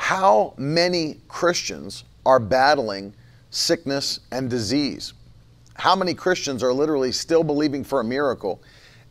how 0.00 0.54
many 0.56 1.18
Christians 1.28 2.04
are 2.24 2.40
battling 2.40 3.12
sickness 3.50 4.20
and 4.32 4.48
disease. 4.48 5.12
How 5.74 5.94
many 5.94 6.14
Christians 6.14 6.62
are 6.62 6.72
literally 6.72 7.12
still 7.12 7.44
believing 7.44 7.84
for 7.84 8.00
a 8.00 8.04
miracle? 8.04 8.62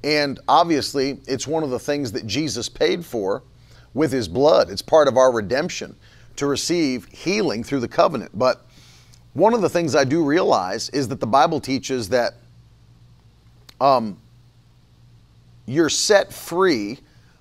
And 0.03 0.39
obviously, 0.47 1.19
it's 1.27 1.45
one 1.45 1.63
of 1.63 1.69
the 1.69 1.77
things 1.77 2.11
that 2.13 2.25
Jesus 2.25 2.67
paid 2.67 3.05
for 3.05 3.43
with 3.93 4.11
his 4.11 4.27
blood. 4.27 4.71
It's 4.71 4.81
part 4.81 5.07
of 5.07 5.15
our 5.15 5.31
redemption 5.31 5.95
to 6.37 6.47
receive 6.47 7.05
healing 7.05 7.63
through 7.63 7.81
the 7.81 7.87
covenant. 7.87 8.31
But 8.33 8.65
one 9.33 9.53
of 9.53 9.61
the 9.61 9.69
things 9.69 9.93
I 9.93 10.05
do 10.05 10.23
realize 10.25 10.89
is 10.89 11.07
that 11.09 11.19
the 11.19 11.27
Bible 11.27 11.59
teaches 11.59 12.09
that 12.09 12.33
um, 13.79 14.17
you're 15.67 15.87
set 15.87 16.33
free 16.33 16.97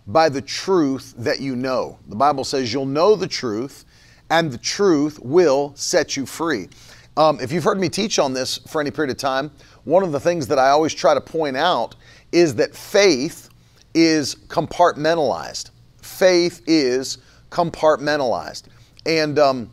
by 0.09 0.29
the 0.29 0.41
truth 0.43 1.15
that 1.19 1.39
you 1.39 1.55
know. 1.55 1.99
The 2.09 2.17
Bible 2.17 2.43
says 2.43 2.73
you'll 2.73 2.87
know 2.87 3.15
the 3.15 3.29
truth, 3.29 3.85
and 4.31 4.51
the 4.51 4.59
truth 4.59 5.21
will 5.23 5.73
set 5.77 6.17
you 6.17 6.27
free. 6.27 6.69
Um, 7.17 7.39
if 7.41 7.53
you've 7.53 7.65
heard 7.65 7.79
me 7.79 7.89
teach 7.89 8.19
on 8.19 8.33
this 8.33 8.59
for 8.59 8.81
any 8.81 8.91
period 8.91 9.11
of 9.11 9.19
time, 9.19 9.51
one 9.85 10.03
of 10.03 10.13
the 10.13 10.21
things 10.21 10.47
that 10.49 10.59
I 10.59 10.71
always 10.71 10.95
try 10.95 11.15
to 11.15 11.21
point 11.21 11.57
out 11.57 11.95
is 12.33 12.55
that 12.57 12.75
faith 12.75 13.51
is 13.95 14.35
compartmentalized. 14.35 15.71
Faith 16.01 16.63
is 16.67 17.19
compartmentalized. 17.51 18.65
And 19.05 19.39
um, 19.39 19.71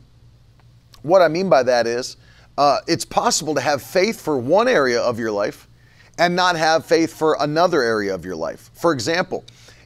what 1.02 1.22
I 1.22 1.28
mean 1.28 1.50
by 1.50 1.64
that 1.64 1.88
is 1.88 2.18
uh, 2.58 2.80
it's 2.88 3.06
possible 3.06 3.54
to 3.56 3.62
have 3.62 3.82
faith 3.82 4.20
for 4.20 4.38
one 4.38 4.68
area 4.68 5.02
of 5.02 5.20
your 5.20 5.32
life 5.32 5.68
and 6.18 6.36
not 6.36 6.56
have 6.56 6.86
faith 6.86 7.14
for 7.14 7.38
another 7.42 7.82
area 7.82 8.16
of 8.16 8.26
your 8.26 8.36
life. 8.36 8.72
For 8.74 8.94
example, 8.94 9.44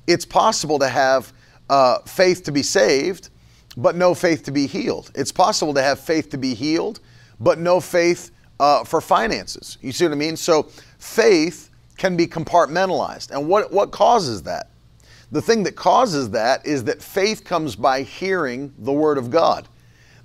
it's 0.10 0.26
possible 0.26 0.80
to 0.80 0.90
have 0.90 1.32
uh, 1.70 2.00
faith 2.00 2.44
to 2.44 2.52
be 2.52 2.64
saved, 2.64 3.30
but 3.78 3.96
no 3.96 4.16
faith 4.16 4.44
to 4.44 4.52
be 4.52 4.66
healed. 4.66 5.12
It's 5.14 5.32
possible 5.32 5.72
to 5.76 5.84
have 5.84 6.00
faith 6.00 6.32
to 6.32 6.38
be 6.38 6.56
healed, 6.56 7.00
but 7.40 7.60
no 7.60 7.80
faith 7.80 8.32
uh, 8.60 8.84
for 8.84 9.02
finances. 9.02 9.78
You 9.82 9.92
see 9.92 10.06
what 10.06 10.14
I 10.14 10.16
mean? 10.16 10.36
So 10.36 10.64
faith 10.98 11.70
can 11.96 12.18
be 12.18 12.26
compartmentalized. 12.26 13.30
And 13.30 13.48
what, 13.48 13.72
what 13.72 13.92
causes 13.92 14.42
that? 14.44 14.72
The 15.32 15.44
thing 15.44 15.62
that 15.64 15.76
causes 15.76 16.32
that 16.32 16.66
is 16.66 16.86
that 16.86 17.04
faith 17.04 17.44
comes 17.44 17.76
by 17.76 18.02
hearing 18.02 18.74
the 18.80 18.92
Word 18.92 19.20
of 19.20 19.30
God. 19.30 19.68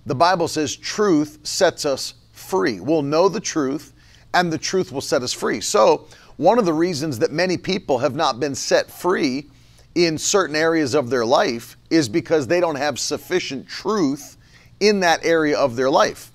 The 0.07 0.15
Bible 0.15 0.49
says 0.49 0.75
truth 0.75 1.41
sets 1.43 1.85
us 1.85 2.15
free. 2.33 2.81
We'll 2.81 3.03
know 3.03 3.29
the 3.29 3.41
truth, 3.41 3.93
and 4.33 4.51
the 4.51 4.57
truth 4.57 4.93
will 4.93 5.03
set 5.03 5.23
us 5.23 5.35
free. 5.35 5.61
So, 5.61 6.07
one 6.37 6.59
of 6.59 6.65
the 6.65 6.73
reasons 6.73 7.19
that 7.19 7.31
many 7.31 7.57
people 7.57 7.99
have 7.99 8.17
not 8.17 8.41
been 8.41 8.55
set 8.55 8.91
free 8.91 9.51
in 9.95 10.19
certain 10.19 10.57
areas 10.57 10.95
of 10.95 11.11
their 11.11 11.25
life 11.25 11.77
is 11.91 12.09
because 12.09 12.47
they 12.47 12.61
don't 12.61 12.77
have 12.77 12.99
sufficient 12.99 13.69
truth 13.69 14.37
in 14.81 15.01
that 15.01 15.25
area 15.25 15.57
of 15.57 15.77
their 15.77 15.91
life. 15.91 16.33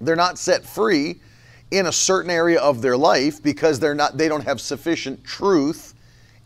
They're 0.00 0.16
not 0.16 0.38
set 0.38 0.64
free 0.64 1.20
in 1.70 1.86
a 1.86 1.92
certain 1.92 2.30
area 2.30 2.60
of 2.60 2.82
their 2.82 2.96
life 2.96 3.42
because 3.42 3.80
they're 3.80 3.94
not 3.94 4.16
they 4.16 4.28
don't 4.28 4.44
have 4.44 4.60
sufficient 4.60 5.24
truth 5.24 5.94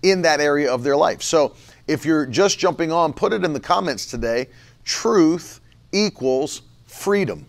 in 0.03 0.22
that 0.22 0.41
area 0.41 0.72
of 0.72 0.83
their 0.83 0.97
life. 0.97 1.22
So, 1.22 1.55
if 1.87 2.05
you're 2.05 2.25
just 2.25 2.59
jumping 2.59 2.93
on, 2.93 3.12
put 3.12 3.33
it 3.33 3.44
in 3.44 3.53
the 3.53 3.60
comments 3.60 4.06
today. 4.06 4.49
Truth 4.84 5.60
equals 5.93 6.62
freedom. 6.87 7.47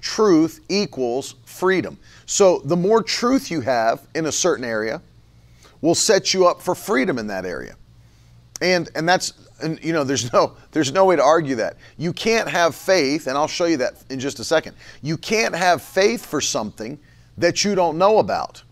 Truth 0.00 0.60
equals 0.68 1.34
freedom. 1.44 1.98
So, 2.26 2.60
the 2.64 2.76
more 2.76 3.02
truth 3.02 3.50
you 3.50 3.60
have 3.62 4.06
in 4.14 4.26
a 4.26 4.32
certain 4.32 4.64
area, 4.64 5.02
will 5.80 5.94
set 5.94 6.34
you 6.34 6.46
up 6.46 6.60
for 6.60 6.74
freedom 6.74 7.18
in 7.18 7.26
that 7.28 7.44
area. 7.44 7.76
And 8.60 8.88
and 8.94 9.08
that's 9.08 9.32
and 9.60 9.82
you 9.82 9.92
know 9.92 10.04
there's 10.04 10.32
no 10.32 10.56
there's 10.72 10.92
no 10.92 11.04
way 11.04 11.16
to 11.16 11.22
argue 11.22 11.56
that. 11.56 11.76
You 11.96 12.12
can't 12.12 12.48
have 12.48 12.74
faith 12.74 13.26
and 13.26 13.36
I'll 13.36 13.48
show 13.48 13.66
you 13.66 13.76
that 13.78 14.02
in 14.10 14.20
just 14.20 14.38
a 14.40 14.44
second. 14.44 14.76
You 15.02 15.16
can't 15.16 15.54
have 15.54 15.82
faith 15.82 16.24
for 16.24 16.40
something 16.40 16.98
that 17.36 17.64
you 17.64 17.74
don't 17.74 17.98
know 17.98 18.18
about. 18.18 18.62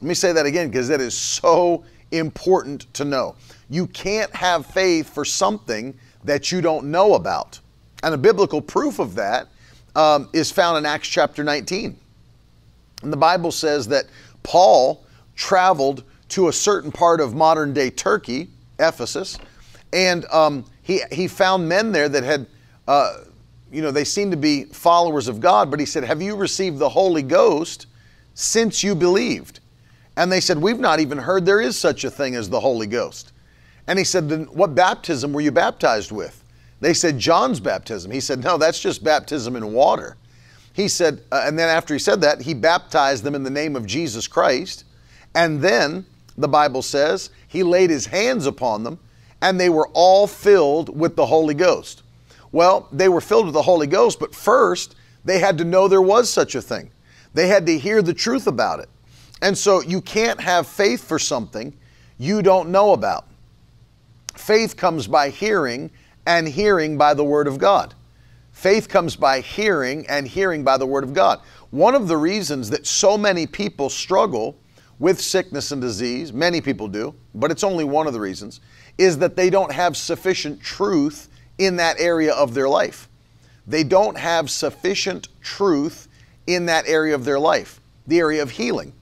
Let 0.00 0.08
me 0.08 0.14
say 0.14 0.32
that 0.32 0.46
again 0.46 0.68
because 0.68 0.88
that 0.88 1.00
is 1.00 1.14
so 1.14 1.84
important 2.10 2.92
to 2.94 3.04
know. 3.04 3.34
You 3.68 3.86
can't 3.88 4.34
have 4.34 4.66
faith 4.66 5.12
for 5.12 5.24
something 5.24 5.96
that 6.24 6.52
you 6.52 6.60
don't 6.60 6.86
know 6.90 7.14
about. 7.14 7.60
And 8.02 8.14
a 8.14 8.18
biblical 8.18 8.60
proof 8.60 8.98
of 8.98 9.14
that 9.14 9.48
um, 9.94 10.28
is 10.32 10.50
found 10.52 10.78
in 10.78 10.86
Acts 10.86 11.08
chapter 11.08 11.42
19. 11.42 11.96
And 13.02 13.12
the 13.12 13.16
Bible 13.16 13.50
says 13.50 13.88
that 13.88 14.06
Paul 14.42 15.04
traveled 15.34 16.04
to 16.30 16.48
a 16.48 16.52
certain 16.52 16.92
part 16.92 17.20
of 17.20 17.34
modern 17.34 17.72
day 17.72 17.90
Turkey, 17.90 18.48
Ephesus, 18.78 19.38
and 19.92 20.24
um, 20.26 20.64
he, 20.82 21.00
he 21.12 21.28
found 21.28 21.68
men 21.68 21.92
there 21.92 22.08
that 22.08 22.24
had, 22.24 22.46
uh, 22.88 23.18
you 23.70 23.82
know, 23.82 23.90
they 23.90 24.04
seemed 24.04 24.32
to 24.32 24.36
be 24.36 24.64
followers 24.64 25.28
of 25.28 25.40
God, 25.40 25.70
but 25.70 25.80
he 25.80 25.86
said, 25.86 26.04
Have 26.04 26.20
you 26.20 26.36
received 26.36 26.78
the 26.78 26.88
Holy 26.88 27.22
Ghost 27.22 27.86
since 28.34 28.82
you 28.82 28.94
believed? 28.94 29.60
And 30.16 30.30
they 30.30 30.40
said, 30.40 30.58
We've 30.58 30.78
not 30.78 31.00
even 31.00 31.18
heard 31.18 31.44
there 31.44 31.60
is 31.60 31.78
such 31.78 32.04
a 32.04 32.10
thing 32.10 32.34
as 32.34 32.48
the 32.48 32.60
Holy 32.60 32.86
Ghost. 32.86 33.32
And 33.86 33.98
he 33.98 34.04
said, 34.04 34.28
Then 34.28 34.44
what 34.44 34.74
baptism 34.74 35.32
were 35.32 35.40
you 35.40 35.52
baptized 35.52 36.12
with? 36.12 36.42
They 36.80 36.94
said, 36.94 37.18
John's 37.18 37.60
baptism. 37.60 38.10
He 38.10 38.20
said, 38.20 38.42
No, 38.42 38.58
that's 38.58 38.80
just 38.80 39.02
baptism 39.02 39.56
in 39.56 39.72
water. 39.72 40.16
He 40.76 40.88
said, 40.88 41.22
uh, 41.32 41.42
and 41.46 41.58
then 41.58 41.70
after 41.70 41.94
he 41.94 41.98
said 41.98 42.20
that, 42.20 42.42
he 42.42 42.52
baptized 42.52 43.24
them 43.24 43.34
in 43.34 43.42
the 43.42 43.50
name 43.50 43.76
of 43.76 43.86
Jesus 43.86 44.28
Christ. 44.28 44.84
And 45.34 45.62
then 45.62 46.04
the 46.38 46.48
Bible 46.48 46.82
says, 46.82 47.30
he 47.48 47.62
laid 47.62 47.90
his 47.90 48.06
hands 48.06 48.46
upon 48.46 48.84
them, 48.84 48.98
and 49.40 49.58
they 49.58 49.68
were 49.68 49.88
all 49.92 50.26
filled 50.26 50.98
with 50.98 51.16
the 51.16 51.26
Holy 51.26 51.54
Ghost. 51.54 52.02
Well, 52.52 52.88
they 52.92 53.08
were 53.08 53.20
filled 53.20 53.46
with 53.46 53.54
the 53.54 53.62
Holy 53.62 53.86
Ghost, 53.86 54.18
but 54.18 54.34
first 54.34 54.94
they 55.24 55.38
had 55.38 55.58
to 55.58 55.64
know 55.64 55.88
there 55.88 56.02
was 56.02 56.30
such 56.30 56.54
a 56.54 56.62
thing. 56.62 56.90
They 57.34 57.48
had 57.48 57.66
to 57.66 57.78
hear 57.78 58.02
the 58.02 58.14
truth 58.14 58.46
about 58.46 58.80
it. 58.80 58.88
And 59.42 59.56
so 59.56 59.82
you 59.82 60.00
can't 60.00 60.40
have 60.40 60.66
faith 60.66 61.04
for 61.04 61.18
something 61.18 61.76
you 62.18 62.40
don't 62.40 62.70
know 62.70 62.92
about. 62.92 63.26
Faith 64.34 64.76
comes 64.76 65.06
by 65.06 65.28
hearing, 65.28 65.90
and 66.26 66.48
hearing 66.48 66.96
by 66.96 67.14
the 67.14 67.24
Word 67.24 67.46
of 67.46 67.58
God. 67.58 67.94
Faith 68.52 68.88
comes 68.88 69.16
by 69.16 69.40
hearing, 69.40 70.06
and 70.08 70.26
hearing 70.26 70.64
by 70.64 70.78
the 70.78 70.86
Word 70.86 71.04
of 71.04 71.12
God. 71.12 71.40
One 71.70 71.94
of 71.94 72.08
the 72.08 72.16
reasons 72.16 72.70
that 72.70 72.86
so 72.86 73.18
many 73.18 73.46
people 73.46 73.90
struggle 73.90 74.56
with 74.98 75.20
sickness 75.20 75.72
and 75.72 75.80
disease, 75.80 76.32
many 76.32 76.60
people 76.60 76.88
do, 76.88 77.14
but 77.34 77.50
it's 77.50 77.64
only 77.64 77.84
one 77.84 78.06
of 78.06 78.12
the 78.12 78.20
reasons, 78.20 78.60
is 78.98 79.18
that 79.18 79.36
they 79.36 79.50
don't 79.50 79.72
have 79.72 79.96
sufficient 79.96 80.60
truth 80.60 81.28
in 81.58 81.76
that 81.76 81.98
area 81.98 82.32
of 82.32 82.54
their 82.54 82.68
life. 82.68 83.08
They 83.66 83.84
don't 83.84 84.16
have 84.16 84.50
sufficient 84.50 85.28
truth 85.42 86.08
in 86.46 86.66
that 86.66 86.86
area 86.86 87.14
of 87.14 87.24
their 87.24 87.38
life, 87.38 87.80
the 88.06 88.18
area 88.18 88.42
of 88.42 88.50
healing. 88.50 88.92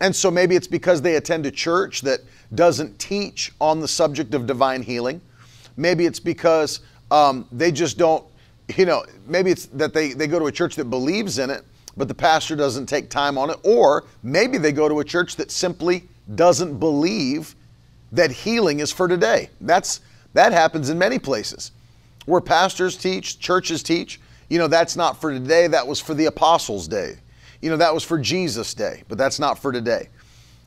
And 0.00 0.16
so 0.16 0.30
maybe 0.30 0.56
it's 0.56 0.66
because 0.66 1.02
they 1.02 1.16
attend 1.16 1.44
a 1.46 1.50
church 1.50 2.00
that 2.02 2.20
doesn't 2.54 2.98
teach 2.98 3.52
on 3.60 3.80
the 3.80 3.88
subject 3.88 4.34
of 4.34 4.46
divine 4.46 4.82
healing. 4.82 5.20
Maybe 5.76 6.06
it's 6.06 6.20
because 6.20 6.80
um, 7.10 7.46
they 7.52 7.70
just 7.70 7.98
don't, 7.98 8.24
you 8.76 8.86
know, 8.86 9.04
maybe 9.26 9.50
it's 9.50 9.66
that 9.66 9.92
they, 9.92 10.12
they 10.12 10.26
go 10.26 10.38
to 10.38 10.46
a 10.46 10.52
church 10.52 10.74
that 10.76 10.86
believes 10.86 11.38
in 11.38 11.50
it 11.50 11.64
but 11.96 12.08
the 12.08 12.14
pastor 12.14 12.56
doesn't 12.56 12.86
take 12.86 13.10
time 13.10 13.36
on 13.36 13.50
it. 13.50 13.58
Or 13.62 14.04
maybe 14.22 14.58
they 14.58 14.72
go 14.72 14.88
to 14.88 15.00
a 15.00 15.04
church 15.04 15.36
that 15.36 15.50
simply 15.50 16.08
doesn't 16.34 16.78
believe 16.78 17.54
that 18.12 18.30
healing 18.30 18.80
is 18.80 18.92
for 18.92 19.08
today. 19.08 19.50
That's 19.60 20.00
that 20.34 20.52
happens 20.52 20.90
in 20.90 20.98
many 20.98 21.18
places 21.18 21.72
where 22.26 22.40
pastors 22.40 22.96
teach, 22.96 23.38
churches 23.40 23.82
teach, 23.82 24.20
you 24.48 24.58
know, 24.58 24.68
that's 24.68 24.96
not 24.96 25.20
for 25.20 25.32
today, 25.32 25.66
that 25.66 25.86
was 25.86 26.00
for 26.00 26.14
the 26.14 26.26
apostles' 26.26 26.86
day. 26.86 27.16
You 27.60 27.70
know, 27.70 27.76
that 27.76 27.92
was 27.92 28.04
for 28.04 28.18
Jesus' 28.18 28.74
day, 28.74 29.02
but 29.08 29.18
that's 29.18 29.38
not 29.38 29.58
for 29.58 29.72
today. 29.72 30.08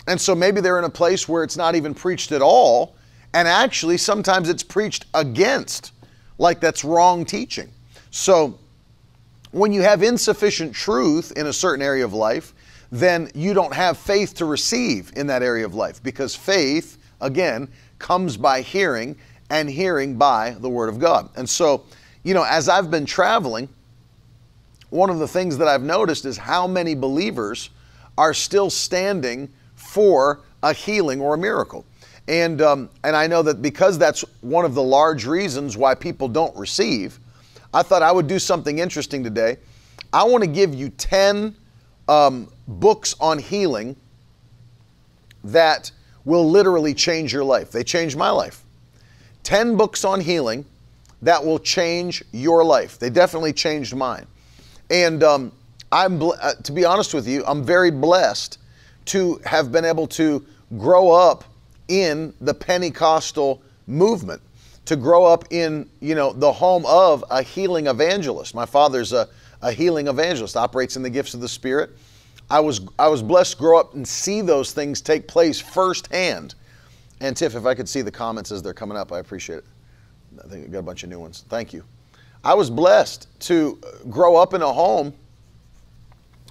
And 0.08 0.20
so 0.20 0.36
maybe 0.36 0.62
they're 0.62 0.80
in 0.80 0.86
a 0.86 0.90
place 0.90 1.28
where 1.28 1.44
it's 1.44 1.58
not 1.58 1.75
even 1.75 1.94
preached 1.94 2.31
at 2.31 2.42
all, 2.42 2.96
and 3.34 3.48
actually 3.48 3.98
sometimes 3.98 4.50
it's 4.50 4.64
preached 4.64 5.06
against, 5.14 5.92
like 6.38 6.60
that's 6.60 6.84
wrong 6.84 7.25
teaching. 7.25 7.70
So 8.12 8.60
when 9.53 9.71
you 9.71 9.83
have 9.83 10.01
insufficient 10.01 10.73
truth 10.73 11.31
in 11.38 11.45
a 11.45 11.53
certain 11.53 11.85
area 11.85 12.03
of 12.03 12.11
life, 12.13 12.53
then 12.91 13.29
you 13.35 13.53
don't 13.53 13.73
have 13.73 13.97
faith 13.97 14.33
to 14.35 14.45
receive 14.45 15.13
in 15.15 15.27
that 15.27 15.44
area 15.44 15.63
of 15.63 15.75
life 15.75 16.01
because 16.01 16.35
faith, 16.35 16.97
again, 17.21 17.67
comes 18.00 18.35
by 18.35 18.61
hearing 18.61 19.15
and 19.51 19.69
hearing 19.69 20.15
by 20.17 20.55
the 20.59 20.69
Word 20.69 20.89
of 20.89 21.00
God. 21.00 21.29
And 21.35 21.47
so, 21.47 21.83
you 22.23 22.33
know, 22.33 22.44
as 22.44 22.67
I've 22.67 22.89
been 22.89 23.05
traveling, 23.05 23.69
one 24.89 25.11
of 25.11 25.19
the 25.19 25.27
things 25.27 25.57
that 25.59 25.67
I've 25.67 25.83
noticed 25.83 26.25
is 26.25 26.35
how 26.35 26.65
many 26.65 26.95
believers 26.95 27.69
are 28.17 28.33
still 28.33 28.71
standing 28.71 29.50
for 29.75 30.41
a 30.63 30.73
healing 30.73 31.21
or 31.21 31.35
a 31.35 31.38
miracle. 31.38 31.85
And, 32.27 32.59
um, 32.61 32.89
and 33.03 33.15
I 33.15 33.27
know 33.27 33.44
that 33.44 33.61
because 33.61 34.00
that's 34.00 34.21
one 34.41 34.65
of 34.65 34.73
the 34.73 34.83
large 34.83 35.27
reasons 35.27 35.77
why 35.77 35.94
people 35.94 36.27
don't 36.27 36.55
receive, 36.55 37.19
I 37.74 37.84
thought 37.84 38.02
I 38.02 38.12
would 38.12 38.28
do 38.28 38.40
something 38.40 38.80
interesting 38.80 39.24
today. 39.24 39.58
I 40.12 40.24
want 40.24 40.44
to 40.44 40.50
give 40.50 40.74
you 40.74 40.90
10 40.90 41.56
um, 42.08 42.52
books 42.68 43.16
on 43.20 43.40
healing 43.40 43.96
that 45.44 45.92
will 46.25 46.50
literally 46.50 46.94
change 46.94 47.34
your 47.34 47.44
life. 47.44 47.72
They 47.72 47.84
changed 47.84 48.16
my 48.16 48.30
life. 48.30 48.64
10 49.44 49.75
books 49.75 50.06
on 50.06 50.22
healing 50.22 50.66
that 51.22 51.44
will 51.44 51.60
change 51.60 52.24
your 52.31 52.64
life. 52.64 53.00
They 53.00 53.10
definitely 53.10 53.54
changed 53.54 53.96
mine. 53.96 54.25
And 54.90 55.24
um, 55.24 55.52
I'm, 55.92 56.22
uh, 56.22 56.54
to 56.64 56.72
be 56.72 56.86
honest 56.86 57.14
with 57.14 57.28
you, 57.28 57.44
I'm 57.46 57.64
very 57.64 57.92
blessed 57.92 58.58
to 59.06 59.42
have 59.46 59.72
been 59.72 59.86
able 59.86 60.08
to 60.08 60.46
grow 60.78 61.12
up 61.12 61.44
in 61.88 62.34
the 62.42 62.54
Pentecostal 62.54 63.62
movement, 63.88 64.42
to 64.85 64.95
grow 64.95 65.25
up 65.25 65.45
in, 65.51 65.89
you 66.01 66.15
know, 66.15 66.33
the 66.33 66.51
home 66.51 66.85
of 66.85 67.24
a 67.30 67.41
healing 67.41 67.88
evangelist. 67.88 68.53
My 68.53 68.65
father's 68.65 69.13
a, 69.13 69.30
a 69.62 69.71
healing 69.71 70.07
evangelist, 70.07 70.57
operates 70.57 70.95
in 70.97 71.03
the 71.03 71.09
gifts 71.09 71.33
of 71.33 71.41
the 71.41 71.47
Spirit. 71.47 71.91
I 72.50 72.59
was 72.59 72.81
I 73.00 73.07
was 73.07 73.21
blessed 73.24 73.53
to 73.53 73.57
grow 73.57 73.80
up 73.80 73.94
and 73.94 74.07
see 74.07 74.41
those 74.41 74.74
things 74.74 75.01
take 75.01 75.27
place 75.27 75.59
firsthand. 75.59 76.56
And 77.21 77.38
Tiff, 77.38 77.56
if 77.56 77.65
I 77.65 77.74
could 77.74 77.88
see 77.88 78.01
the 78.01 78.12
comments 78.12 78.51
as 78.51 78.62
they're 78.62 78.74
coming 78.74 78.97
up, 78.97 79.13
I 79.13 79.19
appreciate 79.19 79.59
it. 79.59 79.65
I 80.44 80.47
think 80.47 80.65
I 80.65 80.68
got 80.68 80.80
a 80.80 80.83
bunch 80.83 81.03
of 81.03 81.09
new 81.09 81.19
ones. 81.19 81.45
Thank 81.47 81.74
you. 81.74 81.83
I 82.44 82.53
was 82.53 82.69
blessed 82.69 83.27
to 83.41 83.79
grow 84.09 84.36
up 84.36 84.53
in 84.53 84.62
a 84.62 84.71
home 84.71 85.13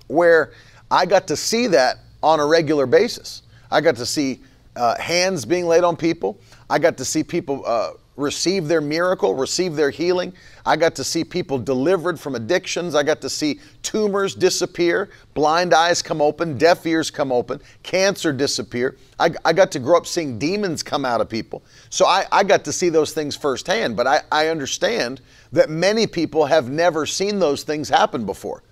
where 0.09 0.53
I 0.91 1.05
got 1.05 1.27
to 1.29 1.37
see 1.37 1.67
that 1.69 1.99
on 2.23 2.41
a 2.41 2.47
regular 2.47 2.87
basis. 2.87 3.43
I 3.71 3.81
got 3.81 3.97
to 3.97 4.07
see 4.07 4.41
uh, 4.77 4.99
hands 4.99 5.45
being 5.45 5.67
laid 5.67 5.85
on 5.85 5.97
people. 5.97 6.39
I 6.71 6.79
got 6.79 6.97
to 6.97 7.05
see 7.05 7.23
people 7.23 7.63
uh, 7.67 7.93
receive 8.23 8.69
their 8.69 8.81
miracle, 8.81 9.35
receive 9.35 9.75
their 9.75 9.91
healing. 9.91 10.33
I 10.65 10.77
got 10.77 10.95
to 10.95 11.05
see 11.05 11.25
people 11.25 11.59
delivered 11.59 12.19
from 12.19 12.35
addictions. 12.35 12.95
I 12.95 13.03
got 13.03 13.21
to 13.21 13.29
see 13.29 13.61
tumors 13.83 14.35
disappear, 14.35 15.11
blind 15.35 15.75
eyes 15.75 16.01
come 16.01 16.23
open, 16.23 16.57
deaf 16.57 16.87
ears 16.87 17.11
come 17.11 17.33
open, 17.33 17.61
cancer 17.83 18.33
disappear. 18.33 18.97
I, 19.19 19.31
I 19.45 19.53
got 19.53 19.71
to 19.73 19.79
grow 19.79 19.99
up 19.99 20.07
seeing 20.07 20.39
demons 20.39 20.83
come 20.83 21.05
out 21.05 21.21
of 21.21 21.29
people. 21.29 21.63
So 21.91 22.07
I, 22.07 22.27
I 22.33 22.45
got 22.45 22.65
to 22.65 22.73
see 22.73 22.89
those 22.89 23.13
things 23.13 23.37
firsthand, 23.37 23.97
but 23.97 24.07
I, 24.07 24.23
I 24.31 24.49
understand 24.49 25.21
that 25.53 25.69
many 25.69 26.07
people 26.07 26.47
have 26.47 26.71
never 26.71 27.05
seen 27.05 27.39
those 27.39 27.65
things 27.65 27.89
happen 27.89 28.25
before. 28.25 28.63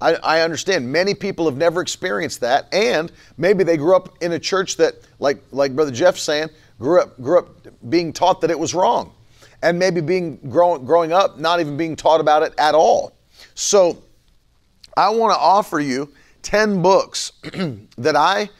I, 0.00 0.14
I, 0.16 0.40
understand 0.40 0.90
many 0.90 1.14
people 1.14 1.46
have 1.46 1.56
never 1.56 1.80
experienced 1.80 2.40
that, 2.40 2.68
and 2.72 3.10
maybe 3.38 3.64
they 3.64 3.76
grew 3.76 3.96
up 3.96 4.22
in 4.22 4.32
a 4.32 4.38
church 4.38 4.76
that, 4.76 4.96
like 5.18 5.38
like 5.52 5.74
Brother 5.74 5.92
Jeff's 5.92 6.22
saying, 6.22 6.48
grew 6.84 7.00
up 7.00 7.20
grew 7.20 7.38
up 7.38 7.48
being 7.88 8.12
taught 8.12 8.42
that 8.42 8.50
it 8.50 8.58
was 8.58 8.74
wrong, 8.74 9.12
and 9.62 9.78
maybe 9.78 10.00
being 10.00 10.36
growing 10.48 10.84
growing 10.84 11.12
up 11.12 11.38
not 11.38 11.58
even 11.58 11.76
being 11.76 11.96
taught 11.96 12.20
about 12.20 12.42
it 12.42 12.52
at 12.58 12.74
all. 12.74 13.12
So, 13.54 14.02
I 14.96 15.08
want 15.08 15.32
to 15.32 15.38
offer 15.38 15.80
you 15.80 16.12
ten 16.42 16.82
books 16.82 17.32
that 17.98 18.16
I 18.16 18.50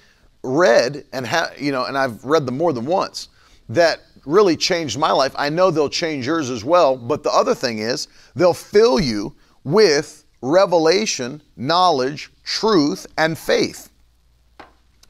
read 0.42 1.04
and 1.12 1.26
have 1.26 1.60
you 1.60 1.70
know, 1.70 1.84
and 1.84 1.96
I've 1.96 2.24
read 2.24 2.46
them 2.46 2.56
more 2.56 2.72
than 2.72 2.86
once 2.86 3.28
that 3.68 4.00
really 4.24 4.56
changed 4.56 4.98
my 4.98 5.12
life. 5.12 5.34
I 5.36 5.50
know 5.50 5.70
they'll 5.70 5.90
change 5.90 6.26
yours 6.26 6.48
as 6.48 6.64
well. 6.64 6.96
But 6.96 7.22
the 7.22 7.30
other 7.30 7.54
thing 7.54 7.78
is 7.78 8.08
they'll 8.34 8.54
fill 8.54 8.98
you 8.98 9.34
with 9.64 10.24
revelation, 10.40 11.42
knowledge, 11.56 12.30
truth, 12.42 13.06
and 13.18 13.36
faith 13.36 13.90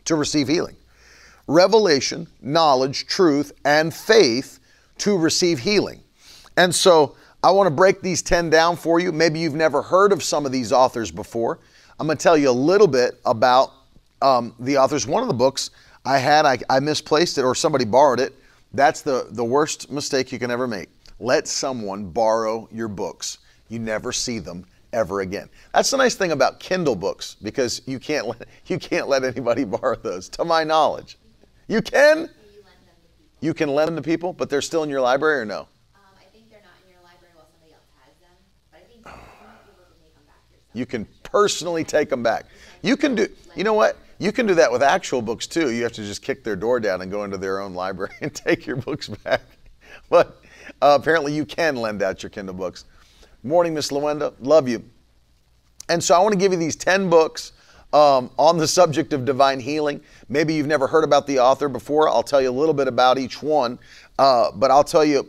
to 0.04 0.16
receive 0.16 0.48
healing 0.48 0.76
revelation, 1.46 2.26
knowledge, 2.40 3.06
truth, 3.06 3.52
and 3.64 3.92
faith 3.92 4.60
to 4.98 5.16
receive 5.16 5.58
healing. 5.58 6.00
And 6.56 6.74
so 6.74 7.16
I 7.42 7.50
want 7.50 7.66
to 7.66 7.70
break 7.70 8.00
these 8.00 8.22
10 8.22 8.50
down 8.50 8.76
for 8.76 9.00
you. 9.00 9.12
Maybe 9.12 9.40
you've 9.40 9.54
never 9.54 9.82
heard 9.82 10.12
of 10.12 10.22
some 10.22 10.46
of 10.46 10.52
these 10.52 10.72
authors 10.72 11.10
before. 11.10 11.58
I'm 11.98 12.06
going 12.06 12.16
to 12.16 12.22
tell 12.22 12.36
you 12.36 12.50
a 12.50 12.52
little 12.52 12.86
bit 12.86 13.20
about 13.24 13.72
um, 14.22 14.54
the 14.58 14.78
authors. 14.78 15.06
One 15.06 15.22
of 15.22 15.28
the 15.28 15.34
books 15.34 15.70
I 16.04 16.18
had, 16.18 16.46
I, 16.46 16.58
I 16.68 16.80
misplaced 16.80 17.38
it 17.38 17.42
or 17.42 17.54
somebody 17.54 17.84
borrowed 17.84 18.20
it. 18.20 18.34
That's 18.72 19.02
the, 19.02 19.28
the 19.30 19.44
worst 19.44 19.90
mistake 19.90 20.32
you 20.32 20.38
can 20.38 20.50
ever 20.50 20.66
make. 20.66 20.88
Let 21.20 21.46
someone 21.46 22.10
borrow 22.10 22.68
your 22.72 22.88
books. 22.88 23.38
You 23.68 23.78
never 23.78 24.12
see 24.12 24.38
them 24.38 24.64
ever 24.92 25.20
again. 25.20 25.48
That's 25.72 25.90
the 25.90 25.96
nice 25.96 26.14
thing 26.14 26.32
about 26.32 26.60
Kindle 26.60 26.96
books 26.96 27.36
because 27.42 27.82
you 27.86 27.98
can't 27.98 28.26
let, 28.26 28.48
you 28.66 28.78
can't 28.78 29.08
let 29.08 29.24
anybody 29.24 29.64
borrow 29.64 29.96
those, 29.96 30.28
to 30.30 30.44
my 30.44 30.64
knowledge. 30.64 31.18
You 31.68 31.80
can? 31.82 32.28
You 33.40 33.52
can 33.52 33.68
lend 33.68 33.88
them 33.88 33.96
to 33.96 34.02
people, 34.02 34.32
but 34.32 34.48
they're 34.48 34.62
still 34.62 34.82
in 34.82 34.88
your 34.90 35.00
library 35.00 35.40
or 35.40 35.44
no? 35.44 35.60
Um, 35.60 35.66
I 36.18 36.24
think 36.32 36.50
they're 36.50 36.60
not 36.62 36.72
in 36.84 36.92
your 36.92 37.02
library 37.02 37.32
while 37.34 37.46
somebody 37.52 37.72
else 37.72 37.84
has 38.02 38.14
them, 38.20 38.36
but 38.70 38.78
I 38.78 38.84
think 38.84 39.04
you 39.04 39.46
might 39.46 39.64
be 39.66 39.72
able 39.72 39.84
to 39.84 40.00
take 40.00 40.14
them 40.14 40.24
back 40.26 40.40
yourself. 40.50 40.70
You 40.72 40.86
can 40.86 41.06
personally 41.22 41.84
take 41.84 42.08
them 42.08 42.22
back. 42.22 42.46
You 42.82 42.96
can 42.96 43.14
do, 43.14 43.28
you 43.54 43.64
know 43.64 43.74
what? 43.74 43.98
You 44.18 44.32
can 44.32 44.46
do 44.46 44.54
that 44.54 44.72
with 44.72 44.82
actual 44.82 45.20
books 45.20 45.46
too. 45.46 45.70
You 45.70 45.82
have 45.82 45.92
to 45.92 46.02
just 46.02 46.22
kick 46.22 46.42
their 46.42 46.56
door 46.56 46.80
down 46.80 47.02
and 47.02 47.10
go 47.10 47.24
into 47.24 47.36
their 47.36 47.60
own 47.60 47.74
library 47.74 48.14
and 48.22 48.34
take 48.34 48.66
your 48.66 48.76
books 48.76 49.08
back. 49.08 49.42
But 50.10 50.42
uh, 50.82 50.98
apparently 51.00 51.32
you 51.32 51.44
can 51.44 51.76
lend 51.76 52.02
out 52.02 52.22
your 52.22 52.30
Kindle 52.30 52.54
books. 52.54 52.84
Morning, 53.42 53.74
Miss 53.74 53.90
Luenda. 53.90 54.34
Love 54.40 54.68
you. 54.68 54.82
And 55.88 56.02
so 56.02 56.14
I 56.14 56.18
want 56.18 56.32
to 56.32 56.38
give 56.38 56.50
you 56.50 56.58
these 56.58 56.76
10 56.76 57.08
books 57.08 57.52
um, 57.94 58.28
on 58.36 58.58
the 58.58 58.66
subject 58.66 59.12
of 59.12 59.24
divine 59.24 59.60
healing. 59.60 60.00
Maybe 60.28 60.52
you've 60.52 60.66
never 60.66 60.86
heard 60.88 61.04
about 61.04 61.26
the 61.26 61.38
author 61.38 61.68
before. 61.68 62.08
I'll 62.08 62.24
tell 62.24 62.42
you 62.42 62.50
a 62.50 62.52
little 62.52 62.74
bit 62.74 62.88
about 62.88 63.18
each 63.18 63.40
one, 63.42 63.78
uh, 64.18 64.50
but 64.52 64.70
I'll 64.70 64.84
tell 64.84 65.04
you 65.04 65.28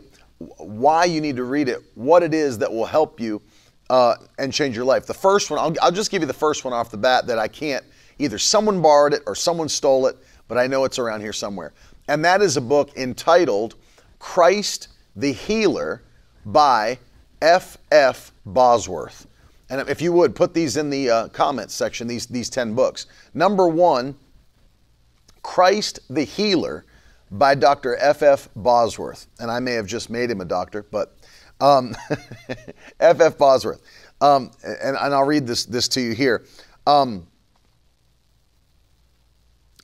why 0.58 1.04
you 1.04 1.20
need 1.20 1.36
to 1.36 1.44
read 1.44 1.68
it, 1.68 1.82
what 1.94 2.22
it 2.22 2.34
is 2.34 2.58
that 2.58 2.70
will 2.70 2.84
help 2.84 3.20
you 3.20 3.40
uh, 3.88 4.16
and 4.38 4.52
change 4.52 4.74
your 4.74 4.84
life. 4.84 5.06
The 5.06 5.14
first 5.14 5.48
one, 5.48 5.60
I'll, 5.60 5.74
I'll 5.80 5.92
just 5.92 6.10
give 6.10 6.20
you 6.20 6.26
the 6.26 6.34
first 6.34 6.64
one 6.64 6.74
off 6.74 6.90
the 6.90 6.98
bat 6.98 7.26
that 7.28 7.38
I 7.38 7.46
can't, 7.46 7.84
either 8.18 8.36
someone 8.36 8.82
borrowed 8.82 9.14
it 9.14 9.22
or 9.26 9.36
someone 9.36 9.68
stole 9.68 10.08
it, 10.08 10.16
but 10.48 10.58
I 10.58 10.66
know 10.66 10.84
it's 10.84 10.98
around 10.98 11.20
here 11.20 11.32
somewhere. 11.32 11.72
And 12.08 12.24
that 12.24 12.42
is 12.42 12.56
a 12.56 12.60
book 12.60 12.96
entitled 12.96 13.76
Christ 14.18 14.88
the 15.14 15.32
Healer 15.32 16.02
by 16.44 16.98
F. 17.40 17.78
F. 17.92 18.32
Bosworth. 18.44 19.26
And 19.68 19.88
if 19.88 20.00
you 20.00 20.12
would, 20.12 20.34
put 20.34 20.54
these 20.54 20.76
in 20.76 20.90
the 20.90 21.10
uh, 21.10 21.28
comments 21.28 21.74
section, 21.74 22.06
these, 22.06 22.26
these 22.26 22.48
10 22.48 22.74
books. 22.74 23.06
Number 23.34 23.68
one, 23.68 24.14
Christ 25.42 26.00
the 26.08 26.24
Healer 26.24 26.84
by 27.30 27.54
Dr. 27.54 27.96
F. 27.96 28.22
F. 28.22 28.48
Bosworth. 28.54 29.26
And 29.40 29.50
I 29.50 29.58
may 29.58 29.72
have 29.72 29.86
just 29.86 30.10
made 30.10 30.30
him 30.30 30.40
a 30.40 30.44
doctor, 30.44 30.84
but 30.90 31.16
um, 31.60 31.94
F. 33.00 33.20
F. 33.20 33.38
Bosworth. 33.38 33.82
Um, 34.20 34.50
and, 34.62 34.96
and, 34.96 35.14
I'll 35.14 35.24
read 35.24 35.46
this, 35.46 35.66
this 35.66 35.88
to 35.88 36.00
you 36.00 36.12
here. 36.12 36.44
Um, 36.86 37.26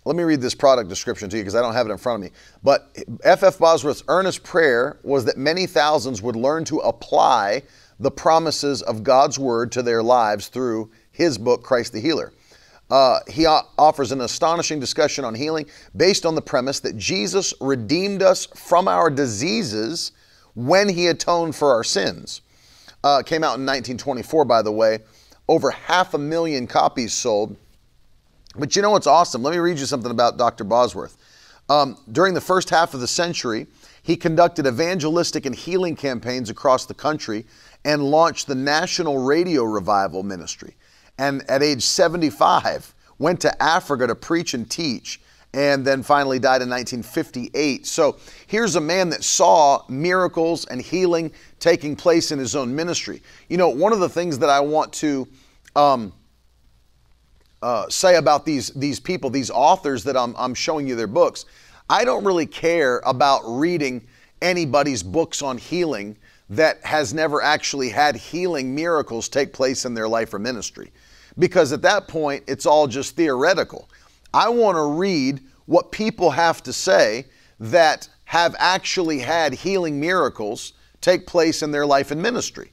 let 0.04 0.16
me 0.16 0.22
read 0.22 0.40
this 0.40 0.54
product 0.54 0.88
description 0.88 1.28
to 1.28 1.36
you 1.36 1.42
because 1.42 1.54
I 1.54 1.60
don't 1.60 1.74
have 1.74 1.86
it 1.86 1.92
in 1.92 1.98
front 1.98 2.24
of 2.24 2.30
me. 2.30 2.36
But 2.62 2.96
F. 3.24 3.42
F. 3.42 3.58
Bosworth's 3.58 4.02
earnest 4.08 4.42
prayer 4.42 4.98
was 5.02 5.24
that 5.26 5.36
many 5.36 5.66
thousands 5.66 6.22
would 6.22 6.34
learn 6.34 6.64
to 6.66 6.78
apply 6.78 7.62
the 8.02 8.10
promises 8.10 8.82
of 8.82 9.04
God's 9.04 9.38
word 9.38 9.70
to 9.72 9.82
their 9.82 10.02
lives 10.02 10.48
through 10.48 10.90
his 11.12 11.38
book, 11.38 11.62
Christ 11.62 11.92
the 11.92 12.00
Healer. 12.00 12.32
Uh, 12.90 13.20
he 13.28 13.46
offers 13.46 14.12
an 14.12 14.20
astonishing 14.20 14.80
discussion 14.80 15.24
on 15.24 15.34
healing 15.34 15.66
based 15.96 16.26
on 16.26 16.34
the 16.34 16.42
premise 16.42 16.80
that 16.80 16.96
Jesus 16.98 17.54
redeemed 17.60 18.20
us 18.22 18.46
from 18.46 18.88
our 18.88 19.08
diseases 19.08 20.12
when 20.54 20.88
he 20.88 21.06
atoned 21.06 21.54
for 21.54 21.72
our 21.72 21.84
sins. 21.84 22.42
Uh, 23.04 23.22
came 23.22 23.42
out 23.44 23.56
in 23.56 23.64
1924, 23.64 24.44
by 24.44 24.60
the 24.60 24.72
way. 24.72 24.98
Over 25.48 25.70
half 25.70 26.12
a 26.14 26.18
million 26.18 26.66
copies 26.66 27.12
sold. 27.12 27.56
But 28.56 28.76
you 28.76 28.82
know 28.82 28.90
what's 28.90 29.06
awesome? 29.06 29.42
Let 29.42 29.52
me 29.52 29.58
read 29.58 29.78
you 29.78 29.86
something 29.86 30.10
about 30.10 30.36
Dr. 30.36 30.64
Bosworth. 30.64 31.16
Um, 31.68 31.96
during 32.10 32.34
the 32.34 32.40
first 32.40 32.68
half 32.68 32.92
of 32.94 33.00
the 33.00 33.08
century, 33.08 33.66
he 34.02 34.16
conducted 34.16 34.66
evangelistic 34.66 35.46
and 35.46 35.54
healing 35.54 35.96
campaigns 35.96 36.50
across 36.50 36.84
the 36.84 36.94
country 36.94 37.46
and 37.84 38.02
launched 38.02 38.46
the 38.46 38.54
National 38.54 39.18
Radio 39.18 39.64
Revival 39.64 40.22
Ministry. 40.22 40.76
And 41.18 41.48
at 41.50 41.62
age 41.62 41.82
75, 41.82 42.94
went 43.18 43.40
to 43.40 43.62
Africa 43.62 44.06
to 44.06 44.14
preach 44.14 44.54
and 44.54 44.68
teach, 44.70 45.20
and 45.54 45.84
then 45.84 46.02
finally 46.02 46.38
died 46.38 46.62
in 46.62 46.70
1958. 46.70 47.86
So 47.86 48.18
here's 48.46 48.76
a 48.76 48.80
man 48.80 49.10
that 49.10 49.22
saw 49.22 49.84
miracles 49.88 50.64
and 50.66 50.80
healing 50.80 51.30
taking 51.60 51.94
place 51.94 52.32
in 52.32 52.38
his 52.38 52.56
own 52.56 52.74
ministry. 52.74 53.22
You 53.48 53.58
know, 53.58 53.68
one 53.68 53.92
of 53.92 54.00
the 54.00 54.08
things 54.08 54.38
that 54.38 54.48
I 54.48 54.60
want 54.60 54.92
to 54.94 55.28
um, 55.76 56.12
uh, 57.62 57.88
say 57.88 58.16
about 58.16 58.44
these, 58.44 58.70
these 58.70 58.98
people, 58.98 59.30
these 59.30 59.50
authors 59.50 60.04
that 60.04 60.16
I'm, 60.16 60.34
I'm 60.38 60.54
showing 60.54 60.86
you 60.86 60.96
their 60.96 61.06
books, 61.06 61.44
I 61.88 62.04
don't 62.04 62.24
really 62.24 62.46
care 62.46 63.02
about 63.04 63.42
reading 63.44 64.06
anybody's 64.40 65.02
books 65.02 65.42
on 65.42 65.58
healing 65.58 66.16
that 66.52 66.84
has 66.84 67.14
never 67.14 67.40
actually 67.42 67.88
had 67.88 68.14
healing 68.14 68.74
miracles 68.74 69.26
take 69.26 69.54
place 69.54 69.86
in 69.86 69.94
their 69.94 70.06
life 70.06 70.34
or 70.34 70.38
ministry. 70.38 70.92
Because 71.38 71.72
at 71.72 71.80
that 71.80 72.08
point, 72.08 72.44
it's 72.46 72.66
all 72.66 72.86
just 72.86 73.16
theoretical. 73.16 73.88
I 74.34 74.50
want 74.50 74.76
to 74.76 74.82
read 74.82 75.40
what 75.64 75.92
people 75.92 76.30
have 76.30 76.62
to 76.64 76.72
say 76.72 77.24
that 77.58 78.06
have 78.26 78.54
actually 78.58 79.18
had 79.20 79.54
healing 79.54 79.98
miracles 79.98 80.74
take 81.00 81.26
place 81.26 81.62
in 81.62 81.70
their 81.70 81.86
life 81.86 82.10
and 82.10 82.20
ministry. 82.20 82.70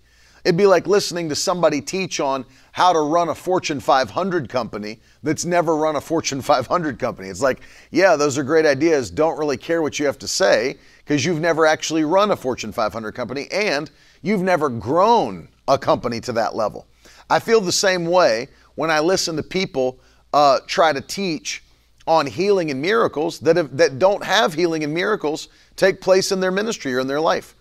It'd 0.49 0.57
be 0.57 0.65
like 0.65 0.87
listening 0.87 1.29
to 1.29 1.35
somebody 1.35 1.79
teach 1.79 2.19
on 2.19 2.43
how 2.71 2.91
to 2.91 3.01
run 3.01 3.29
a 3.29 3.35
Fortune 3.35 3.79
500 3.79 4.49
company 4.49 4.99
that's 5.21 5.45
never 5.45 5.75
run 5.75 5.95
a 5.95 6.01
Fortune 6.01 6.41
500 6.41 6.97
company. 6.97 7.27
It's 7.27 7.39
like, 7.39 7.59
yeah, 7.91 8.15
those 8.15 8.35
are 8.35 8.43
great 8.43 8.65
ideas. 8.65 9.11
Don't 9.11 9.37
really 9.37 9.57
care 9.57 9.83
what 9.83 9.99
you 9.99 10.07
have 10.07 10.17
to 10.17 10.27
say 10.27 10.79
because 11.05 11.23
you've 11.23 11.39
never 11.39 11.67
actually 11.67 12.03
run 12.03 12.31
a 12.31 12.35
Fortune 12.35 12.71
500 12.71 13.11
company 13.11 13.47
and 13.51 13.91
you've 14.23 14.41
never 14.41 14.69
grown 14.69 15.49
a 15.67 15.77
company 15.77 16.19
to 16.21 16.31
that 16.31 16.55
level. 16.55 16.87
I 17.29 17.37
feel 17.37 17.61
the 17.61 17.71
same 17.71 18.07
way 18.07 18.47
when 18.73 18.89
I 18.89 19.01
listen 19.01 19.35
to 19.35 19.43
people 19.43 19.99
uh, 20.33 20.61
try 20.65 20.93
to 20.93 21.01
teach 21.01 21.63
on 22.07 22.25
healing 22.25 22.71
and 22.71 22.81
miracles 22.81 23.37
that, 23.41 23.55
have, 23.55 23.77
that 23.77 23.99
don't 23.99 24.23
have 24.23 24.55
healing 24.55 24.83
and 24.83 24.91
miracles 24.91 25.49
take 25.75 26.01
place 26.01 26.31
in 26.31 26.39
their 26.39 26.49
ministry 26.49 26.95
or 26.95 27.01
in 27.01 27.05
their 27.05 27.21
life. 27.21 27.53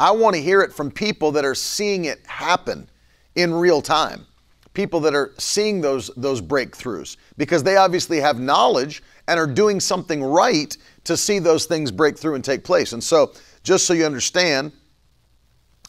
I 0.00 0.12
want 0.12 0.34
to 0.34 0.40
hear 0.40 0.62
it 0.62 0.72
from 0.72 0.90
people 0.90 1.30
that 1.32 1.44
are 1.44 1.54
seeing 1.54 2.06
it 2.06 2.24
happen 2.26 2.88
in 3.34 3.52
real 3.52 3.82
time. 3.82 4.26
People 4.72 4.98
that 5.00 5.14
are 5.14 5.32
seeing 5.36 5.82
those 5.82 6.10
those 6.16 6.40
breakthroughs 6.40 7.18
because 7.36 7.62
they 7.62 7.76
obviously 7.76 8.18
have 8.18 8.40
knowledge 8.40 9.02
and 9.28 9.38
are 9.38 9.46
doing 9.46 9.78
something 9.78 10.24
right 10.24 10.74
to 11.04 11.18
see 11.18 11.38
those 11.38 11.66
things 11.66 11.90
break 11.90 12.16
through 12.16 12.36
and 12.36 12.42
take 12.42 12.64
place. 12.64 12.94
And 12.94 13.04
so, 13.04 13.32
just 13.62 13.86
so 13.86 13.92
you 13.92 14.06
understand, 14.06 14.72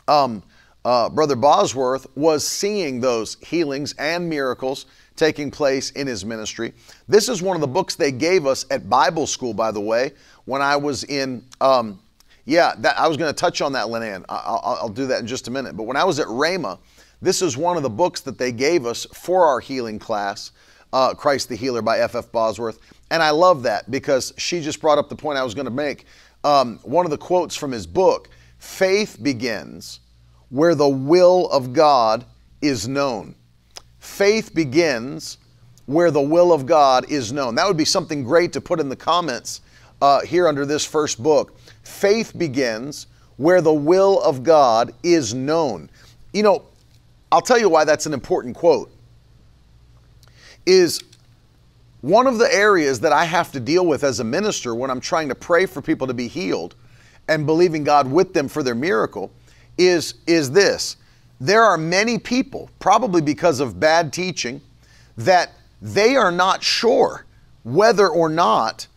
um, 0.09 0.43
uh, 0.83 1.07
Brother 1.07 1.37
Bosworth 1.37 2.05
was 2.17 2.45
seeing 2.45 2.99
those 2.99 3.37
healings 3.41 3.93
and 3.97 4.27
miracles 4.27 4.87
taking 5.15 5.49
place 5.51 5.91
in 5.91 6.05
his 6.05 6.25
ministry. 6.25 6.73
This 7.07 7.29
is 7.29 7.41
one 7.41 7.55
of 7.55 7.61
the 7.61 7.67
books 7.67 7.95
they 7.95 8.11
gave 8.11 8.45
us 8.45 8.65
at 8.71 8.89
Bible 8.89 9.25
school, 9.25 9.53
by 9.53 9.71
the 9.71 9.79
way, 9.79 10.11
when 10.43 10.61
I 10.61 10.75
was 10.75 11.05
in. 11.05 11.45
Um, 11.61 12.01
yeah, 12.45 12.73
that, 12.79 12.99
I 12.99 13.07
was 13.07 13.17
going 13.17 13.29
to 13.29 13.37
touch 13.37 13.61
on 13.61 13.73
that, 13.73 13.87
Linan. 13.87 14.25
I'll, 14.29 14.77
I'll, 14.81 14.89
do 14.89 15.05
that 15.07 15.19
in 15.19 15.27
just 15.27 15.47
a 15.47 15.51
minute. 15.51 15.77
But 15.77 15.83
when 15.83 15.97
I 15.97 16.03
was 16.03 16.19
at 16.19 16.27
Rhema, 16.27 16.79
this 17.21 17.41
is 17.41 17.55
one 17.55 17.77
of 17.77 17.83
the 17.83 17.89
books 17.89 18.21
that 18.21 18.37
they 18.37 18.51
gave 18.51 18.85
us 18.85 19.05
for 19.13 19.45
our 19.45 19.59
healing 19.59 19.99
class, 19.99 20.51
uh, 20.91 21.13
Christ 21.13 21.49
the 21.49 21.55
Healer 21.55 21.81
by 21.81 21.99
F.F. 21.99 22.25
F. 22.25 22.31
Bosworth. 22.31 22.79
And 23.11 23.21
I 23.21 23.29
love 23.29 23.63
that 23.63 23.91
because 23.91 24.33
she 24.37 24.61
just 24.61 24.81
brought 24.81 24.97
up 24.97 25.09
the 25.09 25.15
point 25.15 25.37
I 25.37 25.43
was 25.43 25.53
going 25.53 25.65
to 25.65 25.71
make. 25.71 26.05
Um, 26.43 26.79
one 26.83 27.05
of 27.05 27.11
the 27.11 27.17
quotes 27.17 27.55
from 27.55 27.71
his 27.71 27.85
book 27.85 28.29
faith 28.57 29.17
begins 29.21 29.99
where 30.49 30.75
the 30.75 30.87
will 30.87 31.49
of 31.49 31.73
God 31.73 32.25
is 32.61 32.87
known. 32.87 33.35
Faith 33.99 34.53
begins 34.53 35.37
where 35.85 36.11
the 36.11 36.21
will 36.21 36.51
of 36.51 36.65
God 36.65 37.09
is 37.11 37.31
known. 37.31 37.55
That 37.55 37.67
would 37.67 37.77
be 37.77 37.85
something 37.85 38.23
great 38.23 38.53
to 38.53 38.61
put 38.61 38.79
in 38.79 38.89
the 38.89 38.95
comments 38.95 39.61
uh, 40.01 40.21
here 40.21 40.47
under 40.47 40.65
this 40.65 40.85
first 40.85 41.21
book. 41.21 41.57
Faith 41.91 42.37
begins 42.37 43.07
where 43.37 43.61
the 43.61 43.73
will 43.73 44.21
of 44.21 44.43
God 44.43 44.93
is 45.03 45.33
known. 45.33 45.89
You 46.33 46.43
know, 46.43 46.63
I'll 47.31 47.41
tell 47.41 47.59
you 47.59 47.69
why 47.69 47.85
that's 47.85 48.05
an 48.05 48.13
important 48.13 48.55
quote. 48.55 48.91
Is 50.65 51.01
one 52.01 52.27
of 52.27 52.37
the 52.37 52.53
areas 52.53 52.99
that 53.01 53.11
I 53.11 53.25
have 53.25 53.51
to 53.51 53.59
deal 53.59 53.85
with 53.85 54.03
as 54.03 54.19
a 54.19 54.23
minister 54.23 54.73
when 54.73 54.89
I'm 54.89 54.99
trying 54.99 55.29
to 55.29 55.35
pray 55.35 55.65
for 55.65 55.81
people 55.81 56.07
to 56.07 56.13
be 56.13 56.27
healed 56.27 56.75
and 57.27 57.45
believing 57.45 57.83
God 57.83 58.11
with 58.11 58.33
them 58.33 58.47
for 58.47 58.63
their 58.63 58.75
miracle 58.75 59.31
is, 59.77 60.15
is 60.27 60.51
this. 60.51 60.97
There 61.39 61.63
are 61.63 61.77
many 61.77 62.19
people, 62.19 62.69
probably 62.79 63.21
because 63.21 63.59
of 63.59 63.79
bad 63.79 64.13
teaching, 64.13 64.61
that 65.17 65.51
they 65.81 66.15
are 66.15 66.31
not 66.31 66.63
sure 66.63 67.25
whether 67.63 68.07
or 68.07 68.29
not 68.29 68.87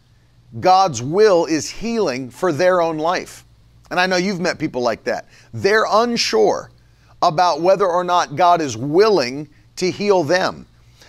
God's 0.61 1.03
will 1.03 1.47
is 1.47 1.69
healing 1.69 2.31
for 2.31 2.53
their 2.53 2.81
own 2.81 2.99
life. 2.99 3.45
And 3.91 4.01
I 4.01 4.07
know 4.07 4.17
you've 4.17 4.41
met 4.41 4.59
people 4.59 4.83
like 4.83 5.05
that. 5.05 5.27
They're 5.53 5.87
unsure 5.89 6.71
about 7.23 7.61
whether 7.61 7.87
or 7.87 8.05
not 8.05 8.37
God 8.37 8.61
is 8.61 8.77
willing 8.77 9.49
to 9.77 9.91
heal 9.91 10.23
them. 10.23 10.67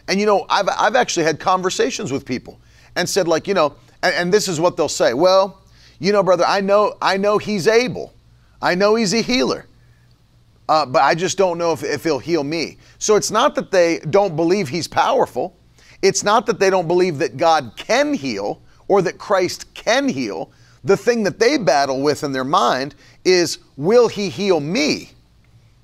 And 0.07 0.19
you 0.19 0.25
know, 0.25 0.45
I've, 0.49 0.69
I've 0.69 0.95
actually 0.95 1.25
had 1.25 1.39
conversations 1.39 2.11
with 2.11 2.25
people 2.25 2.59
and 2.95 3.07
said, 3.07 3.27
like, 3.27 3.47
you 3.47 3.53
know, 3.53 3.75
and, 4.03 4.13
and 4.15 4.33
this 4.33 4.47
is 4.47 4.59
what 4.59 4.77
they'll 4.77 4.87
say. 4.89 5.13
Well, 5.13 5.61
you 5.99 6.11
know, 6.11 6.23
brother, 6.23 6.45
I 6.45 6.61
know, 6.61 6.95
I 7.01 7.17
know 7.17 7.37
he's 7.37 7.67
able. 7.67 8.13
I 8.61 8.75
know 8.75 8.95
he's 8.95 9.13
a 9.13 9.21
healer. 9.21 9.67
Uh, 10.67 10.85
but 10.85 11.03
I 11.03 11.13
just 11.13 11.37
don't 11.37 11.57
know 11.57 11.71
if, 11.73 11.83
if 11.83 12.03
he'll 12.03 12.19
heal 12.19 12.43
me. 12.43 12.77
So 12.97 13.15
it's 13.15 13.29
not 13.31 13.53
that 13.55 13.71
they 13.71 13.99
don't 14.09 14.35
believe 14.35 14.67
he's 14.67 14.87
powerful. 14.87 15.55
It's 16.01 16.23
not 16.23 16.45
that 16.47 16.59
they 16.59 16.69
don't 16.69 16.87
believe 16.87 17.19
that 17.19 17.37
God 17.37 17.73
can 17.77 18.13
heal 18.13 18.61
or 18.87 19.01
that 19.01 19.17
Christ 19.17 19.73
can 19.73 20.07
heal. 20.07 20.51
The 20.83 20.97
thing 20.97 21.23
that 21.23 21.39
they 21.39 21.57
battle 21.57 22.01
with 22.01 22.23
in 22.23 22.31
their 22.31 22.43
mind 22.43 22.95
is, 23.23 23.59
will 23.77 24.07
he 24.07 24.29
heal 24.29 24.59
me? 24.59 25.11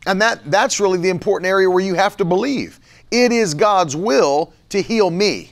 And 0.05 0.21
that, 0.21 0.49
that's 0.49 0.79
really 0.79 0.99
the 0.99 1.09
important 1.09 1.47
area 1.47 1.69
where 1.69 1.83
you 1.83 1.95
have 1.95 2.17
to 2.17 2.25
believe. 2.25 2.79
It 3.11 3.31
is 3.31 3.53
God's 3.53 3.95
will 3.95 4.53
to 4.69 4.81
heal 4.81 5.09
me. 5.09 5.51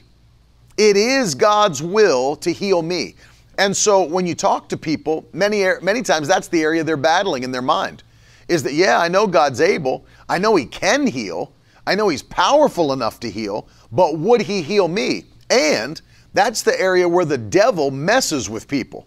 It 0.76 0.96
is 0.96 1.34
God's 1.34 1.82
will 1.82 2.36
to 2.36 2.52
heal 2.52 2.82
me. 2.82 3.16
And 3.58 3.76
so 3.76 4.02
when 4.02 4.26
you 4.26 4.34
talk 4.34 4.68
to 4.70 4.76
people, 4.76 5.26
many, 5.32 5.64
many 5.82 6.02
times 6.02 6.26
that's 6.26 6.48
the 6.48 6.62
area 6.62 6.82
they're 6.82 6.96
battling 6.96 7.42
in 7.42 7.52
their 7.52 7.62
mind 7.62 8.02
is 8.48 8.62
that, 8.64 8.72
yeah, 8.72 8.98
I 8.98 9.08
know 9.08 9.26
God's 9.26 9.60
able. 9.60 10.04
I 10.28 10.38
know 10.38 10.56
He 10.56 10.66
can 10.66 11.06
heal. 11.06 11.52
I 11.86 11.94
know 11.94 12.08
He's 12.08 12.22
powerful 12.22 12.92
enough 12.92 13.20
to 13.20 13.30
heal, 13.30 13.68
but 13.92 14.18
would 14.18 14.40
He 14.40 14.60
heal 14.60 14.88
me? 14.88 15.26
And 15.50 16.00
that's 16.32 16.62
the 16.62 16.78
area 16.80 17.08
where 17.08 17.24
the 17.24 17.38
devil 17.38 17.90
messes 17.90 18.48
with 18.48 18.68
people. 18.68 19.06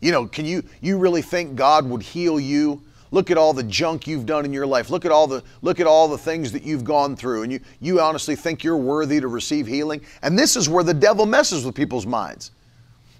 You 0.00 0.10
know, 0.10 0.26
can 0.26 0.44
you 0.44 0.64
you 0.80 0.98
really 0.98 1.22
think 1.22 1.54
God 1.54 1.88
would 1.88 2.02
heal 2.02 2.40
you? 2.40 2.82
Look 3.12 3.30
at 3.30 3.36
all 3.36 3.52
the 3.52 3.62
junk 3.62 4.06
you've 4.06 4.24
done 4.24 4.44
in 4.46 4.52
your 4.52 4.66
life. 4.66 4.88
Look 4.88 5.04
at 5.04 5.12
all 5.12 5.26
the 5.26 5.44
look 5.60 5.80
at 5.80 5.86
all 5.86 6.08
the 6.08 6.18
things 6.18 6.50
that 6.52 6.62
you've 6.62 6.82
gone 6.82 7.14
through 7.14 7.42
and 7.42 7.52
you 7.52 7.60
you 7.80 8.00
honestly 8.00 8.34
think 8.34 8.64
you're 8.64 8.76
worthy 8.76 9.20
to 9.20 9.28
receive 9.28 9.66
healing? 9.66 10.00
And 10.22 10.38
this 10.38 10.56
is 10.56 10.68
where 10.68 10.82
the 10.82 10.94
devil 10.94 11.26
messes 11.26 11.64
with 11.64 11.74
people's 11.74 12.06
minds. 12.06 12.50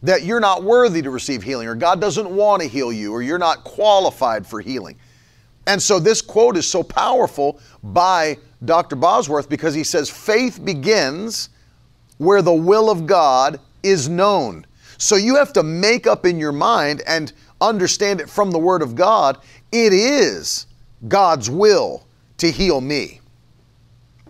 That 0.03 0.25
you're 0.25 0.41
not 0.41 0.65
worthy 0.65 1.03
to 1.03 1.11
receive 1.11 1.43
healing 1.43 1.69
or 1.69 1.75
God 1.75 2.01
doesn't 2.01 2.29
want 2.29 2.63
to 2.63 2.69
heal 2.69 2.93
you 2.93 3.13
or 3.13 3.23
you're 3.23 3.39
not 3.39 3.63
qualified 3.65 4.47
for 4.47 4.61
healing. 4.61 4.99
And 5.67 5.81
so 5.81 6.01
this 6.01 6.21
quote 6.21 6.57
is 6.57 6.67
so 6.67 6.83
powerful 6.83 7.61
by 7.85 8.39
Dr. 8.65 8.97
Bosworth 8.97 9.49
because 9.49 9.75
he 9.75 9.85
says 9.85 10.11
faith 10.11 10.65
begins 10.65 11.51
where 12.23 12.41
the 12.41 12.53
will 12.53 12.89
of 12.89 13.07
God 13.07 13.59
is 13.83 14.09
known. 14.09 14.65
So 14.97 15.17
you 15.17 15.35
have 15.35 15.53
to 15.55 15.65
make 15.65 16.07
up 16.07 16.25
in 16.25 16.39
your 16.39 16.53
mind 16.53 17.03
and 17.07 17.33
understand 17.61 18.21
it 18.21 18.31
from 18.31 18.53
the 18.53 18.59
Word 18.59 18.81
of 18.81 18.95
God. 18.95 19.39
It 19.73 19.93
is 19.93 20.67
God's 21.09 21.51
will 21.51 22.07
to 22.39 22.51
heal 22.51 22.81
me. 22.81 23.21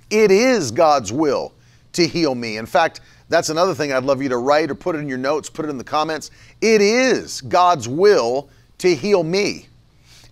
It 0.09 0.31
is 0.31 0.71
God's 0.71 1.13
will 1.13 1.53
to 1.93 2.07
heal 2.07 2.35
me. 2.35 2.57
In 2.57 2.65
fact, 2.65 3.03
that's 3.29 3.51
another 3.51 3.75
thing 3.75 3.93
I'd 3.93 4.05
love 4.05 4.23
you 4.23 4.31
to 4.31 4.39
write 4.39 4.71
or 4.71 4.75
put 4.75 4.97
it 4.97 5.01
in 5.01 5.09
your 5.09 5.19
notes, 5.19 5.51
put 5.51 5.67
it 5.67 5.69
in 5.69 5.77
the 5.77 5.85
comments. 5.85 6.31
It 6.63 6.81
is 6.81 7.43
God's 7.43 7.89
will 7.89 8.49
to 8.79 8.95
heal 8.95 9.23
me. 9.23 9.69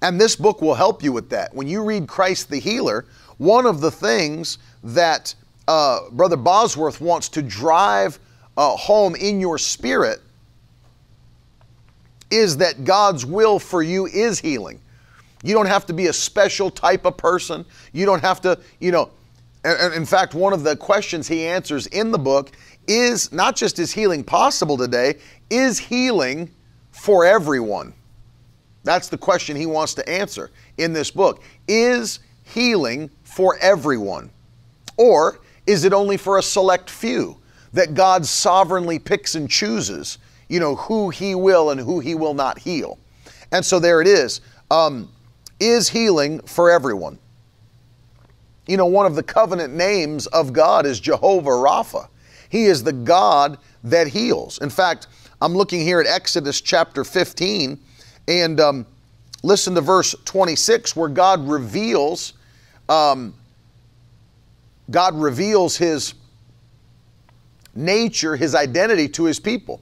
And 0.01 0.19
this 0.19 0.35
book 0.35 0.63
will 0.63 0.75
help 0.75 1.03
you 1.03 1.13
with 1.13 1.29
that. 1.29 1.55
When 1.55 1.69
you 1.69 1.85
read 1.85 2.09
Christ 2.09 2.49
the 2.49 2.59
Healer, 2.59 3.05
one 3.37 3.67
of 3.67 3.83
the 3.83 3.91
things 3.91 4.57
that 4.83 5.35
uh, 5.69 6.11
Brother 6.11 6.37
Bosworth 6.37 7.01
wants 7.01 7.29
to 7.31 7.43
drive 7.43 8.19
uh, 8.57 8.77
home 8.77 9.15
in 9.15 9.41
your 9.41 9.59
spirit 9.59 10.21
is 12.31 12.57
that 12.59 12.85
God's 12.85 13.27
will 13.27 13.59
for 13.59 13.83
you 13.83 14.07
is 14.07 14.39
healing. 14.39 14.81
You 15.43 15.55
don't 15.55 15.67
have 15.67 15.87
to 15.87 15.93
be 15.93 16.09
a 16.09 16.13
special 16.13 16.71
type 16.71 17.05
of 17.05 17.17
person. 17.17 17.65
You 17.93 18.07
don't 18.07 18.21
have 18.21 18.41
to, 18.43 18.59
you 18.79 18.93
know. 18.93 19.11
In 19.95 20.07
fact, 20.07 20.33
one 20.35 20.55
of 20.55 20.63
the 20.63 20.75
questions 20.75 21.29
he 21.29 21.47
answers 21.47 21.87
in 21.89 22.11
the 22.11 22.19
book 22.19 22.53
is 22.87 23.31
not 23.31 23.57
just 23.57 23.79
is 23.79 23.93
healing 23.93 24.25
possible 24.25 24.77
today, 24.79 25.17
is 25.51 25.79
healing 25.79 26.51
for 26.93 27.27
everyone? 27.27 27.93
That's 28.85 29.09
the 29.09 29.19
question 29.19 29.57
he 29.57 29.67
wants 29.67 29.93
to 29.95 30.09
answer 30.09 30.51
in 30.79 30.93
this 30.93 31.11
book. 31.11 31.43
Is 31.69 32.21
healing 32.43 33.11
for 33.23 33.59
everyone? 33.61 34.31
Or 34.97 35.41
is 35.71 35.85
it 35.85 35.93
only 35.93 36.17
for 36.17 36.37
a 36.37 36.43
select 36.43 36.91
few 36.91 37.37
that 37.73 37.95
God 37.95 38.27
sovereignly 38.27 38.99
picks 38.99 39.37
and 39.37 39.49
chooses, 39.49 40.19
you 40.49 40.59
know, 40.59 40.75
who 40.75 41.11
he 41.11 41.37
will 41.37 41.71
and 41.71 41.81
who 41.81 42.01
he 42.01 42.17
will 42.17 42.35
not 42.35 42.59
heal? 42.59 42.99
And 43.53 43.65
so 43.65 43.79
there 43.79 44.01
it 44.01 44.09
is. 44.09 44.41
Um, 44.73 45.09
is 45.61 45.89
healing 45.89 46.41
for 46.41 46.73
everyone? 46.73 47.21
You 48.67 48.79
know, 48.79 48.87
one 48.87 49.07
of 49.07 49.15
the 49.15 49.23
covenant 49.23 49.73
names 49.73 50.27
of 50.29 50.53
God 50.53 50.87
is 50.87 50.99
Jehovah 50.99 51.51
Rapha. 51.51 52.09
He 52.49 52.65
is 52.65 52.83
the 52.83 52.93
God 52.93 53.57
that 53.85 54.09
heals. 54.09 54.59
In 54.59 54.71
fact, 54.71 55.07
I'm 55.41 55.55
looking 55.55 55.83
here 55.83 56.01
at 56.01 56.07
Exodus 56.09 56.61
chapter 56.61 57.05
15 57.05 57.79
and 58.27 58.61
um, 58.61 58.87
listen 59.45 59.77
to 59.77 59.81
verse 59.81 60.17
26 60.25 60.97
where 60.97 61.09
God 61.09 61.47
reveals 61.49 62.33
um, 62.89 63.35
God 64.91 65.15
reveals 65.15 65.77
his 65.77 66.15
nature, 67.75 68.37
his 68.37 68.55
identity 68.55 69.09
to 69.09 69.25
his 69.25 69.39
people. 69.39 69.81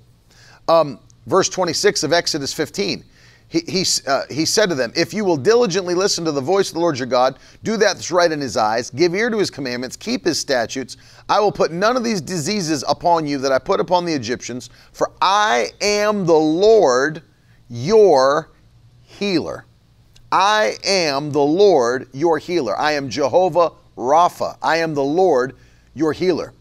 Um, 0.69 1.01
verse 1.27 1.49
26 1.49 2.03
of 2.03 2.13
Exodus 2.13 2.53
15. 2.53 3.05
He, 3.51 3.61
he, 3.67 3.85
uh, 4.07 4.23
he 4.31 4.45
said 4.45 4.69
to 4.69 4.75
them, 4.75 4.93
If 4.95 5.15
you 5.15 5.25
will 5.25 5.39
diligently 5.39 5.95
listen 5.95 6.23
to 6.27 6.33
the 6.33 6.41
voice 6.41 6.69
of 6.69 6.75
the 6.75 6.81
Lord 6.81 6.99
your 6.99 7.07
God, 7.07 7.39
do 7.63 7.79
that 7.79 7.95
that's 7.95 8.11
right 8.11 8.31
in 8.31 8.41
his 8.41 8.59
eyes, 8.59 8.91
give 8.91 9.15
ear 9.15 9.31
to 9.31 9.39
his 9.39 9.51
commandments, 9.51 9.97
keep 9.97 10.27
his 10.27 10.39
statutes, 10.39 10.99
I 11.31 11.41
will 11.41 11.53
put 11.53 11.73
none 11.73 11.97
of 11.97 12.05
these 12.05 12.21
diseases 12.21 12.85
upon 12.87 13.27
you 13.27 13.39
that 13.39 13.51
I 13.51 13.59
put 13.59 13.81
upon 13.81 14.05
the 14.05 14.13
Egyptians, 14.13 14.69
for 14.93 15.13
I 15.23 15.69
am 15.81 16.27
the 16.27 16.35
Lord 16.35 17.23
your 17.71 18.51
healer. 19.03 19.65
I 20.31 20.77
am 20.85 21.33
the 21.33 21.41
Lord 21.41 22.09
your 22.13 22.37
healer. 22.37 22.79
I 22.79 22.93
am 22.93 23.09
Jehovah 23.09 23.73
Rapha. 23.99 24.57
I 24.63 24.77
am 24.77 24.95
the 24.95 25.05
Lord 25.05 25.57
your 25.95 26.13
healer. 26.13 26.55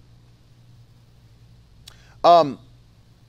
Um, 2.24 2.60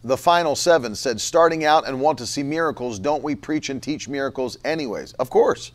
the 0.03 0.17
final 0.17 0.57
seven 0.57 0.95
said, 0.95 1.21
starting 1.21 1.65
out 1.65 1.87
and 1.87 2.01
want 2.01 2.19
to 2.19 2.27
see 2.27 2.43
miracles, 2.43 2.99
don't 2.99 3.23
we 3.23 3.35
preach 3.35 3.69
and 3.69 3.83
teach 3.83 4.09
miracles 4.09 4.59
anyways? 4.65 5.13
Of 5.15 5.29
course. 5.29 5.73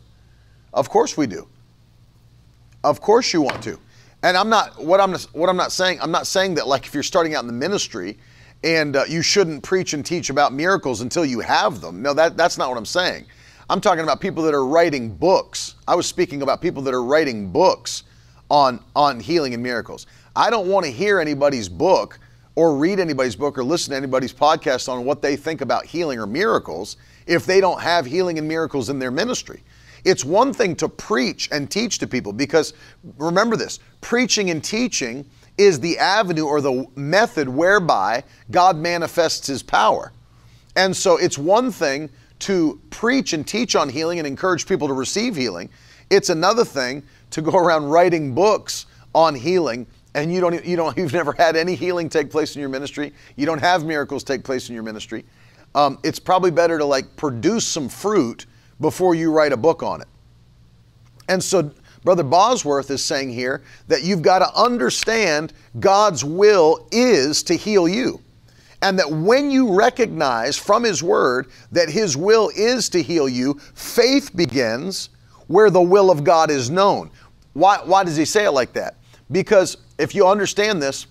Of 0.72 0.90
course 0.90 1.16
we 1.16 1.26
do. 1.26 1.46
Of 2.82 3.00
course 3.00 3.32
you 3.32 3.40
want 3.40 3.62
to. 3.62 3.78
And 4.22 4.36
I'm 4.36 4.48
not 4.48 4.82
what 4.82 5.00
I'm 5.00 5.14
what 5.32 5.48
I'm 5.48 5.56
not 5.56 5.70
saying. 5.70 5.98
I'm 6.00 6.10
not 6.10 6.26
saying 6.26 6.54
that 6.54 6.66
like 6.66 6.86
if 6.86 6.94
you're 6.94 7.02
starting 7.02 7.34
out 7.34 7.42
in 7.42 7.46
the 7.46 7.52
ministry 7.52 8.18
and 8.64 8.96
uh, 8.96 9.04
you 9.06 9.22
shouldn't 9.22 9.62
preach 9.62 9.92
and 9.92 10.04
teach 10.04 10.30
about 10.30 10.52
miracles 10.52 11.02
until 11.02 11.24
you 11.24 11.40
have 11.40 11.80
them. 11.80 12.02
No, 12.02 12.14
that 12.14 12.36
that's 12.36 12.58
not 12.58 12.70
what 12.70 12.78
I'm 12.78 12.86
saying. 12.86 13.26
I'm 13.70 13.80
talking 13.80 14.02
about 14.02 14.20
people 14.20 14.42
that 14.44 14.54
are 14.54 14.66
writing 14.66 15.14
books. 15.14 15.76
I 15.86 15.94
was 15.94 16.06
speaking 16.06 16.42
about 16.42 16.60
people 16.60 16.82
that 16.82 16.94
are 16.94 17.02
writing 17.02 17.50
books 17.50 18.04
on 18.54 18.78
on 18.94 19.18
healing 19.18 19.52
and 19.52 19.62
miracles. 19.62 20.06
I 20.36 20.48
don't 20.48 20.68
want 20.68 20.86
to 20.86 20.92
hear 20.92 21.18
anybody's 21.18 21.68
book 21.68 22.20
or 22.54 22.76
read 22.76 23.00
anybody's 23.00 23.34
book 23.34 23.58
or 23.58 23.64
listen 23.64 23.90
to 23.90 23.96
anybody's 23.96 24.32
podcast 24.32 24.88
on 24.88 25.04
what 25.04 25.20
they 25.20 25.34
think 25.34 25.60
about 25.60 25.84
healing 25.84 26.20
or 26.20 26.26
miracles 26.26 26.96
if 27.26 27.46
they 27.46 27.60
don't 27.60 27.80
have 27.80 28.06
healing 28.06 28.38
and 28.38 28.46
miracles 28.46 28.90
in 28.90 29.00
their 29.00 29.10
ministry. 29.10 29.64
It's 30.04 30.24
one 30.24 30.52
thing 30.52 30.76
to 30.76 30.88
preach 30.88 31.48
and 31.50 31.68
teach 31.68 31.98
to 31.98 32.06
people 32.06 32.32
because 32.32 32.74
remember 33.18 33.56
this 33.56 33.80
preaching 34.00 34.50
and 34.50 34.62
teaching 34.62 35.24
is 35.58 35.80
the 35.80 35.98
avenue 35.98 36.44
or 36.44 36.60
the 36.60 36.86
method 36.94 37.48
whereby 37.48 38.22
God 38.52 38.76
manifests 38.76 39.48
his 39.48 39.64
power. 39.64 40.12
And 40.76 40.96
so 40.96 41.16
it's 41.16 41.38
one 41.38 41.72
thing 41.72 42.08
to 42.40 42.80
preach 42.90 43.32
and 43.32 43.44
teach 43.44 43.74
on 43.74 43.88
healing 43.88 44.18
and 44.18 44.28
encourage 44.28 44.66
people 44.66 44.86
to 44.86 44.94
receive 44.94 45.34
healing. 45.34 45.70
It's 46.10 46.28
another 46.28 46.64
thing 46.64 47.02
to 47.34 47.42
go 47.42 47.52
around 47.52 47.88
writing 47.88 48.32
books 48.32 48.86
on 49.12 49.34
healing 49.34 49.88
and 50.14 50.32
you 50.32 50.40
don't 50.40 50.64
you 50.64 50.76
don't 50.76 50.96
you've 50.96 51.12
never 51.12 51.32
had 51.32 51.56
any 51.56 51.74
healing 51.74 52.08
take 52.08 52.30
place 52.30 52.54
in 52.54 52.60
your 52.60 52.68
ministry. 52.68 53.12
You 53.36 53.44
don't 53.44 53.58
have 53.58 53.84
miracles 53.84 54.24
take 54.24 54.44
place 54.44 54.68
in 54.68 54.74
your 54.74 54.84
ministry. 54.84 55.24
Um, 55.74 55.98
it's 56.04 56.20
probably 56.20 56.52
better 56.52 56.78
to 56.78 56.84
like 56.84 57.16
produce 57.16 57.66
some 57.66 57.88
fruit 57.88 58.46
before 58.80 59.16
you 59.16 59.32
write 59.32 59.52
a 59.52 59.56
book 59.56 59.82
on 59.82 60.00
it. 60.00 60.06
And 61.28 61.42
so 61.42 61.72
brother 62.04 62.22
bosworth 62.22 62.90
is 62.90 63.04
saying 63.04 63.32
here 63.32 63.62
that 63.88 64.04
you've 64.04 64.22
got 64.22 64.38
to 64.38 64.54
understand 64.54 65.52
god's 65.80 66.24
will 66.24 66.86
is 66.92 67.42
to 67.44 67.54
heal 67.54 67.88
you. 67.88 68.20
And 68.82 68.98
that 68.98 69.10
when 69.10 69.50
you 69.50 69.74
recognize 69.74 70.56
from 70.56 70.84
his 70.84 71.02
word 71.02 71.48
that 71.72 71.88
his 71.88 72.16
will 72.16 72.52
is 72.54 72.88
to 72.90 73.02
heal 73.02 73.28
you 73.28 73.54
faith 73.74 74.36
begins 74.36 75.08
where 75.46 75.70
the 75.70 75.80
will 75.80 76.10
of 76.10 76.22
god 76.22 76.50
is 76.50 76.70
known 76.70 77.10
why, 77.54 77.78
why 77.84 78.04
does 78.04 78.16
he 78.16 78.24
say 78.24 78.44
it 78.44 78.50
like 78.50 78.74
that 78.74 78.96
because 79.30 79.76
if 79.98 80.14
you 80.14 80.26
understand 80.26 80.82
this, 80.82 81.06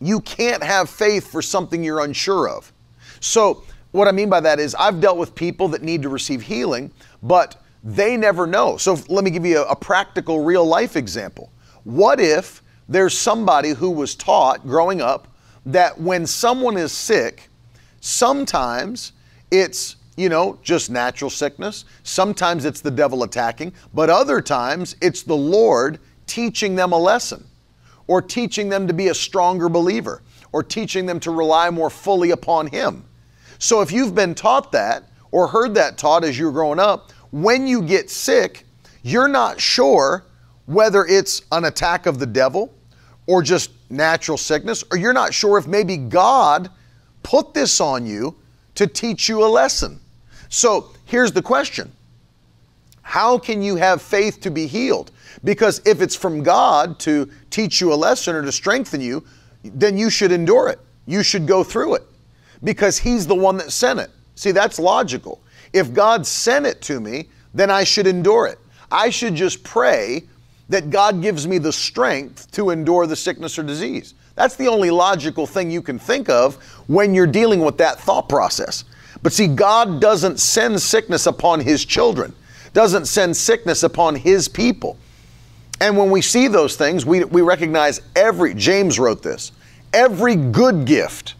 you 0.00 0.20
can't 0.20 0.62
have 0.62 0.90
faith 0.90 1.30
for 1.30 1.42
something 1.42 1.82
you're 1.82 2.04
unsure 2.04 2.48
of. 2.48 2.72
So, 3.20 3.62
what 3.92 4.08
I 4.08 4.12
mean 4.12 4.28
by 4.28 4.40
that 4.40 4.60
is, 4.60 4.74
I've 4.74 5.00
dealt 5.00 5.16
with 5.16 5.34
people 5.34 5.68
that 5.68 5.82
need 5.82 6.02
to 6.02 6.08
receive 6.08 6.42
healing, 6.42 6.92
but 7.22 7.62
they 7.82 8.16
never 8.16 8.46
know. 8.46 8.76
So, 8.76 8.98
let 9.08 9.24
me 9.24 9.30
give 9.30 9.46
you 9.46 9.62
a, 9.62 9.68
a 9.68 9.76
practical, 9.76 10.44
real 10.44 10.64
life 10.64 10.96
example. 10.96 11.50
What 11.84 12.20
if 12.20 12.62
there's 12.88 13.16
somebody 13.16 13.70
who 13.70 13.90
was 13.90 14.14
taught 14.14 14.66
growing 14.66 15.00
up 15.00 15.28
that 15.64 15.98
when 15.98 16.26
someone 16.26 16.76
is 16.76 16.92
sick, 16.92 17.48
sometimes 18.00 19.12
it's 19.50 19.96
you 20.16 20.28
know, 20.28 20.58
just 20.62 20.90
natural 20.90 21.30
sickness. 21.30 21.84
Sometimes 22.02 22.64
it's 22.64 22.80
the 22.80 22.90
devil 22.90 23.22
attacking, 23.22 23.72
but 23.92 24.10
other 24.10 24.40
times 24.40 24.96
it's 25.00 25.22
the 25.22 25.36
Lord 25.36 25.98
teaching 26.26 26.74
them 26.74 26.92
a 26.92 26.98
lesson 26.98 27.46
or 28.06 28.22
teaching 28.22 28.68
them 28.68 28.86
to 28.86 28.92
be 28.92 29.08
a 29.08 29.14
stronger 29.14 29.68
believer 29.68 30.22
or 30.52 30.62
teaching 30.62 31.06
them 31.06 31.20
to 31.20 31.30
rely 31.30 31.70
more 31.70 31.90
fully 31.90 32.30
upon 32.30 32.66
Him. 32.68 33.04
So 33.58 33.80
if 33.80 33.92
you've 33.92 34.14
been 34.14 34.34
taught 34.34 34.72
that 34.72 35.04
or 35.30 35.48
heard 35.48 35.74
that 35.74 35.98
taught 35.98 36.24
as 36.24 36.38
you're 36.38 36.52
growing 36.52 36.78
up, 36.78 37.12
when 37.30 37.66
you 37.66 37.82
get 37.82 38.10
sick, 38.10 38.64
you're 39.02 39.28
not 39.28 39.60
sure 39.60 40.24
whether 40.66 41.04
it's 41.04 41.42
an 41.52 41.64
attack 41.64 42.06
of 42.06 42.18
the 42.18 42.26
devil 42.26 42.72
or 43.26 43.42
just 43.42 43.70
natural 43.90 44.38
sickness, 44.38 44.84
or 44.90 44.96
you're 44.96 45.12
not 45.12 45.34
sure 45.34 45.58
if 45.58 45.66
maybe 45.66 45.96
God 45.96 46.70
put 47.22 47.54
this 47.54 47.80
on 47.80 48.06
you 48.06 48.36
to 48.76 48.86
teach 48.86 49.28
you 49.28 49.44
a 49.44 49.48
lesson. 49.48 50.00
So 50.48 50.90
here's 51.04 51.32
the 51.32 51.42
question 51.42 51.92
How 53.02 53.38
can 53.38 53.62
you 53.62 53.76
have 53.76 54.02
faith 54.02 54.40
to 54.42 54.50
be 54.50 54.66
healed? 54.66 55.10
Because 55.44 55.80
if 55.84 56.00
it's 56.00 56.16
from 56.16 56.42
God 56.42 56.98
to 57.00 57.30
teach 57.50 57.80
you 57.80 57.92
a 57.92 57.94
lesson 57.94 58.34
or 58.34 58.42
to 58.42 58.52
strengthen 58.52 59.00
you, 59.00 59.24
then 59.62 59.96
you 59.96 60.10
should 60.10 60.32
endure 60.32 60.68
it. 60.68 60.80
You 61.06 61.22
should 61.22 61.46
go 61.46 61.62
through 61.62 61.96
it 61.96 62.02
because 62.64 62.98
He's 62.98 63.26
the 63.26 63.34
one 63.34 63.56
that 63.58 63.72
sent 63.72 64.00
it. 64.00 64.10
See, 64.34 64.50
that's 64.50 64.78
logical. 64.78 65.40
If 65.72 65.92
God 65.92 66.26
sent 66.26 66.66
it 66.66 66.80
to 66.82 67.00
me, 67.00 67.28
then 67.54 67.70
I 67.70 67.84
should 67.84 68.06
endure 68.06 68.46
it. 68.46 68.58
I 68.90 69.10
should 69.10 69.34
just 69.34 69.62
pray 69.64 70.24
that 70.68 70.90
God 70.90 71.22
gives 71.22 71.46
me 71.46 71.58
the 71.58 71.72
strength 71.72 72.50
to 72.52 72.70
endure 72.70 73.06
the 73.06 73.16
sickness 73.16 73.58
or 73.58 73.62
disease. 73.62 74.14
That's 74.34 74.56
the 74.56 74.68
only 74.68 74.90
logical 74.90 75.46
thing 75.46 75.70
you 75.70 75.80
can 75.80 75.98
think 75.98 76.28
of 76.28 76.56
when 76.86 77.14
you're 77.14 77.26
dealing 77.26 77.60
with 77.60 77.78
that 77.78 77.98
thought 77.98 78.28
process. 78.28 78.84
But 79.26 79.32
see, 79.32 79.48
God 79.48 80.00
doesn't 80.00 80.38
send 80.38 80.80
sickness 80.80 81.26
upon 81.26 81.58
His 81.58 81.84
children, 81.84 82.32
doesn't 82.72 83.06
send 83.06 83.36
sickness 83.36 83.82
upon 83.82 84.14
His 84.14 84.46
people. 84.46 84.96
And 85.80 85.98
when 85.98 86.12
we 86.12 86.22
see 86.22 86.46
those 86.46 86.76
things, 86.76 87.04
we, 87.04 87.24
we 87.24 87.42
recognize 87.42 88.02
every, 88.14 88.54
James 88.54 89.00
wrote 89.00 89.24
this, 89.24 89.50
every 89.92 90.36
good 90.36 90.84
gift, 90.84 91.34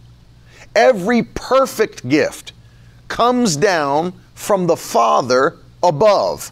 every 0.75 1.23
perfect 1.23 2.09
gift 2.09 2.55
comes 3.07 3.55
down 3.57 4.15
from 4.35 4.67
the 4.67 4.77
Father 4.77 5.57
above, 5.81 6.51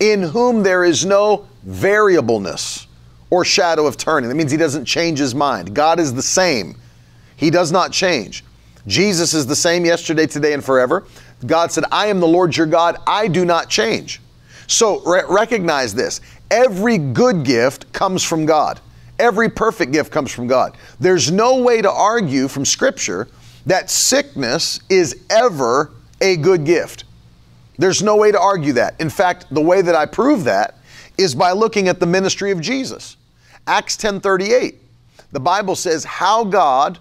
in 0.00 0.22
whom 0.22 0.62
there 0.62 0.84
is 0.84 1.06
no 1.06 1.48
variableness 1.62 2.86
or 3.30 3.42
shadow 3.42 3.86
of 3.86 3.96
turning. 3.96 4.28
That 4.28 4.34
means 4.36 4.50
he 4.50 4.58
doesn't 4.58 4.84
change 4.84 5.18
his 5.18 5.34
mind. 5.34 5.74
God 5.74 5.98
is 5.98 6.12
the 6.12 6.20
same, 6.20 6.76
he 7.36 7.48
does 7.48 7.72
not 7.72 7.90
change. 7.90 8.44
Jesus 8.88 9.34
is 9.34 9.46
the 9.46 9.56
same 9.56 9.84
yesterday, 9.84 10.26
today, 10.26 10.54
and 10.54 10.64
forever. 10.64 11.04
God 11.46 11.70
said, 11.70 11.84
I 11.92 12.06
am 12.06 12.20
the 12.20 12.26
Lord 12.26 12.56
your 12.56 12.66
God, 12.66 12.96
I 13.06 13.28
do 13.28 13.44
not 13.44 13.68
change. 13.68 14.20
So 14.66 15.00
re- 15.00 15.22
recognize 15.28 15.94
this 15.94 16.20
every 16.50 16.98
good 16.98 17.44
gift 17.44 17.92
comes 17.92 18.24
from 18.24 18.46
God. 18.46 18.80
Every 19.18 19.48
perfect 19.48 19.92
gift 19.92 20.12
comes 20.12 20.32
from 20.32 20.46
God. 20.46 20.76
There's 21.00 21.30
no 21.30 21.60
way 21.62 21.82
to 21.82 21.90
argue 21.90 22.48
from 22.48 22.64
Scripture 22.64 23.28
that 23.66 23.90
sickness 23.90 24.80
is 24.88 25.24
ever 25.28 25.92
a 26.20 26.36
good 26.36 26.64
gift. 26.64 27.04
There's 27.78 28.02
no 28.02 28.16
way 28.16 28.32
to 28.32 28.40
argue 28.40 28.72
that. 28.74 29.00
In 29.00 29.10
fact, 29.10 29.46
the 29.50 29.60
way 29.60 29.82
that 29.82 29.94
I 29.94 30.06
prove 30.06 30.44
that 30.44 30.76
is 31.16 31.34
by 31.34 31.52
looking 31.52 31.88
at 31.88 32.00
the 32.00 32.06
ministry 32.06 32.50
of 32.50 32.60
Jesus. 32.60 33.16
Acts 33.66 33.96
10:38. 33.96 34.76
The 35.32 35.40
Bible 35.40 35.76
says 35.76 36.04
how 36.04 36.44
God 36.44 36.98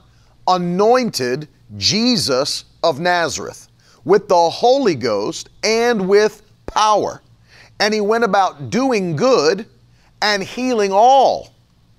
anointed 0.47 1.47
Jesus 1.75 2.65
of 2.84 2.99
Nazareth 2.99 3.67
with 4.06 4.27
the 4.27 4.49
Holy 4.49 4.95
Ghost 4.95 5.49
and 5.63 6.08
with 6.08 6.41
power 6.65 7.21
and 7.80 7.93
he 7.93 8.01
went 8.01 8.23
about 8.23 8.69
doing 8.69 9.15
good 9.15 9.65
and 10.21 10.43
healing 10.43 10.91
all, 10.91 11.53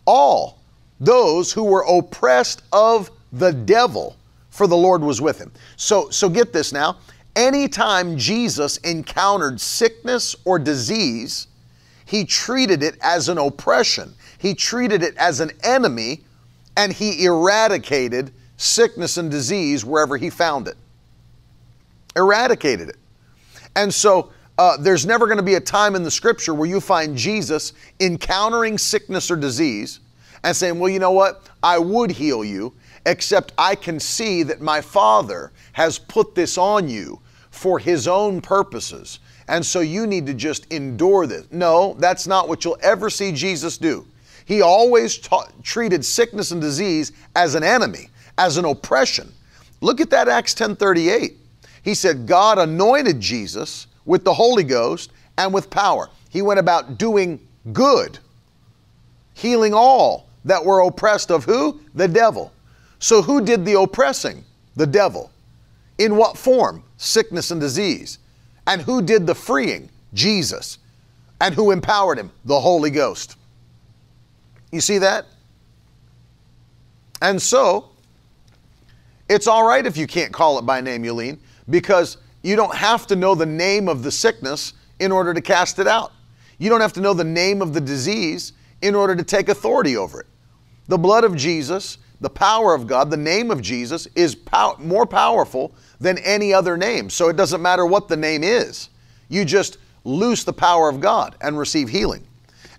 all 0.07 0.59
those 1.01 1.53
who 1.53 1.65
were 1.65 1.85
oppressed 1.89 2.63
of 2.73 3.11
the 3.33 3.53
devil, 3.53 4.17
for 4.51 4.67
the 4.67 4.77
Lord 4.77 5.03
was 5.03 5.21
with 5.21 5.39
him. 5.39 5.53
So, 5.77 6.11
so 6.11 6.29
get 6.29 6.53
this 6.53 6.73
now. 6.73 6.99
Anytime 7.37 8.17
Jesus 8.17 8.79
encountered 8.79 9.61
sickness 9.61 10.35
or 10.45 10.59
disease, 10.59 11.47
he 12.05 12.25
treated 12.25 12.83
it 12.83 12.97
as 13.01 13.29
an 13.29 13.39
oppression. 13.39 14.13
He 14.39 14.55
treated 14.55 15.03
it 15.05 15.17
as 15.17 15.39
an 15.39 15.53
enemy, 15.63 16.25
and 16.77 16.93
he 16.93 17.25
eradicated 17.25 18.33
sickness 18.59 19.17
and 19.17 19.31
disease 19.31 19.85
wherever 19.85 20.19
he 20.19 20.29
found 20.29 20.69
it. 20.69 20.77
Eradicated 22.15 22.91
it. 22.91 22.97
And 23.75 23.93
so 23.93 24.31
uh, 24.59 24.77
there's 24.77 25.07
never 25.07 25.27
going 25.27 25.39
to 25.39 25.43
be 25.43 25.55
a 25.55 25.61
time 25.61 25.95
in 25.95 26.03
the 26.03 26.11
scripture 26.11 26.53
where 26.53 26.69
you 26.69 26.81
find 26.81 27.17
Jesus 27.17 27.73
encountering 28.01 28.77
sickness 28.77 29.31
or 29.31 29.37
disease 29.37 30.01
and 30.43 30.55
saying, 30.55 30.79
Well, 30.79 30.91
you 30.91 30.99
know 30.99 31.13
what? 31.13 31.49
I 31.63 31.79
would 31.79 32.11
heal 32.11 32.45
you, 32.45 32.75
except 33.07 33.53
I 33.57 33.75
can 33.75 33.99
see 34.01 34.43
that 34.43 34.61
my 34.61 34.81
Father 34.81 35.53
has 35.73 35.99
put 35.99 36.35
this 36.35 36.59
on 36.59 36.89
you 36.89 37.21
for 37.51 37.79
his 37.79 38.07
own 38.09 38.41
purposes. 38.41 39.21
And 39.47 39.65
so 39.65 39.81
you 39.81 40.07
need 40.07 40.27
to 40.27 40.35
just 40.35 40.71
endure 40.73 41.27
this. 41.27 41.47
No, 41.51 41.95
that's 41.99 42.27
not 42.27 42.49
what 42.49 42.65
you'll 42.65 42.79
ever 42.83 43.09
see 43.09 43.33
Jesus 43.33 43.79
do. 43.79 44.07
He 44.45 44.63
always 44.63 45.19
ta- 45.19 45.49
treated 45.63 46.05
sickness 46.05 46.51
and 46.51 46.61
disease 46.61 47.13
as 47.37 47.55
an 47.55 47.63
enemy, 47.63 48.09
as 48.39 48.57
an 48.57 48.65
oppression. 48.65 49.33
Look 49.81 50.01
at 50.01 50.11
that 50.11 50.29
Acts 50.29 50.55
10:38. 50.55 51.37
He 51.83 51.95
said 51.95 52.27
God 52.27 52.59
anointed 52.59 53.21
Jesus 53.21 53.87
with 54.05 54.25
the 54.25 54.35
Holy 54.35 54.65
Ghost 54.65 55.11
and 55.37 55.53
with 55.53 55.69
power. 55.71 56.09
He 56.31 56.43
went 56.43 56.61
about 56.61 56.99
doing 56.99 57.41
good, 57.73 58.19
healing 59.35 59.75
all 59.75 60.29
that 60.45 60.65
were 60.65 60.81
oppressed 60.81 61.31
of 61.31 61.45
who? 61.45 61.81
The 61.95 62.09
devil. 62.09 62.53
So 62.99 63.23
who 63.23 63.45
did 63.45 63.65
the 63.65 63.79
oppressing? 63.79 64.45
The 64.77 64.87
devil. 64.87 65.31
In 65.99 66.17
what 66.17 66.37
form? 66.37 66.83
Sickness 66.97 67.51
and 67.51 67.61
disease. 67.61 68.19
And 68.67 68.83
who 68.83 69.03
did 69.03 69.27
the 69.27 69.35
freeing? 69.35 69.91
Jesus. 70.15 70.79
And 71.41 71.55
who 71.55 71.71
empowered 71.71 72.19
him? 72.19 72.31
The 72.45 72.61
Holy 72.61 72.91
Ghost. 72.91 73.37
You 74.73 74.81
see 74.81 74.99
that? 74.99 75.27
And 77.23 77.41
so, 77.41 77.91
it's 79.29 79.47
all 79.47 79.67
right 79.67 79.85
if 79.85 79.97
you 79.97 80.07
can't 80.07 80.33
call 80.33 80.59
it 80.59 80.63
by 80.63 80.81
name, 80.81 81.03
Yulene, 81.03 81.39
because 81.69 82.19
you 82.43 82.57
don't 82.57 82.75
have 82.75 83.07
to 83.09 83.17
know 83.17 83.35
the 83.35 83.47
name 83.47 83.89
of 83.89 84.03
the 84.03 84.11
sickness 84.11 84.75
in 85.01 85.13
order 85.13 85.35
to 85.35 85.41
cast 85.41 85.79
it 85.79 85.87
out. 85.87 86.13
You 86.59 86.69
don't 86.71 86.81
have 86.81 86.93
to 86.95 87.01
know 87.01 87.15
the 87.15 87.25
name 87.25 87.63
of 87.63 87.73
the 87.73 87.81
disease 87.81 88.53
in 88.83 88.95
order 88.95 89.15
to 89.15 89.23
take 89.23 89.49
authority 89.49 89.97
over 89.97 90.21
it. 90.21 90.27
The 90.89 90.99
blood 90.99 91.25
of 91.25 91.37
Jesus, 91.37 91.99
the 92.21 92.31
power 92.31 92.75
of 92.75 92.87
God, 92.87 93.11
the 93.11 93.17
name 93.17 93.51
of 93.51 93.61
Jesus 93.61 94.07
is 94.15 94.35
pow- 94.35 94.77
more 94.79 95.07
powerful 95.07 95.75
than 96.01 96.19
any 96.19 96.53
other 96.53 96.77
name. 96.77 97.11
So 97.11 97.29
it 97.29 97.37
doesn't 97.37 97.63
matter 97.63 97.87
what 97.87 98.09
the 98.09 98.17
name 98.17 98.43
is. 98.43 98.89
You 99.29 99.45
just 99.45 99.79
loose 100.05 100.45
the 100.45 100.53
power 100.53 100.89
of 100.89 101.01
God 101.01 101.37
and 101.41 101.59
receive 101.59 101.89
healing. 101.89 102.27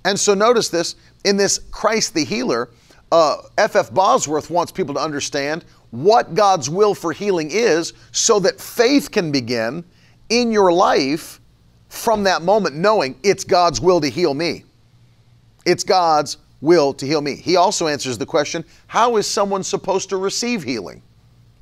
And 0.06 0.20
so 0.20 0.34
notice 0.34 0.70
this 0.70 0.96
in 1.26 1.38
this 1.38 1.60
Christ 1.72 2.14
the 2.14 2.24
Healer, 2.24 2.70
F.F. 3.12 3.76
Uh, 3.76 3.80
F. 3.80 3.94
Bosworth 3.94 4.50
wants 4.50 4.72
people 4.72 4.94
to 4.96 5.02
understand 5.02 5.66
what 5.92 6.36
God's 6.36 6.70
will 6.70 6.94
for 6.94 7.12
healing 7.12 7.50
is 7.52 7.94
so 8.12 8.40
that 8.40 8.60
faith 8.60 9.12
can 9.12 9.32
begin 9.32 9.84
in 10.30 10.52
your 10.52 10.72
life 10.72 11.42
from 11.90 12.24
that 12.24 12.42
moment, 12.44 12.76
knowing 12.76 13.18
it's 13.24 13.44
God's 13.44 13.82
will 13.82 14.00
to 14.02 14.10
heal 14.10 14.34
me. 14.34 14.64
It's 15.66 15.84
God's 15.84 16.38
will 16.62 16.94
to 16.94 17.06
heal 17.06 17.22
me. 17.22 17.36
He 17.36 17.56
also 17.56 17.88
answers 17.88 18.18
the 18.18 18.26
question 18.26 18.64
how 18.88 19.18
is 19.18 19.28
someone 19.28 19.64
supposed 19.64 20.10
to 20.10 20.18
receive 20.18 20.64
healing? 20.64 21.02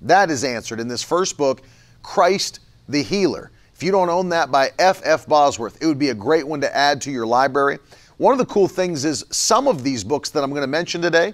That 0.01 0.29
is 0.29 0.43
answered 0.43 0.79
in 0.79 0.87
this 0.87 1.01
first 1.01 1.37
book, 1.37 1.61
Christ 2.03 2.59
the 2.87 3.01
Healer. 3.01 3.51
If 3.73 3.83
you 3.83 3.91
don't 3.91 4.09
own 4.09 4.29
that 4.29 4.51
by 4.51 4.71
F. 4.79 5.01
F. 5.03 5.27
Bosworth, 5.27 5.81
it 5.81 5.85
would 5.85 5.99
be 5.99 6.09
a 6.09 6.15
great 6.15 6.47
one 6.47 6.61
to 6.61 6.75
add 6.75 7.01
to 7.01 7.11
your 7.11 7.27
library. 7.27 7.79
One 8.17 8.31
of 8.31 8.39
the 8.39 8.45
cool 8.45 8.67
things 8.67 9.05
is 9.05 9.23
some 9.29 9.67
of 9.67 9.83
these 9.83 10.03
books 10.03 10.29
that 10.31 10.43
I'm 10.43 10.49
going 10.49 10.61
to 10.61 10.67
mention 10.67 11.01
today 11.01 11.33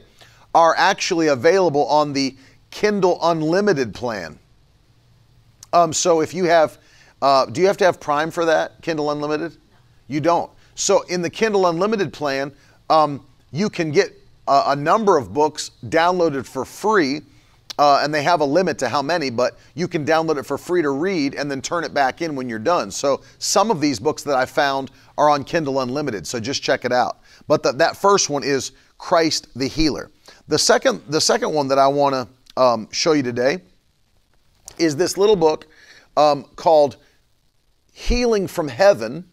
are 0.54 0.76
actually 0.78 1.28
available 1.28 1.86
on 1.88 2.14
the 2.14 2.36
Kindle 2.74 3.20
Unlimited 3.22 3.94
plan. 3.94 4.40
Um, 5.74 5.94
so 5.94 6.22
if 6.22 6.34
you 6.34 6.46
have, 6.46 6.80
uh, 7.22 7.46
do 7.46 7.62
you 7.62 7.68
have 7.68 7.78
to 7.78 7.86
have 7.86 8.00
Prime 8.00 8.32
for 8.32 8.46
that, 8.46 8.82
Kindle 8.82 9.12
Unlimited? 9.12 9.56
You 10.08 10.20
don't. 10.20 10.52
So 10.74 11.04
in 11.04 11.22
the 11.22 11.30
Kindle 11.30 11.68
Unlimited 11.68 12.12
plan, 12.12 12.52
um, 12.90 13.24
you 13.52 13.70
can 13.70 13.92
get 13.92 14.12
a, 14.48 14.64
a, 14.70 14.76
number 14.76 15.18
of 15.18 15.32
books 15.36 15.70
downloaded 15.86 16.48
for 16.48 16.66
free. 16.66 17.22
Uh, 17.78 18.02
and 18.04 18.14
they 18.14 18.22
have 18.22 18.42
a 18.42 18.46
limit 18.46 18.78
to 18.80 18.90
how 18.90 19.02
many, 19.02 19.30
but 19.32 19.58
you 19.74 19.88
can 19.88 20.06
download 20.06 20.38
it 20.38 20.44
for 20.44 20.60
free 20.60 20.82
to 20.82 20.92
read 20.92 21.34
and 21.34 21.50
then 21.50 21.60
turn 21.62 21.84
it 21.84 21.92
back 21.92 22.22
in 22.22 22.36
when 22.36 22.48
you're 22.48 22.60
done. 22.60 22.92
So 22.92 23.22
some 23.40 23.72
of 23.72 23.82
these 23.82 24.00
books 24.00 24.22
that 24.24 24.36
I 24.36 24.46
found 24.46 24.92
are 25.18 25.30
on 25.30 25.44
Kindle 25.44 25.80
Unlimited, 25.80 26.28
so 26.28 26.40
just 26.40 26.62
check 26.62 26.86
it 26.86 26.92
out. 26.92 27.20
But 27.48 27.64
the, 27.64 27.72
that 27.74 27.98
first 27.98 28.30
one 28.30 28.44
is 28.44 28.74
Christ 29.00 29.48
the 29.56 29.68
Healer. 29.68 30.12
The 30.48 30.60
second, 30.60 31.02
the 31.08 31.22
second 31.22 31.52
one 31.52 31.68
that 31.70 31.80
I 31.80 31.88
want 31.88 32.14
to 32.14 32.28
um, 32.58 32.88
show 32.92 33.14
you 33.14 33.24
today 33.24 33.60
is 34.78 34.96
this 34.96 35.18
little 35.18 35.36
book 35.36 35.68
um, 36.18 36.44
called 36.56 36.98
Healing 37.92 38.48
from 38.48 38.68
Heaven 38.68 39.30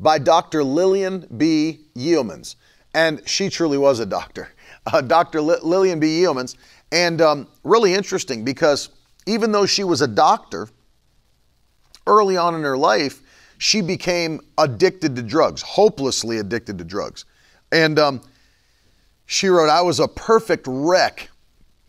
by 0.00 0.18
Dr. 0.18 0.64
Lillian 0.64 1.26
B. 1.36 1.80
Yeomans. 1.94 2.56
And 2.94 3.26
she 3.26 3.48
truly 3.48 3.78
was 3.78 4.00
a 4.00 4.06
doctor, 4.06 4.52
uh, 4.86 5.00
Dr. 5.00 5.38
L- 5.38 5.60
Lillian 5.62 6.00
B. 6.00 6.20
Yeomans. 6.20 6.56
And 6.90 7.20
um, 7.20 7.48
really 7.64 7.94
interesting 7.94 8.44
because 8.44 8.90
even 9.26 9.52
though 9.52 9.66
she 9.66 9.84
was 9.84 10.02
a 10.02 10.08
doctor, 10.08 10.68
early 12.06 12.36
on 12.36 12.54
in 12.54 12.62
her 12.62 12.76
life, 12.76 13.20
she 13.58 13.80
became 13.80 14.40
addicted 14.58 15.14
to 15.14 15.22
drugs, 15.22 15.62
hopelessly 15.62 16.38
addicted 16.38 16.78
to 16.78 16.84
drugs. 16.84 17.24
And 17.70 17.98
um, 17.98 18.20
she 19.26 19.48
wrote, 19.48 19.70
I 19.70 19.82
was 19.82 20.00
a 20.00 20.08
perfect 20.08 20.66
wreck 20.68 21.30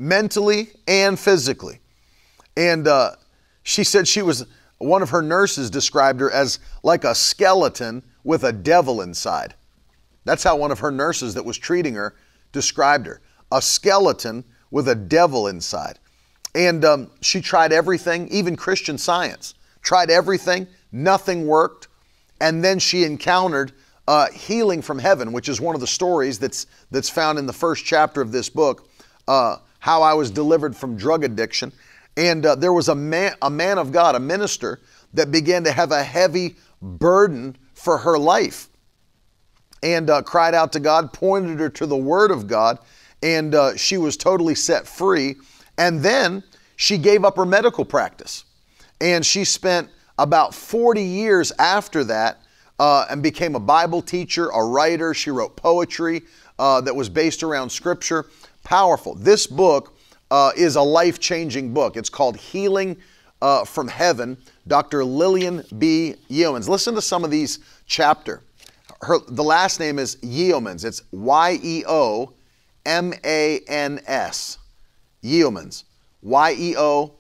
mentally 0.04 0.70
and 0.86 1.18
physically. 1.18 1.80
And 2.58 2.88
uh, 2.88 3.12
she 3.64 3.86
said 3.86 4.08
she 4.08 4.22
was, 4.22 4.46
one 4.78 5.02
of 5.02 5.10
her 5.12 5.22
nurses 5.22 5.70
described 5.70 6.20
her 6.20 6.30
as 6.30 6.60
like 6.84 7.06
a 7.06 7.16
skeleton 7.16 8.04
with 8.26 8.44
a 8.44 8.52
devil 8.52 9.02
inside. 9.02 9.56
That's 10.26 10.44
how 10.44 10.58
one 10.58 10.72
of 10.72 10.80
her 10.80 10.92
nurses 10.92 11.34
that 11.36 11.46
was 11.46 11.58
treating 11.58 11.96
her 11.96 12.16
described 12.52 13.08
her 13.08 13.22
a 13.52 13.62
skeleton 13.62 14.44
with 14.72 14.90
a 14.90 14.96
devil 14.96 15.48
inside. 15.48 16.00
And 16.56 16.84
um, 16.84 17.12
she 17.22 17.40
tried 17.40 17.72
everything, 17.72 18.28
even 18.30 18.56
Christian 18.56 18.98
science, 18.98 19.54
tried 19.82 20.10
everything, 20.10 20.68
nothing 20.92 21.48
worked. 21.48 21.88
And 22.42 22.64
then 22.64 22.80
she 22.80 23.04
encountered 23.04 23.72
uh, 24.08 24.30
healing 24.32 24.82
from 24.82 25.00
heaven, 25.00 25.32
which 25.32 25.48
is 25.48 25.62
one 25.62 25.76
of 25.76 25.82
the 25.82 25.88
stories 25.88 26.40
that's, 26.40 26.66
that's 26.92 27.10
found 27.10 27.40
in 27.40 27.46
the 27.46 27.54
first 27.54 27.86
chapter 27.86 28.22
of 28.22 28.32
this 28.32 28.50
book. 28.50 28.90
Uh, 29.28 29.58
how 29.84 30.02
I 30.02 30.14
was 30.14 30.32
delivered 30.32 30.78
from 30.78 30.96
drug 30.96 31.26
addiction. 31.26 31.70
And 32.16 32.46
uh, 32.46 32.56
there 32.56 32.72
was 32.72 32.88
a 32.88 32.96
man, 32.96 33.36
a 33.42 33.50
man 33.50 33.78
of 33.78 33.92
God, 33.92 34.16
a 34.16 34.20
minister, 34.20 34.80
that 35.14 35.30
began 35.30 35.66
to 35.66 35.74
have 35.74 35.92
a 35.92 36.02
heavy 36.02 36.56
burden 36.82 37.58
for 37.74 37.98
her 37.98 38.18
life 38.18 38.70
and 39.84 40.10
uh, 40.10 40.22
cried 40.22 40.54
out 40.54 40.72
to 40.72 40.80
God, 40.80 41.12
pointed 41.12 41.60
her 41.60 41.68
to 41.68 41.86
the 41.86 41.98
Word 41.98 42.32
of 42.32 42.48
God, 42.48 42.80
and 43.22 43.54
uh, 43.54 43.76
she 43.76 43.98
was 43.98 44.16
totally 44.16 44.56
set 44.56 44.88
free. 44.88 45.36
And 45.78 46.00
then 46.00 46.44
she 46.78 46.98
gave 46.98 47.26
up 47.26 47.36
her 47.36 47.46
medical 47.46 47.84
practice. 47.84 48.46
And 49.02 49.26
she 49.26 49.44
spent 49.44 49.90
about 50.18 50.56
40 50.56 51.04
years 51.04 51.52
after 51.60 52.06
that 52.06 52.42
uh, 52.80 53.06
and 53.10 53.22
became 53.22 53.54
a 53.54 53.60
Bible 53.60 54.02
teacher, 54.02 54.48
a 54.48 54.64
writer. 54.64 55.14
She 55.14 55.30
wrote 55.30 55.58
poetry 55.58 56.22
uh, 56.58 56.80
that 56.80 56.96
was 56.96 57.10
based 57.10 57.44
around 57.44 57.70
Scripture 57.70 58.28
powerful. 58.64 59.16
This 59.16 59.48
book 59.48 59.96
uh, 60.32 60.52
is 60.56 60.76
a 60.76 60.82
life 60.82 61.20
changing 61.20 61.74
book. 61.74 61.96
It's 61.96 62.10
called 62.10 62.38
Healing 62.38 62.98
uh, 63.42 63.66
from 63.66 63.88
Heaven, 63.88 64.38
Dr. 64.68 65.04
Lillian 65.04 65.64
B. 65.78 66.16
Yeomans. 66.30 66.68
Listen 66.68 66.96
to 66.96 67.02
some 67.02 67.24
of 67.24 67.32
these 67.32 67.60
chapter. 67.86 68.42
Her, 69.02 69.20
the 69.28 69.44
last 69.44 69.80
name 69.80 70.00
is 70.00 70.16
Yeomans. 70.18 70.86
It's 70.86 71.04
Y 71.12 71.60
E 71.62 71.84
O 71.88 72.34
M 72.86 73.14
A 73.26 73.60
N 73.68 74.00
S. 74.08 74.58
Yeomans. 75.24 75.84
Y 76.22 76.56
E 76.58 76.76
O 76.78 77.16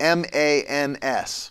M 0.00 0.24
A 0.32 0.64
N 0.64 0.96
S. 1.02 1.50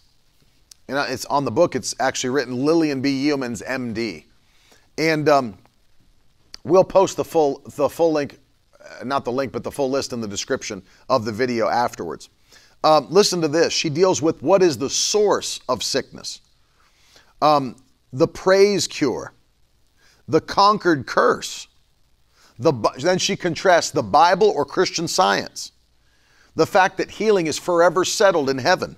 Know, 0.89 1.05
it's 1.07 1.25
on 1.25 1.45
the 1.45 1.51
book, 1.51 1.75
it's 1.75 1.93
actually 1.99 2.31
written 2.31 2.65
Lillian 2.65 3.01
B. 3.01 3.25
Yeomans, 3.25 3.63
MD. 3.63 4.23
And 4.97 5.29
um, 5.29 5.57
we'll 6.63 6.83
post 6.83 7.15
the 7.15 7.23
full, 7.23 7.61
the 7.75 7.87
full 7.87 8.11
link 8.11 8.39
not 9.05 9.25
the 9.25 9.31
link, 9.31 9.51
but 9.51 9.63
the 9.63 9.71
full 9.71 9.89
list 9.89 10.13
in 10.13 10.21
the 10.21 10.27
description 10.27 10.81
of 11.09 11.25
the 11.25 11.31
video 11.31 11.67
afterwards. 11.67 12.29
Um, 12.83 13.07
listen 13.09 13.41
to 13.41 13.47
this. 13.47 13.73
She 13.73 13.89
deals 13.89 14.21
with 14.21 14.41
what 14.41 14.62
is 14.63 14.77
the 14.77 14.89
source 14.89 15.59
of 15.67 15.83
sickness, 15.83 16.41
um, 17.41 17.75
the 18.13 18.27
praise 18.27 18.88
cure, 18.88 19.33
the 20.27 20.41
conquered 20.41 21.05
curse. 21.05 21.67
The, 22.62 22.73
then 22.99 23.19
she 23.19 23.38
contrasts 23.38 23.91
the 23.91 24.03
Bible 24.03 24.51
or 24.53 24.65
Christian 24.65 25.07
science, 25.07 25.71
the 26.55 26.65
fact 26.65 26.97
that 26.97 27.09
healing 27.09 27.47
is 27.47 27.57
forever 27.57 28.03
settled 28.03 28.49
in 28.49 28.57
heaven, 28.57 28.97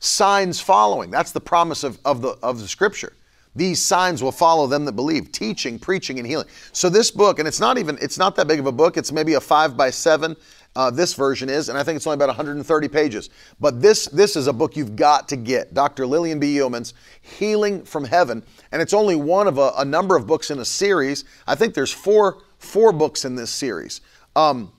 signs 0.00 0.60
following. 0.60 1.10
That's 1.10 1.32
the 1.32 1.40
promise 1.40 1.82
of, 1.82 1.98
of, 2.04 2.20
the, 2.20 2.36
of 2.42 2.60
the 2.60 2.68
scripture. 2.68 3.14
These 3.54 3.82
signs 3.82 4.22
will 4.22 4.32
follow 4.32 4.66
them 4.66 4.84
that 4.86 4.92
believe, 4.92 5.30
teaching, 5.30 5.78
preaching, 5.78 6.18
and 6.18 6.26
healing. 6.26 6.46
So 6.72 6.88
this 6.88 7.10
book, 7.10 7.38
and 7.38 7.46
it's 7.46 7.60
not 7.60 7.76
even, 7.76 7.98
it's 8.00 8.16
not 8.16 8.34
that 8.36 8.48
big 8.48 8.58
of 8.58 8.66
a 8.66 8.72
book. 8.72 8.96
It's 8.96 9.12
maybe 9.12 9.34
a 9.34 9.40
five 9.40 9.76
by 9.76 9.90
seven, 9.90 10.36
Uh, 10.74 10.90
this 10.90 11.12
version 11.12 11.50
is, 11.50 11.68
and 11.68 11.76
I 11.76 11.84
think 11.84 11.96
it's 11.96 12.06
only 12.06 12.14
about 12.14 12.28
130 12.28 12.88
pages. 12.88 13.28
But 13.60 13.82
this 13.82 14.06
this 14.06 14.36
is 14.36 14.46
a 14.46 14.54
book 14.54 14.74
you've 14.74 14.96
got 14.96 15.28
to 15.28 15.36
get. 15.36 15.74
Dr. 15.74 16.06
Lillian 16.06 16.40
B. 16.40 16.56
Yeomans, 16.56 16.94
Healing 17.20 17.84
from 17.84 18.04
Heaven, 18.04 18.42
and 18.70 18.80
it's 18.80 18.94
only 18.94 19.14
one 19.14 19.46
of 19.46 19.58
a, 19.58 19.72
a 19.76 19.84
number 19.84 20.16
of 20.16 20.26
books 20.26 20.50
in 20.50 20.58
a 20.60 20.64
series. 20.64 21.26
I 21.46 21.56
think 21.56 21.74
there's 21.74 21.92
four 21.92 22.38
four 22.58 22.90
books 22.90 23.26
in 23.26 23.34
this 23.34 23.50
series. 23.50 24.00
Um, 24.34 24.72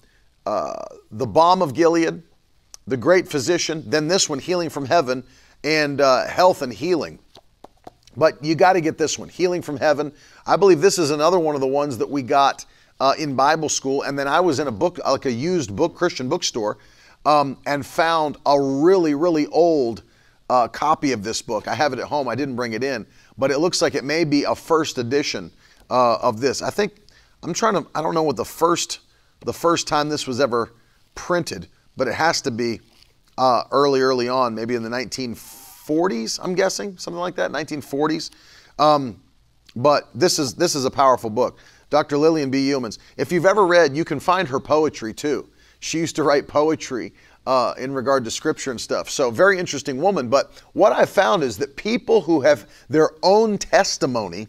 uh, 0.47 0.73
the 1.11 1.27
Balm 1.27 1.61
of 1.61 1.75
Gilead, 1.75 2.23
The 2.87 2.97
Great 2.97 3.27
Physician, 3.27 3.83
then 3.85 4.07
this 4.07 4.27
one, 4.27 4.39
Healing 4.39 4.69
from 4.69 4.85
Heaven, 4.85 5.23
and 5.63 6.01
uh, 6.01 6.25
Health 6.25 6.63
and 6.63 6.73
Healing. 6.73 7.19
But 8.15 8.43
you 8.43 8.55
got 8.55 8.73
to 8.73 8.81
get 8.81 8.97
this 8.97 9.17
one, 9.17 9.29
Healing 9.29 9.61
from 9.61 9.77
Heaven. 9.77 10.13
I 10.45 10.55
believe 10.55 10.81
this 10.81 10.99
is 10.99 11.11
another 11.11 11.39
one 11.39 11.55
of 11.55 11.61
the 11.61 11.67
ones 11.67 11.97
that 11.97 12.09
we 12.09 12.21
got 12.21 12.65
uh, 12.99 13.13
in 13.17 13.35
Bible 13.35 13.69
school, 13.69 14.03
and 14.03 14.17
then 14.17 14.27
I 14.27 14.39
was 14.39 14.59
in 14.59 14.67
a 14.67 14.71
book, 14.71 14.99
like 15.05 15.25
a 15.25 15.31
used 15.31 15.75
book, 15.75 15.95
Christian 15.95 16.29
bookstore, 16.29 16.77
um, 17.25 17.57
and 17.65 17.85
found 17.85 18.37
a 18.45 18.59
really, 18.59 19.15
really 19.15 19.47
old 19.47 20.03
uh, 20.49 20.67
copy 20.67 21.11
of 21.11 21.23
this 21.23 21.41
book. 21.41 21.67
I 21.67 21.75
have 21.75 21.93
it 21.93 21.99
at 21.99 22.05
home. 22.05 22.27
I 22.27 22.35
didn't 22.35 22.55
bring 22.55 22.73
it 22.73 22.83
in, 22.83 23.05
but 23.37 23.49
it 23.49 23.59
looks 23.59 23.81
like 23.81 23.95
it 23.95 24.03
may 24.03 24.23
be 24.23 24.43
a 24.43 24.55
first 24.55 24.97
edition 24.97 25.51
uh, 25.89 26.15
of 26.15 26.39
this. 26.39 26.61
I 26.61 26.69
think 26.69 26.95
I'm 27.41 27.53
trying 27.53 27.73
to. 27.73 27.87
I 27.95 28.01
don't 28.01 28.13
know 28.13 28.23
what 28.23 28.35
the 28.35 28.45
first 28.45 28.99
the 29.45 29.53
first 29.53 29.87
time 29.87 30.09
this 30.09 30.27
was 30.27 30.39
ever 30.39 30.71
printed, 31.15 31.67
but 31.97 32.07
it 32.07 32.13
has 32.13 32.41
to 32.41 32.51
be 32.51 32.81
uh, 33.37 33.63
early, 33.71 34.01
early 34.01 34.29
on, 34.29 34.55
maybe 34.55 34.75
in 34.75 34.83
the 34.83 34.89
1940s. 34.89 35.62
I'm 36.41 36.55
guessing 36.55 36.97
something 36.97 37.19
like 37.19 37.35
that, 37.35 37.51
1940s. 37.51 38.31
Um, 38.79 39.21
but 39.75 40.09
this 40.13 40.39
is 40.39 40.53
this 40.53 40.75
is 40.75 40.85
a 40.85 40.91
powerful 40.91 41.29
book. 41.29 41.59
Dr. 41.89 42.17
Lillian 42.17 42.49
B. 42.49 42.67
Yeomans. 42.67 42.97
If 43.17 43.31
you've 43.31 43.45
ever 43.45 43.65
read, 43.65 43.95
you 43.95 44.05
can 44.05 44.19
find 44.19 44.47
her 44.47 44.59
poetry 44.59 45.13
too. 45.13 45.49
She 45.79 45.99
used 45.99 46.15
to 46.15 46.23
write 46.23 46.47
poetry 46.47 47.13
uh, 47.45 47.73
in 47.77 47.93
regard 47.93 48.23
to 48.23 48.31
scripture 48.31 48.71
and 48.71 48.79
stuff. 48.79 49.09
So, 49.09 49.29
very 49.29 49.59
interesting 49.59 50.01
woman. 50.01 50.29
But 50.29 50.63
what 50.73 50.93
I've 50.93 51.09
found 51.09 51.43
is 51.43 51.57
that 51.57 51.75
people 51.75 52.21
who 52.21 52.41
have 52.41 52.69
their 52.89 53.11
own 53.21 53.57
testimony 53.57 54.47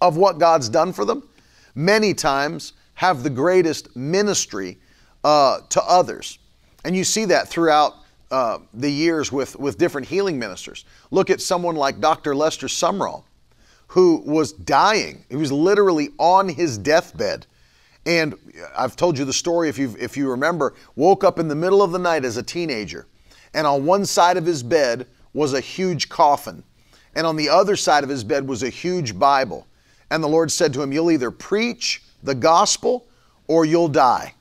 of 0.00 0.16
what 0.16 0.38
God's 0.38 0.68
done 0.68 0.92
for 0.92 1.04
them, 1.04 1.28
many 1.74 2.12
times 2.14 2.72
have 2.94 3.22
the 3.22 3.30
greatest 3.30 3.94
ministry 3.96 4.78
uh, 5.24 5.60
to 5.68 5.82
others. 5.84 6.38
And 6.84 6.96
you 6.96 7.04
see 7.04 7.24
that 7.26 7.48
throughout 7.48 7.94
uh, 8.32 8.58
the 8.74 8.90
years 8.90 9.30
with, 9.30 9.54
with 9.56 9.78
different 9.78 10.08
healing 10.08 10.38
ministers. 10.38 10.84
Look 11.12 11.30
at 11.30 11.40
someone 11.40 11.76
like 11.76 12.00
Dr. 12.00 12.34
Lester 12.34 12.66
Sumrall 12.66 13.22
who 13.92 14.22
was 14.24 14.52
dying. 14.52 15.22
He 15.28 15.36
was 15.36 15.52
literally 15.52 16.08
on 16.18 16.48
his 16.48 16.78
deathbed. 16.78 17.46
And 18.06 18.34
I've 18.74 18.96
told 18.96 19.18
you 19.18 19.26
the 19.26 19.34
story, 19.34 19.68
if 19.68 19.78
you 19.78 19.94
if 20.00 20.16
you 20.16 20.30
remember, 20.30 20.72
woke 20.96 21.24
up 21.24 21.38
in 21.38 21.46
the 21.46 21.54
middle 21.54 21.82
of 21.82 21.92
the 21.92 21.98
night 21.98 22.24
as 22.24 22.38
a 22.38 22.42
teenager, 22.42 23.06
and 23.52 23.66
on 23.66 23.84
one 23.84 24.06
side 24.06 24.38
of 24.38 24.46
his 24.46 24.62
bed 24.62 25.06
was 25.34 25.52
a 25.52 25.60
huge 25.60 26.08
coffin, 26.08 26.64
and 27.14 27.26
on 27.26 27.36
the 27.36 27.50
other 27.50 27.76
side 27.76 28.02
of 28.02 28.08
his 28.08 28.24
bed 28.24 28.48
was 28.48 28.62
a 28.62 28.70
huge 28.70 29.18
Bible. 29.18 29.66
And 30.10 30.24
the 30.24 30.28
Lord 30.28 30.50
said 30.50 30.72
to 30.72 30.82
him, 30.82 30.90
You'll 30.90 31.10
either 31.10 31.30
preach 31.30 32.02
the 32.22 32.34
gospel 32.34 33.06
or 33.46 33.66
you'll 33.66 33.88
die. 33.88 34.32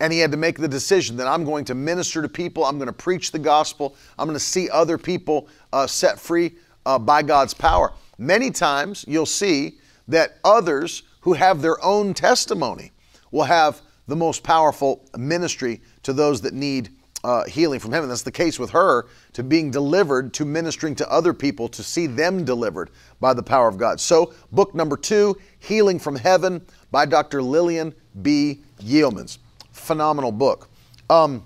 And 0.00 0.12
he 0.12 0.18
had 0.18 0.30
to 0.32 0.36
make 0.36 0.58
the 0.58 0.68
decision 0.68 1.16
that 1.16 1.26
I'm 1.26 1.44
going 1.44 1.64
to 1.66 1.74
minister 1.74 2.20
to 2.20 2.28
people, 2.28 2.64
I'm 2.64 2.78
going 2.78 2.86
to 2.86 2.92
preach 2.92 3.30
the 3.30 3.38
gospel, 3.38 3.96
I'm 4.18 4.26
going 4.26 4.36
to 4.36 4.44
see 4.44 4.68
other 4.70 4.98
people 4.98 5.48
uh, 5.72 5.86
set 5.86 6.18
free 6.18 6.54
uh, 6.84 6.98
by 6.98 7.22
God's 7.22 7.54
power. 7.54 7.92
Many 8.18 8.50
times 8.50 9.04
you'll 9.08 9.26
see 9.26 9.78
that 10.08 10.38
others 10.44 11.02
who 11.20 11.32
have 11.32 11.62
their 11.62 11.82
own 11.82 12.12
testimony 12.12 12.92
will 13.30 13.44
have 13.44 13.80
the 14.06 14.16
most 14.16 14.42
powerful 14.42 15.04
ministry 15.16 15.80
to 16.02 16.12
those 16.12 16.40
that 16.42 16.52
need 16.52 16.90
uh, 17.24 17.44
healing 17.44 17.80
from 17.80 17.90
heaven. 17.90 18.08
That's 18.08 18.22
the 18.22 18.30
case 18.30 18.58
with 18.58 18.70
her 18.70 19.06
to 19.32 19.42
being 19.42 19.70
delivered, 19.70 20.34
to 20.34 20.44
ministering 20.44 20.94
to 20.96 21.10
other 21.10 21.32
people, 21.32 21.68
to 21.70 21.82
see 21.82 22.06
them 22.06 22.44
delivered 22.44 22.90
by 23.18 23.32
the 23.32 23.42
power 23.42 23.66
of 23.66 23.78
God. 23.78 23.98
So, 23.98 24.34
book 24.52 24.74
number 24.74 24.96
two, 24.96 25.36
Healing 25.58 25.98
from 25.98 26.16
Heaven 26.16 26.64
by 26.90 27.06
Dr. 27.06 27.42
Lillian 27.42 27.94
B. 28.20 28.60
Yeomans. 28.78 29.38
Phenomenal 29.84 30.32
book. 30.32 30.68
Um, 31.10 31.44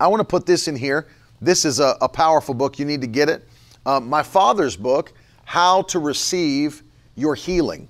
I 0.00 0.08
want 0.08 0.20
to 0.20 0.24
put 0.24 0.44
this 0.44 0.66
in 0.66 0.74
here. 0.74 1.06
This 1.40 1.64
is 1.64 1.78
a, 1.78 1.96
a 2.00 2.08
powerful 2.08 2.52
book. 2.52 2.80
You 2.80 2.84
need 2.84 3.00
to 3.00 3.06
get 3.06 3.28
it. 3.28 3.48
Uh, 3.86 4.00
my 4.00 4.24
father's 4.24 4.76
book 4.76 5.12
how 5.44 5.82
to 5.82 6.00
Receive 6.00 6.82
Your 7.14 7.36
Healing. 7.36 7.88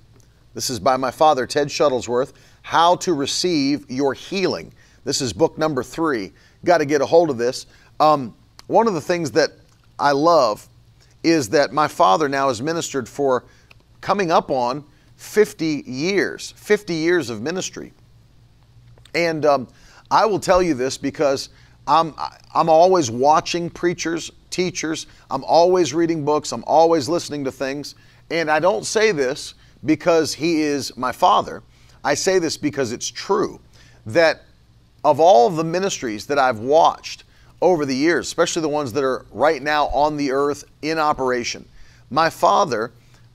This 0.53 0.69
is 0.69 0.79
by 0.79 0.97
my 0.97 1.09
father, 1.09 1.47
Ted 1.47 1.69
Shuttlesworth. 1.69 2.33
How 2.61 2.95
to 2.97 3.13
Receive 3.13 3.89
Your 3.89 4.13
Healing. 4.13 4.71
This 5.03 5.19
is 5.19 5.33
book 5.33 5.57
number 5.57 5.81
three. 5.81 6.31
Got 6.63 6.77
to 6.79 6.85
get 6.85 7.01
a 7.01 7.05
hold 7.05 7.31
of 7.31 7.37
this. 7.39 7.65
Um, 7.99 8.35
one 8.67 8.87
of 8.87 8.93
the 8.93 9.01
things 9.01 9.31
that 9.31 9.51
I 9.97 10.11
love 10.11 10.67
is 11.23 11.49
that 11.49 11.73
my 11.73 11.87
father 11.87 12.29
now 12.29 12.49
has 12.49 12.61
ministered 12.61 13.09
for 13.09 13.45
coming 14.01 14.29
up 14.29 14.51
on 14.51 14.83
50 15.15 15.83
years, 15.87 16.53
50 16.57 16.93
years 16.93 17.29
of 17.29 17.41
ministry. 17.41 17.93
And 19.15 19.45
um, 19.45 19.67
I 20.11 20.25
will 20.25 20.39
tell 20.39 20.61
you 20.61 20.73
this 20.73 20.97
because 20.97 21.49
I'm, 21.87 22.13
I'm 22.53 22.69
always 22.69 23.11
watching 23.11 23.69
preachers 23.69 24.31
teachers. 24.53 25.07
I'm 25.31 25.43
always 25.43 25.93
reading 25.93 26.23
books. 26.23 26.51
I'm 26.51 26.63
always 26.65 27.09
listening 27.09 27.43
to 27.45 27.51
things. 27.51 27.95
And 28.29 28.49
I 28.49 28.59
don't 28.59 28.85
say 28.85 29.11
this 29.11 29.55
because 29.83 30.33
he 30.33 30.61
is 30.61 30.95
my 30.95 31.11
father. 31.11 31.63
I 32.03 32.13
say 32.13 32.39
this 32.39 32.55
because 32.55 32.91
it's 32.91 33.09
true 33.09 33.59
that 34.05 34.43
of 35.03 35.19
all 35.19 35.49
the 35.49 35.63
ministries 35.63 36.27
that 36.27 36.37
I've 36.37 36.59
watched 36.59 37.23
over 37.61 37.85
the 37.85 37.95
years, 37.95 38.27
especially 38.27 38.61
the 38.61 38.69
ones 38.69 38.93
that 38.93 39.03
are 39.03 39.25
right 39.31 39.61
now 39.61 39.87
on 39.87 40.17
the 40.17 40.31
earth 40.31 40.63
in 40.81 40.99
operation, 40.99 41.65
my 42.09 42.29
father 42.29 42.91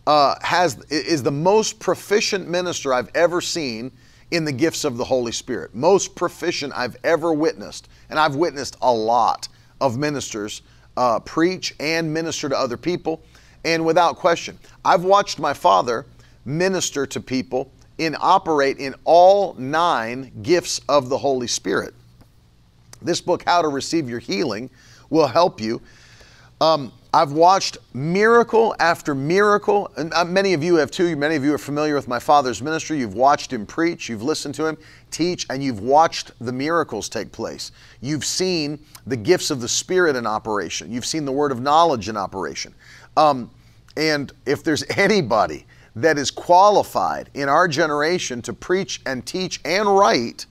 uh, 0.06 0.36
has 0.42 0.78
is 0.88 1.22
the 1.22 1.30
most 1.30 1.78
proficient 1.80 2.48
minister 2.48 2.94
I've 2.94 3.10
ever 3.14 3.40
seen 3.40 3.90
in 4.30 4.44
the 4.44 4.52
gifts 4.52 4.84
of 4.84 4.96
the 4.96 5.04
Holy 5.04 5.32
Spirit. 5.32 5.74
Most 5.74 6.14
proficient 6.14 6.72
I've 6.76 6.96
ever 7.04 7.32
witnessed, 7.32 7.88
and 8.10 8.18
I've 8.18 8.36
witnessed 8.36 8.76
a 8.82 8.92
lot 8.92 9.48
of 9.80 9.96
ministers 9.96 10.62
uh, 10.96 11.20
preach 11.20 11.74
and 11.80 12.12
minister 12.12 12.48
to 12.48 12.58
other 12.58 12.76
people. 12.76 13.22
And 13.64 13.84
without 13.84 14.16
question, 14.16 14.58
I've 14.84 15.04
watched 15.04 15.38
my 15.38 15.54
father 15.54 16.06
minister 16.44 17.06
to 17.06 17.20
people 17.20 17.70
and 17.98 18.16
operate 18.20 18.78
in 18.78 18.94
all 19.04 19.54
nine 19.54 20.32
gifts 20.42 20.80
of 20.88 21.08
the 21.08 21.18
Holy 21.18 21.46
Spirit. 21.46 21.94
This 23.02 23.20
book, 23.20 23.42
How 23.44 23.62
to 23.62 23.68
Receive 23.68 24.08
Your 24.08 24.18
Healing, 24.18 24.70
will 25.10 25.26
help 25.26 25.60
you. 25.60 25.80
Um, 26.60 26.92
I've 27.18 27.33
watched 27.33 27.78
miracle 27.94 28.76
after 28.78 29.12
miracle, 29.12 29.90
and 29.96 30.14
uh, 30.14 30.24
many 30.24 30.52
of 30.52 30.62
you 30.62 30.76
have 30.76 30.92
too. 30.92 31.16
Many 31.16 31.35
of 31.35 31.42
you 31.42 31.52
are 31.52 31.59
familiar 31.59 31.96
with 31.96 32.07
my 32.07 32.20
father's 32.20 32.62
ministry. 32.62 33.00
You've 33.00 33.16
watched 33.16 33.52
him 33.52 33.66
preach, 33.66 34.09
you've 34.09 34.22
listened 34.22 34.54
to 34.54 34.66
him 34.66 34.78
teach, 35.11 35.44
and 35.50 35.61
you've 35.61 35.81
watched 35.81 36.31
the 36.40 36.52
miracles 36.52 37.09
take 37.09 37.33
place. 37.33 37.72
You've 38.00 38.24
seen 38.24 38.78
the 39.04 39.16
gifts 39.16 39.50
of 39.50 39.61
the 39.61 39.66
Spirit 39.66 40.14
in 40.14 40.28
operation. 40.28 40.92
You've 40.92 41.04
seen 41.04 41.24
the 41.24 41.33
word 41.33 41.50
of 41.50 41.61
knowledge 41.61 42.09
in 42.09 42.16
operation. 42.16 42.72
Um, 43.16 43.50
and 43.96 44.33
if 44.46 44.62
there's 44.62 44.85
anybody 44.96 45.66
that 45.96 46.18
is 46.18 46.31
qualified 46.31 47.31
in 47.35 47.48
our 47.48 47.66
generation 47.66 48.42
to 48.42 48.52
preach 48.52 49.00
and 49.07 49.26
teach 49.26 49.61
and 49.64 49.88
write 49.88 50.46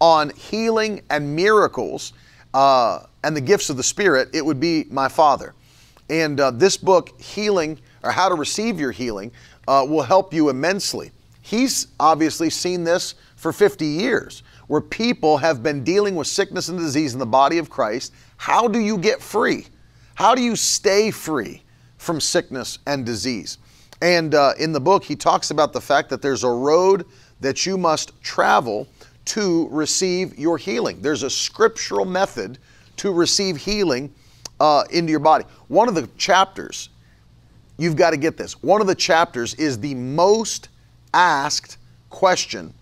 on 0.00 0.30
healing 0.30 1.02
and 1.10 1.34
miracles 1.34 2.12
uh, 2.54 3.06
and 3.24 3.36
the 3.36 3.40
gifts 3.40 3.70
of 3.70 3.76
the 3.76 3.82
Spirit, 3.82 4.28
it 4.32 4.46
would 4.46 4.60
be 4.60 4.84
my 4.88 5.08
father. 5.08 5.52
And 6.12 6.38
uh, 6.40 6.50
this 6.50 6.76
book, 6.76 7.18
Healing 7.18 7.80
or 8.02 8.10
How 8.10 8.28
to 8.28 8.34
Receive 8.34 8.78
Your 8.78 8.92
Healing, 8.92 9.32
uh, 9.66 9.86
will 9.88 10.02
help 10.02 10.34
you 10.34 10.50
immensely. 10.50 11.10
He's 11.40 11.86
obviously 11.98 12.50
seen 12.50 12.84
this 12.84 13.14
for 13.36 13.50
50 13.50 13.86
years, 13.86 14.42
where 14.66 14.82
people 14.82 15.38
have 15.38 15.62
been 15.62 15.82
dealing 15.82 16.14
with 16.14 16.26
sickness 16.26 16.68
and 16.68 16.78
disease 16.78 17.14
in 17.14 17.18
the 17.18 17.24
body 17.24 17.56
of 17.56 17.70
Christ. 17.70 18.12
How 18.36 18.68
do 18.68 18.78
you 18.78 18.98
get 18.98 19.22
free? 19.22 19.66
How 20.14 20.34
do 20.34 20.42
you 20.42 20.54
stay 20.54 21.10
free 21.10 21.62
from 21.96 22.20
sickness 22.20 22.78
and 22.86 23.06
disease? 23.06 23.56
And 24.02 24.34
uh, 24.34 24.52
in 24.58 24.72
the 24.72 24.80
book, 24.80 25.04
he 25.04 25.16
talks 25.16 25.50
about 25.50 25.72
the 25.72 25.80
fact 25.80 26.10
that 26.10 26.20
there's 26.20 26.44
a 26.44 26.50
road 26.50 27.06
that 27.40 27.64
you 27.64 27.78
must 27.78 28.12
travel 28.22 28.86
to 29.24 29.66
receive 29.70 30.38
your 30.38 30.58
healing. 30.58 31.00
There's 31.00 31.22
a 31.22 31.30
scriptural 31.30 32.04
method 32.04 32.58
to 32.98 33.10
receive 33.10 33.56
healing 33.56 34.12
uh, 34.62 34.84
into 34.90 35.10
your 35.10 35.20
body. 35.20 35.44
One 35.66 35.88
of 35.88 35.96
the 35.96 36.08
chapters, 36.16 36.88
you've 37.78 37.96
got 37.96 38.10
to 38.10 38.16
get 38.16 38.36
this, 38.36 38.62
one 38.62 38.80
of 38.80 38.86
the 38.86 38.94
chapters 38.94 39.54
is 39.54 39.80
the 39.80 39.94
most 39.96 40.68
asked 41.12 41.78
question 42.10 42.72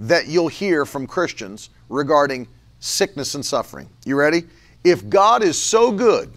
that 0.00 0.26
you'll 0.26 0.48
hear 0.48 0.84
from 0.84 1.06
Christians 1.06 1.70
regarding 1.88 2.48
sickness 2.80 3.36
and 3.36 3.46
suffering. 3.46 3.88
You 4.04 4.16
ready? 4.16 4.42
If 4.82 5.08
God 5.08 5.44
is 5.44 5.56
so 5.56 5.92
good, 5.92 6.32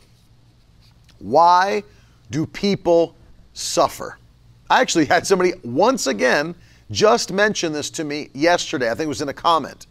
why 1.18 1.84
do 2.30 2.46
people 2.46 3.16
suffer? 3.54 4.20
I 4.70 4.80
actually 4.80 5.06
had 5.06 5.26
somebody 5.26 5.54
once 5.64 6.06
again 6.06 6.54
just 6.92 7.32
mention 7.32 7.74
this 7.74 7.90
to 7.92 8.04
me 8.04 8.30
yesterday. 8.34 8.92
I 8.92 8.94
think 8.94 9.06
it 9.06 9.08
was 9.08 9.22
in 9.22 9.30
a 9.30 9.34
comment. 9.34 9.88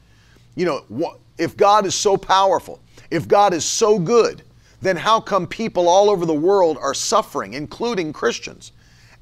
you 0.55 0.65
know, 0.65 1.17
if 1.39 1.57
God 1.57 1.87
is 1.87 1.95
so 1.95 2.17
powerful, 2.17 2.79
if 3.11 3.27
God 3.27 3.53
is 3.53 3.65
so 3.65 3.99
good, 3.99 4.43
then 4.83 4.97
how 4.97 5.21
come 5.21 5.47
people 5.47 5.89
all 5.89 6.11
over 6.11 6.27
the 6.27 6.35
world 6.35 6.77
are 6.81 6.93
suffering, 6.93 7.55
including 7.55 8.13
Christians? 8.13 8.73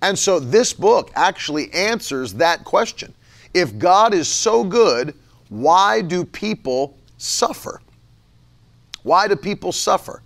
And 0.03 0.19
so 0.19 0.41
this 0.41 0.73
book 0.73 1.11
actually 1.15 1.71
answers 1.73 2.33
that 2.35 2.65
question. 2.65 3.15
If 3.53 3.79
God 3.79 4.15
is 4.15 4.27
so 4.27 4.65
good, 4.65 5.15
why 5.51 6.01
do 6.01 6.25
people 6.25 6.97
suffer? 7.19 7.83
Why 9.03 9.29
do 9.29 9.37
people 9.37 9.73
suffer? 9.73 10.23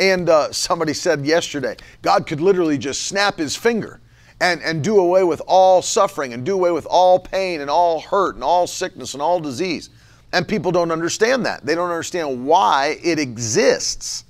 And 0.00 0.28
uh, 0.28 0.50
somebody 0.50 0.92
said 0.92 1.24
yesterday, 1.24 1.76
God 2.02 2.26
could 2.26 2.40
literally 2.40 2.76
just 2.76 3.02
snap 3.02 3.38
his 3.38 3.54
finger 3.54 4.00
and, 4.40 4.60
and 4.62 4.82
do 4.82 4.98
away 4.98 5.22
with 5.22 5.40
all 5.46 5.82
suffering 5.82 6.32
and 6.32 6.44
do 6.44 6.54
away 6.54 6.72
with 6.72 6.86
all 6.86 7.20
pain 7.20 7.60
and 7.60 7.70
all 7.70 8.00
hurt 8.00 8.34
and 8.34 8.42
all 8.42 8.66
sickness 8.66 9.14
and 9.14 9.22
all 9.22 9.38
disease. 9.38 9.90
And 10.32 10.48
people 10.48 10.72
don't 10.72 10.90
understand 10.90 11.46
that. 11.46 11.64
They 11.64 11.76
don't 11.76 11.90
understand 11.90 12.44
why 12.44 12.98
it 13.04 13.20
exists 13.20 14.23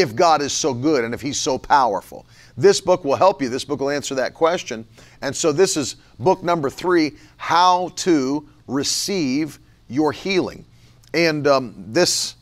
if 0.00 0.14
God 0.14 0.42
is 0.42 0.52
so 0.52 0.74
good 0.74 1.04
and 1.04 1.14
if 1.14 1.20
He's 1.20 1.40
so 1.40 1.58
powerful. 1.58 2.26
This 2.56 2.80
book 2.80 3.04
will 3.04 3.16
help 3.16 3.40
you. 3.40 3.48
This 3.48 3.64
book 3.64 3.80
will 3.80 3.90
answer 3.90 4.14
that 4.16 4.34
question. 4.34 4.86
And 5.22 5.34
so, 5.34 5.52
this 5.52 5.76
is 5.76 5.96
book 6.18 6.42
number 6.42 6.70
three 6.70 7.12
How 7.36 7.90
to 7.96 8.48
Receive 8.66 9.58
Your 9.88 10.12
Healing. 10.12 10.64
And 11.14 11.46
um, 11.46 11.74
this. 11.88 12.34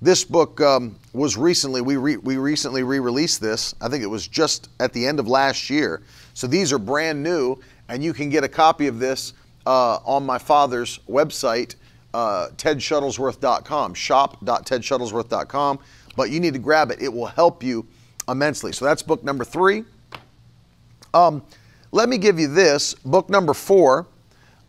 This 0.00 0.22
book 0.22 0.60
um, 0.60 0.94
was 1.12 1.36
recently 1.36 1.80
we 1.80 1.96
re, 1.96 2.16
we 2.18 2.36
recently 2.36 2.84
re-released 2.84 3.40
this. 3.40 3.74
I 3.80 3.88
think 3.88 4.04
it 4.04 4.06
was 4.06 4.28
just 4.28 4.68
at 4.78 4.92
the 4.92 5.04
end 5.04 5.18
of 5.18 5.26
last 5.26 5.68
year. 5.68 6.02
So 6.34 6.46
these 6.46 6.72
are 6.72 6.78
brand 6.78 7.20
new, 7.20 7.56
and 7.88 8.04
you 8.04 8.12
can 8.12 8.30
get 8.30 8.44
a 8.44 8.48
copy 8.48 8.86
of 8.86 9.00
this 9.00 9.32
uh, 9.66 9.98
on 10.04 10.24
my 10.24 10.38
father's 10.38 11.00
website, 11.08 11.74
uh, 12.14 12.48
tedshuttlesworth.com, 12.56 13.94
shop.tedshuttlesworth.com. 13.94 15.78
But 16.18 16.30
you 16.30 16.40
need 16.40 16.52
to 16.54 16.58
grab 16.58 16.90
it; 16.90 17.00
it 17.00 17.12
will 17.12 17.26
help 17.26 17.62
you 17.62 17.86
immensely. 18.28 18.72
So 18.72 18.84
that's 18.84 19.02
book 19.04 19.22
number 19.22 19.44
three. 19.44 19.84
Um, 21.14 21.44
let 21.92 22.08
me 22.08 22.18
give 22.18 22.40
you 22.40 22.48
this 22.48 22.94
book 22.94 23.30
number 23.30 23.54
four. 23.54 24.04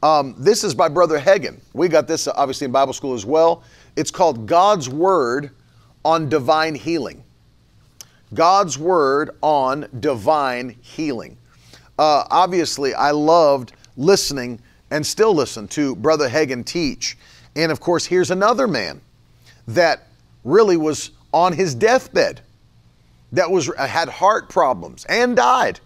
Um, 0.04 0.36
this 0.38 0.64
is 0.64 0.76
by 0.76 0.90
Brother 0.90 1.20
Hagin. 1.20 1.60
We 1.74 1.88
got 1.88 2.08
this 2.08 2.28
obviously 2.28 2.66
in 2.66 2.72
Bible 2.72 2.94
school 2.94 3.16
as 3.16 3.26
well. 3.26 3.64
It's 3.96 4.12
called 4.12 4.46
God's 4.46 4.90
Word 4.90 5.50
on 6.06 6.30
Divine 6.30 6.76
Healing. 6.76 7.24
God's 8.36 8.78
Word 8.78 9.32
on 9.42 9.88
Divine 10.00 10.76
Healing. 10.82 11.36
Uh, 11.98 12.26
obviously, 12.30 12.94
I 12.94 13.10
loved 13.10 13.74
listening 13.98 14.62
and 14.92 15.04
still 15.04 15.34
listen 15.34 15.68
to 15.70 15.96
Brother 15.96 16.30
Hagin 16.30 16.64
teach. 16.64 17.18
And 17.56 17.72
of 17.72 17.80
course, 17.80 18.06
here's 18.06 18.30
another 18.30 18.68
man 18.68 19.02
that 19.68 20.10
really 20.44 20.78
was 20.78 21.12
on 21.34 21.54
his 21.54 21.76
deathbed, 21.76 22.42
that 23.32 23.50
was 23.50 23.70
had 23.78 24.10
heart 24.10 24.50
problems 24.50 25.06
and 25.06 25.36
died, 25.36 25.80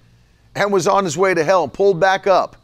and 0.55 0.71
was 0.71 0.87
on 0.87 1.03
his 1.03 1.17
way 1.17 1.33
to 1.33 1.43
hell 1.43 1.63
and 1.63 1.73
pulled 1.73 1.99
back 1.99 2.27
up 2.27 2.55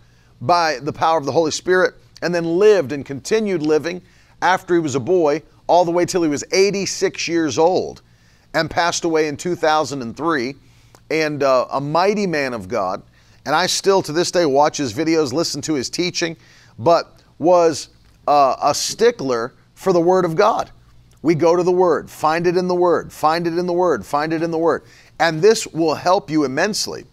by 0.41 0.79
the 0.79 0.93
power 0.93 1.17
of 1.17 1.25
the 1.25 1.31
Holy 1.31 1.51
Spirit, 1.51 1.95
and 2.21 2.33
then 2.33 2.45
lived 2.45 2.91
and 2.91 3.05
continued 3.05 3.61
living 3.61 4.01
after 4.41 4.73
he 4.73 4.79
was 4.79 4.95
a 4.95 4.99
boy 4.99 5.41
all 5.67 5.85
the 5.85 5.91
way 5.91 6.05
till 6.05 6.23
he 6.23 6.29
was 6.29 6.43
86 6.51 7.27
years 7.27 7.57
old 7.57 8.01
and 8.53 8.69
passed 8.69 9.03
away 9.03 9.27
in 9.27 9.37
2003 9.37 10.55
and 11.11 11.43
uh, 11.43 11.65
a 11.71 11.81
mighty 11.81 12.25
man 12.25 12.53
of 12.53 12.67
God. 12.67 13.01
And 13.45 13.55
I 13.55 13.67
still 13.67 14.01
to 14.03 14.11
this 14.11 14.31
day 14.31 14.45
watch 14.45 14.77
his 14.77 14.93
videos, 14.93 15.33
listen 15.33 15.61
to 15.63 15.73
his 15.73 15.89
teaching, 15.89 16.35
but 16.77 17.21
was 17.37 17.89
uh, 18.27 18.55
a 18.61 18.73
stickler 18.73 19.53
for 19.73 19.93
the 19.93 20.01
Word 20.01 20.25
of 20.25 20.35
God. 20.35 20.71
We 21.21 21.35
go 21.35 21.55
to 21.55 21.63
the 21.63 21.71
Word, 21.71 22.09
find 22.09 22.47
it 22.47 22.55
in 22.55 22.67
the 22.67 22.75
Word, 22.75 23.11
find 23.11 23.45
it 23.45 23.57
in 23.57 23.65
the 23.65 23.73
Word, 23.73 24.05
find 24.05 24.31
it 24.31 24.41
in 24.41 24.51
the 24.51 24.57
Word. 24.57 24.83
And 25.19 25.41
this 25.41 25.67
will 25.67 25.95
help 25.95 26.29
you 26.29 26.45
immensely 26.45 27.05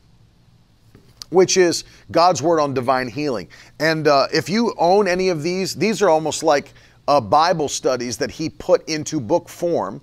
which 1.31 1.57
is 1.57 1.85
God's 2.11 2.43
Word 2.43 2.61
on 2.61 2.75
divine 2.75 3.09
healing. 3.09 3.49
And 3.81 4.07
uh, 4.07 4.29
if 4.33 4.49
you 4.49 4.75
own 4.79 5.09
any 5.09 5.29
of 5.29 5.43
these, 5.43 5.75
these 5.75 6.03
are 6.03 6.09
almost 6.09 6.43
like 6.43 6.73
uh, 7.09 7.21
Bible 7.21 7.69
studies 7.69 8.17
that 8.19 8.31
he 8.31 8.49
put 8.49 8.89
into 8.89 9.21
book 9.21 9.49
form. 9.49 10.01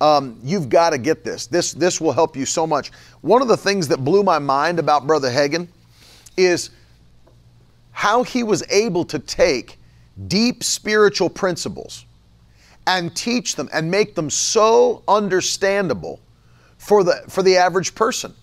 Um, 0.00 0.38
you've 0.42 0.68
got 0.68 0.90
to 0.90 0.98
get 0.98 1.24
this. 1.24 1.46
This 1.46 1.72
this 1.72 2.00
will 2.00 2.12
help 2.12 2.36
you 2.36 2.44
so 2.44 2.66
much. 2.66 2.90
One 3.20 3.40
of 3.40 3.48
the 3.48 3.56
things 3.56 3.86
that 3.88 3.98
blew 4.04 4.22
my 4.22 4.38
mind 4.38 4.78
about 4.78 5.06
Brother 5.06 5.30
Hagin 5.30 5.68
is 6.36 6.70
how 7.92 8.22
he 8.22 8.42
was 8.42 8.64
able 8.68 9.04
to 9.04 9.18
take 9.18 9.78
deep 10.26 10.64
spiritual 10.64 11.30
principles 11.30 12.04
and 12.86 13.14
teach 13.14 13.56
them 13.56 13.68
and 13.72 13.90
make 13.90 14.14
them 14.14 14.28
so 14.28 15.02
understandable 15.08 16.20
for 16.78 17.04
the 17.04 17.22
for 17.28 17.42
the 17.42 17.56
average 17.56 17.94
person. 17.94 18.34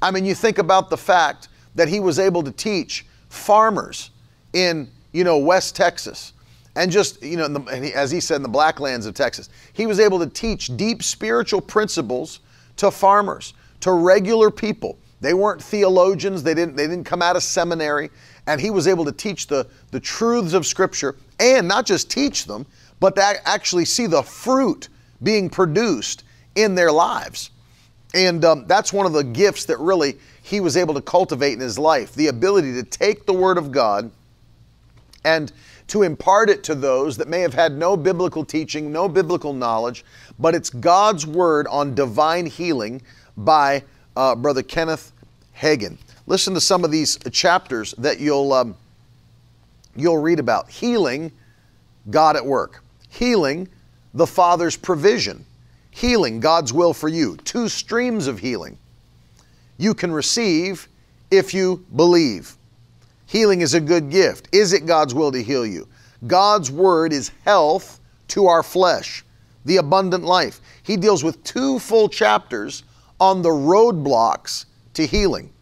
I 0.00 0.10
mean, 0.10 0.24
you 0.24 0.34
think 0.34 0.58
about 0.58 0.90
the 0.90 0.96
fact 0.96 1.48
that 1.74 1.88
he 1.88 2.00
was 2.00 2.18
able 2.18 2.42
to 2.42 2.52
teach 2.52 3.06
farmers 3.28 4.10
in 4.52 4.90
you 5.12 5.24
know 5.24 5.38
West 5.38 5.74
Texas 5.76 6.32
and 6.76 6.90
just 6.90 7.22
you 7.22 7.36
know 7.36 7.48
the, 7.48 7.92
as 7.94 8.10
he 8.10 8.20
said 8.20 8.36
in 8.36 8.42
the 8.42 8.48
blacklands 8.48 9.04
of 9.04 9.12
texas 9.14 9.48
he 9.72 9.86
was 9.86 9.98
able 9.98 10.18
to 10.18 10.26
teach 10.26 10.76
deep 10.76 11.02
spiritual 11.02 11.60
principles 11.60 12.40
to 12.76 12.90
farmers 12.90 13.52
to 13.80 13.92
regular 13.92 14.50
people. 14.50 14.98
They 15.20 15.34
weren't 15.34 15.62
theologians. 15.62 16.42
They 16.42 16.54
didn't 16.54 16.76
they 16.76 16.86
didn't 16.86 17.04
come 17.04 17.22
out 17.22 17.36
of 17.36 17.42
seminary. 17.42 18.10
And 18.46 18.60
he 18.60 18.70
was 18.70 18.88
able 18.88 19.04
to 19.04 19.12
teach 19.12 19.46
the 19.46 19.66
the 19.90 20.00
truths 20.00 20.54
of 20.54 20.66
scripture 20.66 21.16
and 21.38 21.68
not 21.68 21.86
just 21.86 22.10
teach 22.10 22.46
them 22.46 22.66
but 23.00 23.16
to 23.16 23.48
actually 23.48 23.84
see 23.84 24.06
the 24.06 24.22
fruit 24.22 24.88
being 25.22 25.50
produced 25.50 26.24
in 26.54 26.74
their 26.74 26.92
lives. 26.92 27.50
And 28.14 28.44
um, 28.44 28.66
that's 28.66 28.92
one 28.92 29.06
of 29.06 29.12
the 29.12 29.24
gifts 29.24 29.66
that 29.66 29.78
really 29.78 30.18
he 30.42 30.60
was 30.60 30.76
able 30.76 30.94
to 30.94 31.02
cultivate 31.02 31.52
in 31.52 31.60
his 31.60 31.78
life 31.78 32.14
the 32.14 32.28
ability 32.28 32.72
to 32.74 32.82
take 32.82 33.26
the 33.26 33.34
word 33.34 33.58
of 33.58 33.70
god 33.70 34.10
and 35.24 35.52
to 35.88 36.02
impart 36.02 36.48
it 36.50 36.62
to 36.64 36.74
those 36.74 37.16
that 37.16 37.28
may 37.28 37.40
have 37.40 37.54
had 37.54 37.72
no 37.72 37.96
biblical 37.96 38.44
teaching, 38.44 38.92
no 38.92 39.08
biblical 39.08 39.52
knowledge, 39.52 40.04
but 40.38 40.54
it's 40.54 40.70
God's 40.70 41.26
word 41.26 41.66
on 41.68 41.94
divine 41.94 42.46
healing 42.46 43.02
by 43.36 43.82
uh, 44.16 44.34
Brother 44.34 44.62
Kenneth 44.62 45.12
Hagin. 45.56 45.96
Listen 46.26 46.52
to 46.54 46.60
some 46.60 46.84
of 46.84 46.90
these 46.90 47.18
chapters 47.32 47.94
that 47.98 48.20
you'll 48.20 48.52
um, 48.52 48.76
you'll 49.96 50.18
read 50.18 50.38
about. 50.38 50.70
Healing, 50.70 51.32
God 52.10 52.36
at 52.36 52.44
work, 52.44 52.82
healing, 53.18 53.68
the 54.14 54.26
Father's 54.26 54.76
provision, 54.76 55.44
healing, 55.90 56.40
God's 56.40 56.72
will 56.72 56.94
for 56.94 57.08
you. 57.08 57.36
Two 57.38 57.68
streams 57.68 58.26
of 58.26 58.38
healing 58.38 58.78
you 59.76 59.94
can 59.94 60.10
receive 60.12 60.88
if 61.30 61.54
you 61.54 61.84
believe. 61.94 62.56
Healing 63.26 63.60
is 63.60 63.74
a 63.74 63.80
good 63.80 64.10
gift. 64.10 64.48
Is 64.52 64.72
it 64.72 64.86
God's 64.86 65.14
will 65.14 65.30
to 65.32 65.42
heal 65.42 65.66
you? 65.66 65.86
God's 66.26 66.70
word 66.70 67.12
is 67.12 67.30
health 67.44 68.00
to 68.28 68.46
our 68.46 68.62
flesh, 68.62 69.24
the 69.64 69.76
abundant 69.76 70.24
life. 70.24 70.60
He 70.82 70.96
deals 70.96 71.22
with 71.22 71.42
two 71.44 71.78
full 71.78 72.08
chapters 72.08 72.82
on 73.20 73.42
the 73.42 73.50
roadblocks 73.50 74.64
to 74.94 75.06
healing 75.06 75.52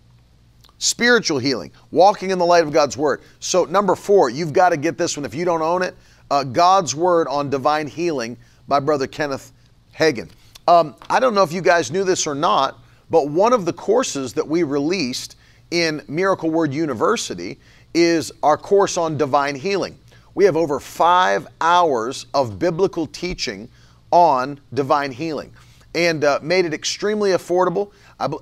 spiritual 0.79 1.38
healing, 1.38 1.73
walking 1.90 2.31
in 2.31 2.38
the 2.38 2.45
light 2.45 2.62
of 2.62 2.71
God's 2.71 2.99
word. 2.99 3.23
So, 3.40 3.64
number 3.64 3.95
four, 3.95 4.29
you've 4.29 4.53
got 4.53 4.69
to 4.69 4.77
get 4.77 4.99
this 4.99 5.16
one 5.16 5.25
if 5.25 5.35
you 5.35 5.45
don't 5.45 5.62
own 5.62 5.83
it 5.83 5.97
uh, 6.31 6.45
God's 6.45 6.95
Word 6.95 7.29
on 7.29 7.51
Divine 7.51 7.87
Healing 7.87 8.37
by 8.69 8.81
Brother 8.81 9.07
Kenneth 9.07 9.53
Hagin. 9.97 10.31
Um, 10.69 10.97
I 11.09 11.21
don't 11.21 11.35
know 11.35 11.43
if 11.43 11.53
you 11.53 11.61
guys 11.61 11.91
knew 11.91 12.05
this 12.05 12.27
or 12.27 12.35
not, 12.35 12.79
but 13.11 13.29
one 13.29 13.53
of 13.53 13.65
the 13.65 13.73
courses 13.73 14.33
that 14.35 14.47
we 14.47 14.62
released 14.62 15.37
in 15.71 16.03
Miracle 16.09 16.51
Word 16.51 16.75
University 16.75 17.59
is 17.95 18.33
our 18.43 18.57
course 18.57 18.97
on 18.97 19.16
divine 19.16 19.55
healing. 19.55 19.99
We 20.35 20.45
have 20.45 20.57
over 20.57 20.81
five 20.81 21.47
hours 21.61 22.27
of 22.35 22.59
biblical 22.59 23.07
teaching 23.07 23.68
on 24.11 24.61
divine 24.74 25.12
healing 25.12 25.53
and 25.95 26.24
uh, 26.24 26.41
made 26.43 26.66
it 26.66 26.74
extremely 26.74 27.31
affordable. 27.31 27.93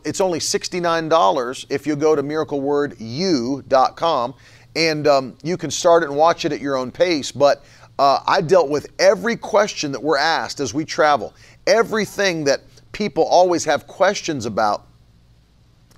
It's 0.04 0.20
only 0.20 0.40
$69 0.40 1.66
if 1.70 1.86
you 1.86 1.94
go 1.94 2.16
to 2.16 2.22
miraclewordu.com 2.22 4.34
and 4.76 5.06
um, 5.06 5.36
you 5.42 5.56
can 5.56 5.70
start 5.70 6.02
it 6.02 6.08
and 6.08 6.18
watch 6.18 6.44
it 6.44 6.52
at 6.52 6.60
your 6.60 6.76
own 6.76 6.90
pace. 6.90 7.30
But 7.30 7.62
uh, 7.98 8.20
I 8.26 8.40
dealt 8.40 8.68
with 8.68 8.88
every 8.98 9.36
question 9.36 9.92
that 9.92 10.02
we're 10.02 10.18
asked 10.18 10.60
as 10.60 10.74
we 10.74 10.84
travel, 10.84 11.32
everything 11.66 12.44
that 12.44 12.60
people 12.92 13.24
always 13.24 13.64
have 13.64 13.86
questions 13.86 14.46
about 14.46 14.86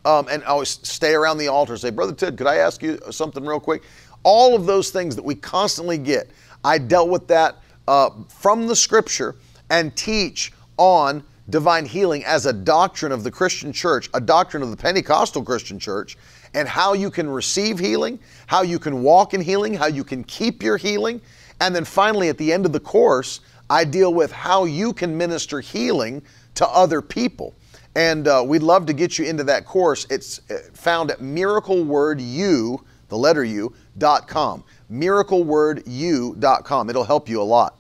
um, 0.05 0.29
and 0.31 0.45
always 0.45 0.69
stay 0.89 1.15
around 1.15 1.39
the 1.39 1.49
altar. 1.49 1.77
Say, 1.77 1.91
Brother 1.91 2.13
Ted, 2.13 2.37
could 2.37 2.47
I 2.47 2.57
ask 2.57 2.83
you 2.83 2.99
something 3.11 3.45
real 3.45 3.61
quick? 3.61 3.83
All 4.23 4.55
of 4.55 4.67
those 4.67 4.91
things 4.91 5.17
that 5.17 5.25
we 5.25 5.35
constantly 5.35 5.99
get, 5.99 6.31
I 6.65 6.79
dealt 6.79 7.09
with 7.09 7.27
that 7.29 7.57
uh, 7.89 8.11
from 8.29 8.67
the 8.67 8.77
scripture 8.77 9.37
and 9.71 9.95
teach 9.97 10.53
on 10.77 11.23
divine 11.49 11.87
healing 11.87 12.25
as 12.25 12.47
a 12.47 12.53
doctrine 12.53 13.13
of 13.13 13.25
the 13.25 13.31
Christian 13.31 13.73
church, 13.73 14.11
a 14.15 14.21
doctrine 14.21 14.63
of 14.63 14.71
the 14.71 14.77
Pentecostal 14.77 15.43
Christian 15.43 15.79
church, 15.79 16.17
and 16.55 16.67
how 16.67 16.93
you 16.93 17.11
can 17.11 17.29
receive 17.29 17.79
healing, 17.79 18.19
how 18.47 18.63
you 18.63 18.79
can 18.79 19.03
walk 19.03 19.35
in 19.35 19.41
healing, 19.41 19.75
how 19.75 19.87
you 19.87 20.05
can 20.05 20.25
keep 20.25 20.63
your 20.63 20.77
healing, 20.77 21.21
And 21.61 21.75
then 21.75 21.85
finally, 21.85 22.29
at 22.29 22.39
the 22.39 22.53
end 22.53 22.67
of 22.67 22.73
the 22.73 22.81
course, 22.81 23.41
I 23.69 23.85
deal 23.85 24.13
with 24.15 24.31
how 24.33 24.65
you 24.65 24.93
can 24.93 25.17
minister 25.17 25.61
healing 25.61 26.23
to 26.55 26.67
other 26.69 27.03
people. 27.03 27.55
And 27.95 28.29
uh, 28.29 28.45
we'd 28.47 28.63
love 28.63 28.87
to 28.87 28.93
get 28.93 29.19
you 29.19 29.25
into 29.25 29.43
that 29.45 29.65
course. 29.65 30.07
It's 30.11 30.41
uh, 30.51 30.59
found 30.75 31.11
at 31.11 31.21
miraclewordu, 31.21 32.79
the 33.09 33.17
letter 33.17 33.45
U, 33.45 33.75
dot 33.97 34.29
com. 34.29 34.63
Miraclewordu.com. 34.93 36.91
It'll 36.91 37.05
help 37.05 37.29
you 37.29 37.41
a 37.41 37.45
lot. 37.45 37.79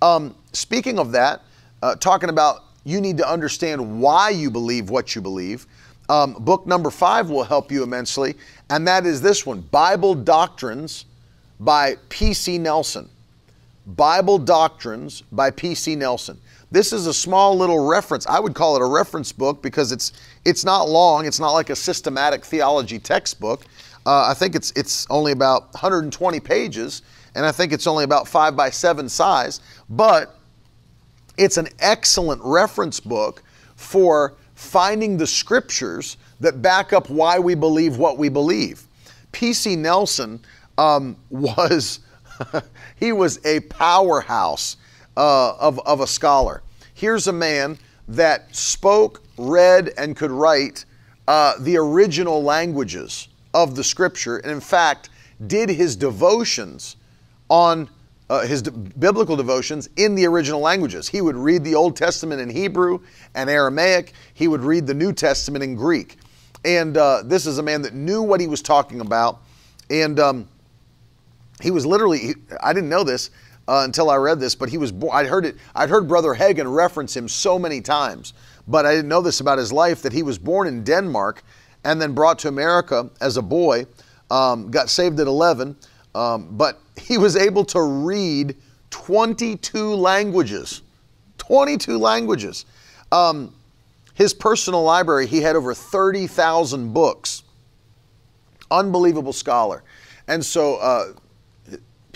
Um, 0.00 0.36
speaking 0.52 0.98
of 0.98 1.10
that, 1.12 1.42
uh, 1.82 1.96
talking 1.96 2.28
about 2.28 2.64
you 2.84 3.00
need 3.00 3.18
to 3.18 3.28
understand 3.28 4.00
why 4.00 4.30
you 4.30 4.50
believe 4.50 4.90
what 4.90 5.14
you 5.14 5.20
believe. 5.20 5.66
Um, 6.08 6.34
book 6.34 6.66
number 6.66 6.90
five 6.90 7.28
will 7.28 7.44
help 7.44 7.70
you 7.70 7.82
immensely, 7.82 8.36
and 8.70 8.86
that 8.88 9.04
is 9.04 9.20
this 9.20 9.44
one 9.44 9.60
Bible 9.60 10.14
Doctrines 10.14 11.04
by 11.60 11.96
P.C. 12.08 12.58
Nelson. 12.58 13.08
Bible 13.86 14.38
Doctrines 14.38 15.22
by 15.32 15.50
P.C. 15.50 15.96
Nelson. 15.96 16.38
This 16.70 16.92
is 16.92 17.06
a 17.06 17.14
small 17.14 17.56
little 17.56 17.86
reference. 17.86 18.26
I 18.26 18.38
would 18.38 18.54
call 18.54 18.76
it 18.76 18.82
a 18.82 18.86
reference 18.86 19.32
book 19.32 19.62
because 19.62 19.90
it's 19.90 20.12
it's 20.44 20.64
not 20.64 20.88
long. 20.88 21.24
It's 21.24 21.40
not 21.40 21.52
like 21.52 21.70
a 21.70 21.76
systematic 21.76 22.44
theology 22.44 22.98
textbook. 22.98 23.64
Uh, 24.04 24.26
I 24.28 24.34
think 24.34 24.54
it's 24.54 24.72
it's 24.76 25.06
only 25.08 25.32
about 25.32 25.72
120 25.72 26.40
pages, 26.40 27.02
and 27.34 27.46
I 27.46 27.52
think 27.52 27.72
it's 27.72 27.86
only 27.86 28.04
about 28.04 28.28
five 28.28 28.54
by 28.54 28.68
seven 28.68 29.08
size. 29.08 29.60
But 29.88 30.36
it's 31.38 31.56
an 31.56 31.68
excellent 31.78 32.42
reference 32.44 33.00
book 33.00 33.42
for 33.76 34.34
finding 34.54 35.16
the 35.16 35.26
scriptures 35.26 36.18
that 36.40 36.60
back 36.60 36.92
up 36.92 37.08
why 37.08 37.38
we 37.38 37.54
believe 37.54 37.96
what 37.96 38.18
we 38.18 38.28
believe. 38.28 38.82
P.C. 39.32 39.76
Nelson 39.76 40.40
um, 40.78 41.16
was 41.30 42.00
he 42.96 43.12
was 43.12 43.44
a 43.44 43.60
powerhouse 43.60 44.76
uh, 45.16 45.54
of, 45.56 45.80
of 45.80 46.00
a 46.00 46.06
scholar. 46.06 46.62
Here's 46.94 47.26
a 47.26 47.32
man 47.32 47.78
that 48.06 48.54
spoke, 48.54 49.22
read, 49.36 49.92
and 49.98 50.16
could 50.16 50.30
write 50.30 50.84
uh, 51.26 51.54
the 51.60 51.76
original 51.76 52.42
languages 52.42 53.28
of 53.52 53.74
the 53.74 53.84
scripture, 53.84 54.38
and 54.38 54.50
in 54.50 54.60
fact, 54.60 55.10
did 55.46 55.68
his 55.68 55.96
devotions 55.96 56.96
on 57.48 57.88
uh, 58.30 58.46
his 58.46 58.62
de- 58.62 58.70
biblical 58.70 59.36
devotions 59.36 59.88
in 59.96 60.14
the 60.14 60.26
original 60.26 60.60
languages. 60.60 61.08
He 61.08 61.20
would 61.20 61.36
read 61.36 61.64
the 61.64 61.74
Old 61.74 61.96
Testament 61.96 62.40
in 62.40 62.50
Hebrew 62.50 63.00
and 63.34 63.48
Aramaic, 63.48 64.12
he 64.34 64.48
would 64.48 64.62
read 64.62 64.86
the 64.86 64.94
New 64.94 65.12
Testament 65.12 65.64
in 65.64 65.74
Greek. 65.74 66.16
And 66.64 66.96
uh, 66.96 67.22
this 67.24 67.46
is 67.46 67.58
a 67.58 67.62
man 67.62 67.82
that 67.82 67.94
knew 67.94 68.22
what 68.22 68.40
he 68.40 68.46
was 68.46 68.60
talking 68.60 69.00
about. 69.00 69.40
And 69.90 70.18
um, 70.18 70.48
he 71.62 71.70
was 71.70 71.84
literally, 71.84 72.34
I 72.60 72.72
didn't 72.72 72.88
know 72.88 73.04
this 73.04 73.30
uh, 73.66 73.82
until 73.84 74.10
I 74.10 74.16
read 74.16 74.40
this, 74.40 74.54
but 74.54 74.68
he 74.68 74.78
was 74.78 74.92
born, 74.92 75.14
I'd 75.14 75.26
heard 75.26 75.44
it, 75.44 75.56
I'd 75.74 75.90
heard 75.90 76.08
Brother 76.08 76.34
Hagin 76.34 76.72
reference 76.72 77.16
him 77.16 77.28
so 77.28 77.58
many 77.58 77.80
times, 77.80 78.32
but 78.66 78.86
I 78.86 78.94
didn't 78.94 79.08
know 79.08 79.20
this 79.20 79.40
about 79.40 79.58
his 79.58 79.72
life 79.72 80.02
that 80.02 80.12
he 80.12 80.22
was 80.22 80.38
born 80.38 80.68
in 80.68 80.84
Denmark 80.84 81.42
and 81.84 82.00
then 82.00 82.14
brought 82.14 82.38
to 82.40 82.48
America 82.48 83.10
as 83.20 83.36
a 83.36 83.42
boy, 83.42 83.86
um, 84.30 84.70
got 84.70 84.88
saved 84.88 85.20
at 85.20 85.26
11, 85.26 85.76
um, 86.14 86.48
but 86.56 86.80
he 86.96 87.18
was 87.18 87.36
able 87.36 87.64
to 87.66 87.82
read 87.82 88.56
22 88.90 89.94
languages. 89.94 90.82
22 91.38 91.98
languages. 91.98 92.66
Um, 93.12 93.54
his 94.14 94.34
personal 94.34 94.82
library, 94.82 95.26
he 95.26 95.40
had 95.40 95.56
over 95.56 95.72
30,000 95.74 96.92
books. 96.92 97.42
Unbelievable 98.70 99.32
scholar. 99.32 99.82
And 100.26 100.44
so, 100.44 100.76
uh, 100.76 101.12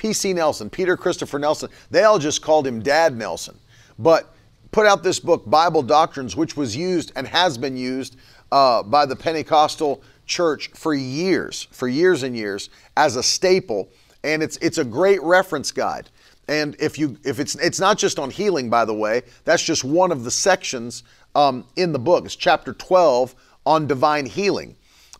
P.C. 0.03 0.33
Nelson, 0.33 0.69
Peter 0.69 0.97
Christopher 0.97 1.39
Nelson, 1.39 1.71
they 1.93 2.03
all 2.03 2.19
just 2.19 2.43
called 2.43 2.67
him 2.67 2.83
Dad 2.83 3.17
Nelson. 3.17 3.57
But 4.01 4.35
put 4.73 4.85
out 4.85 5.05
this 5.05 5.21
book, 5.21 5.49
Bible 5.49 5.81
Doctrines, 5.81 6.35
which 6.35 6.57
was 6.57 6.75
used 6.75 7.13
and 7.15 7.25
has 7.25 7.57
been 7.57 7.77
used 7.77 8.17
uh, 8.51 8.83
by 8.83 9.07
the 9.07 9.15
Pentecostal 9.15 10.03
church 10.27 10.71
for 10.75 10.93
years, 10.93 11.69
for 11.71 11.87
years 11.87 12.25
and 12.25 12.37
years, 12.37 12.69
as 12.97 13.15
a 13.15 13.23
staple. 13.23 13.91
And 14.25 14.43
it's 14.43 14.57
it's 14.57 14.79
a 14.79 14.85
great 14.85 15.23
reference 15.23 15.71
guide. 15.71 16.11
And 16.49 16.75
if 16.81 16.99
you 16.99 17.17
if 17.23 17.39
it's 17.39 17.55
it's 17.55 17.79
not 17.79 17.97
just 17.97 18.19
on 18.19 18.29
healing, 18.29 18.69
by 18.69 18.85
the 18.85 18.95
way, 18.95 19.23
that's 19.45 19.63
just 19.63 19.85
one 19.85 20.11
of 20.11 20.25
the 20.25 20.33
sections 20.33 21.05
um, 21.37 21.65
in 21.77 21.93
the 21.93 22.01
book. 22.01 22.25
It's 22.25 22.35
chapter 22.35 22.73
12 22.73 23.37
on 23.67 23.87
divine 23.87 24.27
healing. 24.27 24.75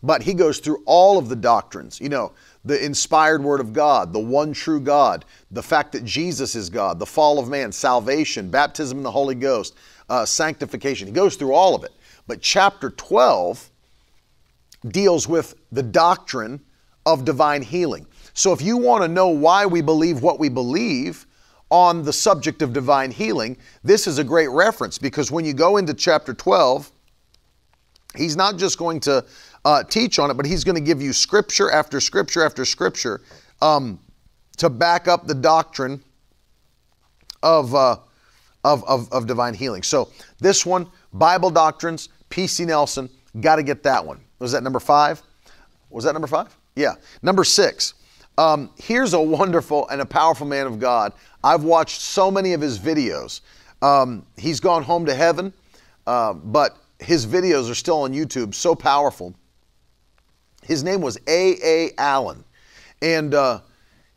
But 0.05 0.23
he 0.23 0.33
goes 0.33 0.59
through 0.59 0.83
all 0.85 1.17
of 1.17 1.29
the 1.29 1.37
doctrines. 1.37 2.01
You 2.01 2.09
know, 2.09 2.33
the 2.65 2.83
inspired 2.83 3.43
word 3.43 3.59
of 3.59 3.73
God, 3.73 4.13
the 4.13 4.19
one 4.19 4.53
true 4.53 4.79
God, 4.79 5.25
the 5.51 5.63
fact 5.63 5.91
that 5.91 6.05
Jesus 6.05 6.55
is 6.55 6.69
God, 6.69 6.99
the 6.99 7.05
fall 7.05 7.39
of 7.39 7.49
man, 7.49 7.71
salvation, 7.71 8.49
baptism 8.49 8.97
in 8.97 9.03
the 9.03 9.11
Holy 9.11 9.35
Ghost, 9.35 9.75
uh, 10.09 10.25
sanctification. 10.25 11.07
He 11.07 11.13
goes 11.13 11.35
through 11.35 11.53
all 11.53 11.75
of 11.75 11.83
it. 11.83 11.91
But 12.25 12.41
chapter 12.41 12.89
12 12.89 13.69
deals 14.89 15.27
with 15.27 15.55
the 15.71 15.83
doctrine 15.83 16.61
of 17.05 17.25
divine 17.25 17.61
healing. 17.61 18.07
So 18.33 18.53
if 18.53 18.61
you 18.61 18.77
want 18.77 19.03
to 19.03 19.07
know 19.07 19.27
why 19.27 19.65
we 19.65 19.81
believe 19.81 20.21
what 20.21 20.39
we 20.39 20.49
believe 20.49 21.25
on 21.69 22.03
the 22.03 22.13
subject 22.13 22.61
of 22.61 22.73
divine 22.73 23.11
healing, 23.11 23.57
this 23.83 24.07
is 24.07 24.19
a 24.19 24.23
great 24.23 24.49
reference 24.49 24.97
because 24.97 25.31
when 25.31 25.45
you 25.45 25.53
go 25.53 25.77
into 25.77 25.93
chapter 25.93 26.33
12, 26.33 26.91
he's 28.15 28.35
not 28.35 28.57
just 28.57 28.77
going 28.77 28.99
to 29.01 29.25
uh, 29.65 29.83
teach 29.83 30.19
on 30.19 30.29
it, 30.29 30.35
but 30.35 30.45
he's 30.45 30.63
going 30.63 30.75
to 30.75 30.81
give 30.81 31.01
you 31.01 31.13
scripture 31.13 31.71
after 31.71 31.99
scripture 31.99 32.43
after 32.43 32.65
scripture 32.65 33.21
um, 33.61 33.99
to 34.57 34.69
back 34.69 35.07
up 35.07 35.25
the 35.25 35.33
doctrine 35.33 36.03
of, 37.41 37.73
uh, 37.73 37.97
of, 38.63 38.83
of, 38.85 39.11
of 39.11 39.27
divine 39.27 39.53
healing. 39.53 39.83
So 39.83 40.09
this 40.39 40.65
one, 40.65 40.87
Bible 41.13 41.49
Doctrines, 41.49 42.09
P.C. 42.29 42.65
Nelson, 42.65 43.09
got 43.39 43.57
to 43.57 43.63
get 43.63 43.83
that 43.83 44.05
one. 44.05 44.19
Was 44.39 44.51
that 44.51 44.63
number 44.63 44.79
five? 44.79 45.21
Was 45.89 46.03
that 46.05 46.13
number 46.13 46.27
five? 46.27 46.55
Yeah. 46.75 46.95
Number 47.21 47.43
six. 47.43 47.93
Um, 48.37 48.71
here's 48.77 49.13
a 49.13 49.21
wonderful 49.21 49.87
and 49.89 50.01
a 50.01 50.05
powerful 50.05 50.47
man 50.47 50.65
of 50.65 50.79
God. 50.79 51.13
I've 51.43 51.63
watched 51.63 52.01
so 52.01 52.31
many 52.31 52.53
of 52.53 52.61
his 52.61 52.79
videos. 52.79 53.41
Um, 53.81 54.25
he's 54.37 54.59
gone 54.59 54.81
home 54.81 55.05
to 55.05 55.13
heaven, 55.13 55.53
uh, 56.07 56.33
but 56.33 56.77
his 56.99 57.27
videos 57.27 57.69
are 57.69 57.75
still 57.75 58.01
on 58.01 58.13
YouTube, 58.13 58.55
so 58.55 58.73
powerful. 58.73 59.35
His 60.63 60.83
name 60.83 61.01
was 61.01 61.17
A. 61.27 61.57
A. 61.63 61.91
Allen, 61.97 62.43
and 63.01 63.33
uh, 63.33 63.61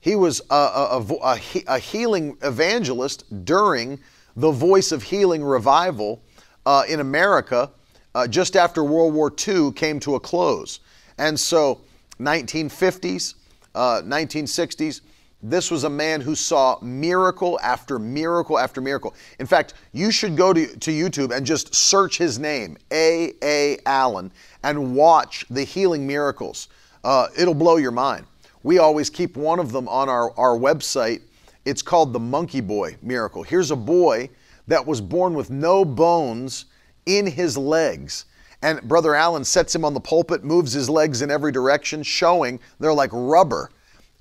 he 0.01 0.15
was 0.15 0.41
a, 0.51 0.55
a, 0.55 1.05
a, 1.23 1.39
a, 1.67 1.79
healing 1.79 2.37
evangelist 2.43 3.45
during 3.45 3.99
the 4.37 4.51
Voice 4.51 4.93
of 4.93 5.03
Healing 5.03 5.43
revival 5.43 6.23
uh, 6.65 6.85
in 6.89 7.01
America 7.01 7.71
uh, 8.15 8.27
just 8.27 8.57
after 8.57 8.85
World 8.85 9.15
War 9.15 9.33
II 9.47 9.73
came 9.73 10.01
to 10.01 10.15
a 10.15 10.21
close. 10.21 10.81
And 11.19 11.39
so, 11.39 11.81
1950s, 12.21 13.35
1960s, 13.75 15.01
uh, 15.01 15.05
this 15.43 15.71
was 15.71 15.85
a 15.85 15.91
man 15.91 16.21
who 16.21 16.35
saw 16.35 16.79
miracle 16.81 17.61
after 17.63 17.99
miracle 17.99 18.59
after 18.59 18.81
miracle. 18.81 19.15
In 19.39 19.47
fact, 19.47 19.75
you 19.93 20.11
should 20.11 20.37
go 20.37 20.53
to, 20.53 20.67
to 20.79 20.91
YouTube 20.91 21.35
and 21.37 21.45
just 21.45 21.75
search 21.75 22.17
his 22.17 22.39
name, 22.39 22.79
A. 22.91 23.33
A. 23.43 23.79
Allen, 23.85 24.33
and 24.67 24.97
watch 24.97 25.47
the 25.49 25.63
healing 25.63 26.07
miracles. 26.07 26.69
Uh, 27.05 27.29
it'll 27.39 27.55
blow 27.55 27.77
your 27.77 27.93
mind. 27.93 28.27
We 28.65 28.79
always 28.79 29.09
keep 29.09 29.37
one 29.37 29.61
of 29.61 29.71
them 29.71 29.89
on 29.89 30.09
our, 30.09 30.37
our 30.37 30.59
website. 30.59 31.23
It's 31.65 31.83
called 31.83 32.13
the 32.13 32.19
Monkey 32.19 32.61
Boy 32.61 32.97
Miracle. 33.01 33.45
Here's 33.45 33.71
a 33.71 33.77
boy 33.77 34.29
that 34.67 34.85
was 34.85 35.01
born 35.01 35.35
with 35.35 35.51
no 35.51 35.85
bones 35.85 36.65
in 37.07 37.29
his 37.29 37.57
legs. 37.57 38.25
And 38.61 38.83
Brother 38.83 39.15
Allen 39.15 39.45
sets 39.45 39.73
him 39.73 39.85
on 39.85 39.95
the 39.95 40.01
pulpit, 40.01 40.43
moves 40.43 40.73
his 40.73 40.91
legs 40.91 41.23
in 41.23 41.31
every 41.31 41.53
direction, 41.53 42.03
showing 42.03 42.59
they're 42.81 42.93
like 42.93 43.11
rubber, 43.13 43.71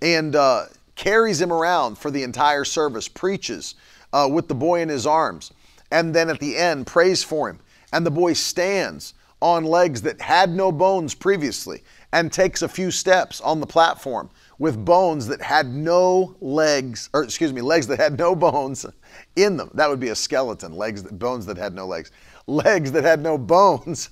and 0.03 0.35
uh, 0.35 0.65
carries 0.93 1.41
him 1.41 1.51
around 1.51 1.97
for 1.97 2.11
the 2.11 2.21
entire 2.21 2.65
service, 2.65 3.07
preaches 3.07 3.73
uh, 4.13 4.29
with 4.31 4.47
the 4.47 4.53
boy 4.53 4.81
in 4.81 4.89
his 4.89 5.07
arms, 5.07 5.51
and 5.89 6.13
then 6.13 6.29
at 6.29 6.39
the 6.39 6.55
end 6.55 6.85
prays 6.85 7.23
for 7.23 7.49
him. 7.49 7.59
And 7.91 8.05
the 8.05 8.11
boy 8.11 8.33
stands 8.33 9.15
on 9.45 9.63
legs 9.63 10.01
that 10.01 10.19
had 10.19 10.49
no 10.49 10.71
bones 10.71 11.13
previously 11.13 11.83
and 12.13 12.33
takes 12.33 12.63
a 12.63 12.67
few 12.67 12.89
steps 12.89 13.39
on 13.41 13.59
the 13.59 13.67
platform 13.67 14.27
with 14.57 14.83
bones 14.83 15.27
that 15.27 15.39
had 15.39 15.67
no 15.67 16.35
legs, 16.41 17.11
or 17.13 17.23
excuse 17.23 17.53
me, 17.53 17.61
legs 17.61 17.85
that 17.85 17.99
had 17.99 18.17
no 18.17 18.35
bones 18.35 18.87
in 19.35 19.55
them. 19.55 19.69
That 19.75 19.87
would 19.87 19.99
be 19.99 20.09
a 20.09 20.15
skeleton, 20.15 20.75
legs, 20.75 21.03
bones 21.03 21.45
that 21.45 21.57
had 21.57 21.75
no 21.75 21.85
legs 21.85 22.11
legs 22.47 22.91
that 22.91 23.03
had 23.03 23.21
no 23.21 23.37
bones. 23.37 24.09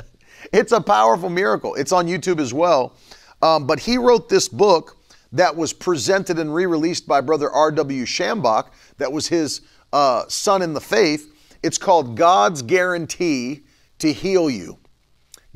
it's 0.52 0.72
a 0.72 0.80
powerful 0.80 1.30
miracle. 1.30 1.76
It's 1.76 1.92
on 1.92 2.08
YouTube 2.08 2.40
as 2.40 2.52
well. 2.52 2.96
Um, 3.40 3.68
but 3.68 3.78
he 3.78 3.98
wrote 3.98 4.28
this 4.28 4.48
book 4.48 4.98
that 5.30 5.54
was 5.54 5.72
presented 5.72 6.40
and 6.40 6.52
re 6.52 6.66
released 6.66 7.06
by 7.06 7.20
Brother 7.20 7.50
R.W. 7.50 8.04
Schambach, 8.04 8.66
that 8.98 9.12
was 9.12 9.28
his 9.28 9.60
uh, 9.92 10.24
son 10.26 10.60
in 10.60 10.74
the 10.74 10.80
faith. 10.80 11.32
It's 11.62 11.78
called 11.78 12.16
God's 12.16 12.62
Guarantee 12.62 13.62
to 14.02 14.12
Heal 14.12 14.50
You. 14.50 14.78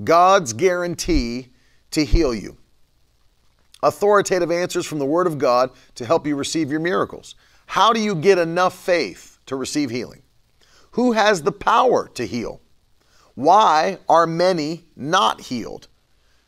God's 0.02 0.52
Guarantee 0.52 1.48
to 1.90 2.04
Heal 2.04 2.34
You. 2.34 2.56
authoritative 3.82 4.50
answers 4.50 4.86
from 4.86 4.98
the 4.98 5.06
Word 5.06 5.26
of 5.26 5.38
God 5.38 5.70
to 5.94 6.04
help 6.04 6.26
you 6.26 6.36
receive 6.36 6.70
your 6.70 6.80
miracles. 6.80 7.34
How 7.66 7.92
do 7.92 8.00
you 8.00 8.14
get 8.14 8.38
enough 8.38 8.76
faith 8.76 9.38
to 9.46 9.56
receive 9.56 9.90
healing? 9.90 10.22
Who 10.92 11.12
has 11.12 11.42
the 11.42 11.52
power 11.52 12.08
to 12.14 12.26
heal? 12.26 12.60
Why 13.34 13.98
are 14.08 14.26
many 14.26 14.84
not 14.96 15.40
healed? 15.40 15.88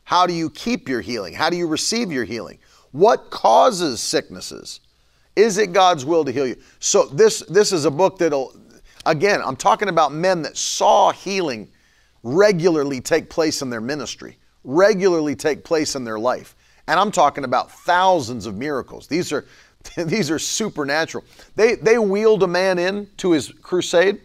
How 0.04 0.26
do 0.26 0.32
you 0.32 0.48
keep 0.50 0.88
your 0.88 1.00
healing? 1.02 1.34
How 1.34 1.50
do 1.50 1.56
you 1.56 1.66
receive 1.66 2.10
your 2.10 2.24
healing? 2.24 2.58
What 2.92 3.30
causes 3.30 4.00
sicknesses? 4.00 4.80
Is 5.36 5.58
it 5.58 5.72
God's 5.72 6.04
will 6.04 6.24
to 6.24 6.32
heal 6.32 6.46
you? 6.46 6.56
So 6.78 7.06
this 7.06 7.40
this 7.40 7.72
is 7.72 7.84
a 7.84 7.90
book 7.90 8.18
that'll 8.18 8.58
again, 9.04 9.40
I'm 9.44 9.56
talking 9.56 9.88
about 9.88 10.12
men 10.12 10.42
that 10.42 10.56
saw 10.56 11.12
healing 11.12 11.70
regularly 12.22 13.00
take 13.00 13.30
place 13.30 13.62
in 13.62 13.70
their 13.70 13.80
ministry, 13.80 14.38
regularly 14.64 15.36
take 15.36 15.64
place 15.64 15.94
in 15.94 16.04
their 16.04 16.18
life. 16.18 16.54
And 16.86 16.98
I'm 16.98 17.12
talking 17.12 17.44
about 17.44 17.70
thousands 17.70 18.46
of 18.46 18.56
miracles. 18.56 19.06
These 19.06 19.32
are 19.32 19.44
these 19.96 20.30
are 20.30 20.38
supernatural. 20.38 21.24
They 21.54 21.76
they 21.76 21.98
wheeled 21.98 22.42
a 22.42 22.48
man 22.48 22.78
in 22.78 23.08
to 23.18 23.32
his 23.32 23.52
crusade. 23.62 24.20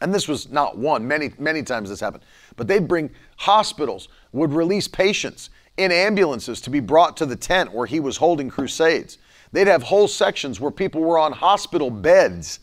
And 0.00 0.12
this 0.12 0.28
was 0.28 0.50
not 0.50 0.76
one, 0.76 1.06
many 1.06 1.32
many 1.38 1.62
times 1.62 1.88
this 1.88 2.00
happened. 2.00 2.24
But 2.56 2.68
they'd 2.68 2.86
bring 2.86 3.10
hospitals 3.36 4.08
would 4.32 4.52
release 4.52 4.88
patients 4.88 5.50
in 5.76 5.92
ambulances 5.92 6.60
to 6.62 6.70
be 6.70 6.80
brought 6.80 7.16
to 7.18 7.26
the 7.26 7.36
tent 7.36 7.72
where 7.72 7.86
he 7.86 8.00
was 8.00 8.16
holding 8.16 8.48
crusades. 8.48 9.18
They'd 9.52 9.66
have 9.66 9.82
whole 9.82 10.08
sections 10.08 10.60
where 10.60 10.70
people 10.70 11.00
were 11.00 11.18
on 11.18 11.32
hospital 11.32 11.90
beds 11.90 12.60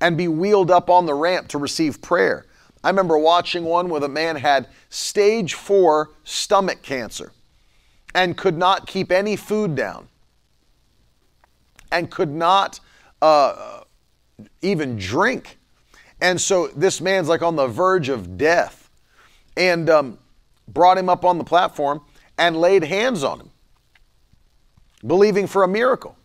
and 0.00 0.16
be 0.16 0.28
wheeled 0.28 0.70
up 0.70 0.90
on 0.90 1.06
the 1.06 1.14
ramp 1.14 1.48
to 1.48 1.58
receive 1.58 2.00
prayer. 2.02 2.46
I 2.84 2.90
remember 2.90 3.16
watching 3.16 3.64
one 3.64 3.88
where 3.88 4.00
the 4.00 4.08
man 4.08 4.36
had 4.36 4.68
stage 4.88 5.54
four 5.54 6.10
stomach 6.24 6.82
cancer 6.82 7.32
and 8.14 8.36
could 8.36 8.56
not 8.56 8.86
keep 8.86 9.12
any 9.12 9.36
food 9.36 9.74
down 9.74 10.08
and 11.90 12.10
could 12.10 12.30
not 12.30 12.80
uh, 13.20 13.82
even 14.62 14.96
drink. 14.96 15.58
And 16.20 16.40
so 16.40 16.68
this 16.68 17.00
man's 17.00 17.28
like 17.28 17.42
on 17.42 17.56
the 17.56 17.68
verge 17.68 18.08
of 18.08 18.36
death 18.36 18.90
and 19.56 19.88
um, 19.88 20.18
brought 20.68 20.98
him 20.98 21.08
up 21.08 21.24
on 21.24 21.38
the 21.38 21.44
platform 21.44 22.00
and 22.38 22.56
laid 22.56 22.84
hands 22.84 23.22
on 23.22 23.40
him, 23.40 23.50
believing 25.06 25.46
for 25.46 25.62
a 25.62 25.68
miracle. 25.68 26.16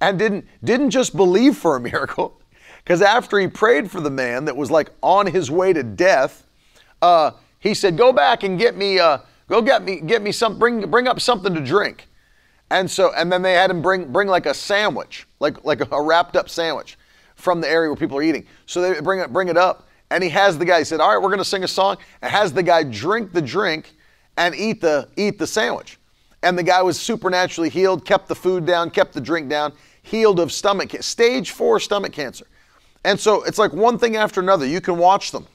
And 0.00 0.18
didn't, 0.18 0.46
didn't 0.64 0.90
just 0.90 1.16
believe 1.16 1.56
for 1.56 1.76
a 1.76 1.80
miracle, 1.92 2.40
because 2.84 3.02
after 3.02 3.38
he 3.38 3.46
prayed 3.46 3.90
for 3.90 4.00
the 4.00 4.10
man 4.10 4.44
that 4.46 4.56
was 4.56 4.70
like 4.70 4.90
on 5.02 5.26
his 5.26 5.50
way 5.50 5.72
to 5.72 5.82
death, 5.82 6.46
uh, 7.00 7.32
he 7.58 7.74
said, 7.74 7.96
"Go 7.96 8.12
back 8.12 8.42
and 8.42 8.58
get 8.58 8.76
me, 8.76 8.98
uh, 8.98 9.18
go 9.48 9.62
get 9.62 9.82
me, 9.82 10.00
get 10.00 10.22
me 10.22 10.32
some, 10.32 10.58
bring, 10.58 10.90
bring 10.90 11.06
up 11.06 11.20
something 11.20 11.54
to 11.54 11.60
drink." 11.60 12.08
And 12.70 12.90
so, 12.90 13.12
and 13.14 13.30
then 13.30 13.42
they 13.42 13.52
had 13.52 13.70
him 13.70 13.82
bring, 13.82 14.10
bring 14.10 14.28
like 14.28 14.46
a 14.46 14.54
sandwich, 14.54 15.26
like 15.40 15.64
like 15.64 15.92
a 15.92 16.02
wrapped 16.02 16.36
up 16.36 16.48
sandwich 16.48 16.98
from 17.36 17.60
the 17.60 17.68
area 17.68 17.90
where 17.90 17.96
people 17.96 18.18
are 18.18 18.22
eating. 18.22 18.46
So 18.66 18.80
they 18.80 19.00
bring 19.00 19.20
it, 19.20 19.32
bring 19.32 19.48
it 19.48 19.56
up, 19.56 19.88
and 20.10 20.22
he 20.22 20.30
has 20.30 20.58
the 20.58 20.64
guy. 20.64 20.78
He 20.78 20.84
said, 20.84 21.00
"All 21.00 21.08
right, 21.08 21.22
we're 21.22 21.28
going 21.28 21.38
to 21.38 21.44
sing 21.44 21.64
a 21.64 21.68
song," 21.68 21.98
and 22.20 22.30
has 22.32 22.52
the 22.52 22.62
guy 22.62 22.82
drink 22.82 23.32
the 23.32 23.42
drink 23.42 23.94
and 24.36 24.54
eat 24.54 24.80
the 24.80 25.08
eat 25.16 25.38
the 25.38 25.46
sandwich. 25.46 25.98
And 26.42 26.58
the 26.58 26.62
guy 26.62 26.82
was 26.82 26.98
supernaturally 26.98 27.68
healed, 27.68 28.04
kept 28.04 28.26
the 28.26 28.34
food 28.34 28.66
down, 28.66 28.90
kept 28.90 29.12
the 29.12 29.20
drink 29.20 29.48
down, 29.48 29.72
healed 30.02 30.40
of 30.40 30.50
stomach 30.50 30.90
stage 31.00 31.52
four 31.52 31.78
stomach 31.78 32.12
cancer. 32.12 32.46
And 33.04 33.18
so 33.18 33.42
it's 33.42 33.58
like 33.58 33.72
one 33.72 33.98
thing 33.98 34.16
after 34.16 34.40
another. 34.40 34.66
You 34.66 34.80
can 34.80 34.96
watch 34.96 35.32
them. 35.32 35.46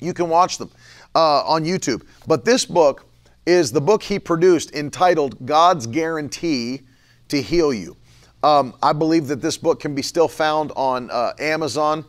You 0.00 0.14
can 0.14 0.28
watch 0.28 0.58
them 0.58 0.70
uh, 1.14 1.44
on 1.44 1.64
YouTube. 1.64 2.02
But 2.26 2.44
this 2.44 2.64
book 2.64 3.06
is 3.46 3.72
the 3.72 3.80
book 3.80 4.02
he 4.02 4.18
produced 4.18 4.74
entitled 4.74 5.46
God's 5.46 5.86
Guarantee 5.86 6.82
to 7.28 7.40
Heal 7.40 7.72
You. 7.72 7.96
Um, 8.42 8.74
I 8.82 8.92
believe 8.92 9.26
that 9.28 9.42
this 9.42 9.56
book 9.58 9.80
can 9.80 9.94
be 9.94 10.02
still 10.02 10.28
found 10.28 10.72
on 10.74 11.10
uh, 11.10 11.32
Amazon.com. 11.38 12.06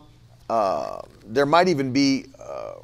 Uh, 0.00 0.52
uh, 0.52 1.02
there 1.26 1.44
might 1.44 1.68
even 1.68 1.92
be 1.92 2.24
uh, 2.40 2.74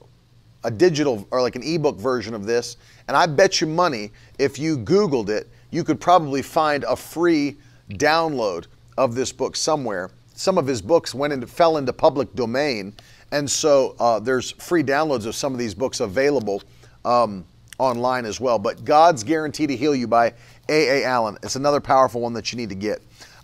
a 0.64 0.70
digital 0.70 1.26
or 1.30 1.40
like 1.40 1.56
an 1.56 1.62
ebook 1.62 1.96
version 1.96 2.34
of 2.34 2.44
this. 2.44 2.76
And 3.08 3.16
I 3.16 3.26
bet 3.26 3.60
you 3.60 3.66
money 3.66 4.12
if 4.38 4.58
you 4.58 4.76
Googled 4.76 5.30
it, 5.30 5.48
you 5.70 5.82
could 5.82 6.00
probably 6.00 6.42
find 6.42 6.84
a 6.84 6.94
free 6.94 7.56
download 7.92 8.66
of 8.96 9.14
this 9.14 9.32
book 9.32 9.56
somewhere. 9.56 10.10
Some 10.34 10.58
of 10.58 10.66
his 10.66 10.82
books 10.82 11.14
went 11.14 11.32
into 11.32 11.46
fell 11.46 11.76
into 11.76 11.92
public 11.92 12.34
domain, 12.34 12.92
and 13.32 13.50
so 13.50 13.94
uh, 13.98 14.20
there's 14.20 14.52
free 14.52 14.82
downloads 14.82 15.26
of 15.26 15.34
some 15.34 15.52
of 15.52 15.58
these 15.58 15.74
books 15.74 16.00
available 16.00 16.62
um, 17.04 17.44
online 17.78 18.24
as 18.24 18.40
well. 18.40 18.58
But 18.58 18.84
God's 18.84 19.22
Guarantee 19.22 19.66
to 19.66 19.76
Heal 19.76 19.94
You 19.94 20.06
by 20.06 20.34
A. 20.68 21.02
A. 21.02 21.04
Allen. 21.04 21.36
It's 21.42 21.56
another 21.56 21.80
powerful 21.80 22.20
one 22.20 22.32
that 22.34 22.52
you 22.52 22.56
need 22.56 22.68
to 22.70 22.74
get. 22.74 23.00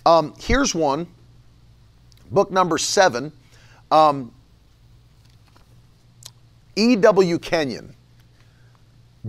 Um, 0.06 0.34
here's 0.38 0.74
one, 0.74 1.06
book 2.30 2.50
number 2.50 2.78
seven. 2.78 3.32
Um, 3.90 4.32
E.W. 6.76 7.38
Kenyon, 7.40 7.94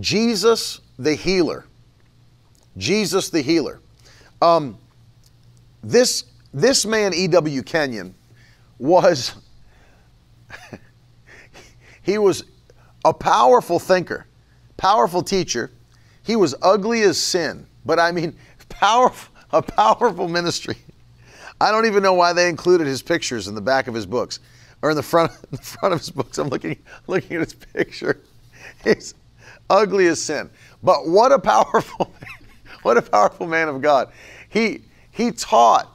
Jesus 0.00 0.80
the 0.98 1.14
Healer. 1.14 1.66
Jesus 2.76 3.28
the 3.28 3.42
Healer. 3.42 3.80
Um, 4.40 4.78
this, 5.82 6.24
this 6.52 6.86
man, 6.86 7.12
E.W. 7.14 7.62
Kenyon, 7.62 8.14
was, 8.78 9.34
he 12.02 12.18
was 12.18 12.44
a 13.04 13.12
powerful 13.12 13.78
thinker, 13.78 14.26
powerful 14.76 15.22
teacher. 15.22 15.70
He 16.22 16.36
was 16.36 16.54
ugly 16.62 17.02
as 17.02 17.18
sin, 17.18 17.66
but 17.84 17.98
I 17.98 18.12
mean, 18.12 18.36
powerful, 18.68 19.34
a 19.52 19.62
powerful 19.62 20.28
ministry. 20.28 20.76
I 21.60 21.70
don't 21.70 21.86
even 21.86 22.02
know 22.02 22.14
why 22.14 22.32
they 22.32 22.48
included 22.48 22.86
his 22.86 23.02
pictures 23.02 23.46
in 23.46 23.54
the 23.54 23.60
back 23.60 23.86
of 23.86 23.94
his 23.94 24.06
books 24.06 24.40
or 24.82 24.90
in 24.90 24.96
the 24.96 25.02
front, 25.02 25.30
in 25.30 25.38
the 25.52 25.58
front 25.58 25.94
of 25.94 26.00
his 26.00 26.10
books. 26.10 26.38
I'm 26.38 26.48
looking, 26.48 26.76
looking 27.06 27.36
at 27.36 27.44
his 27.44 27.54
picture. 27.54 28.20
He's 28.84 29.14
ugly 29.70 30.08
as 30.08 30.20
sin. 30.20 30.50
But 30.82 31.08
what 31.08 31.32
a 31.32 31.38
powerful, 31.38 32.12
what 32.82 32.96
a 32.96 33.02
powerful 33.02 33.46
man 33.46 33.68
of 33.68 33.80
God. 33.80 34.12
He, 34.48 34.82
he 35.12 35.30
taught 35.30 35.88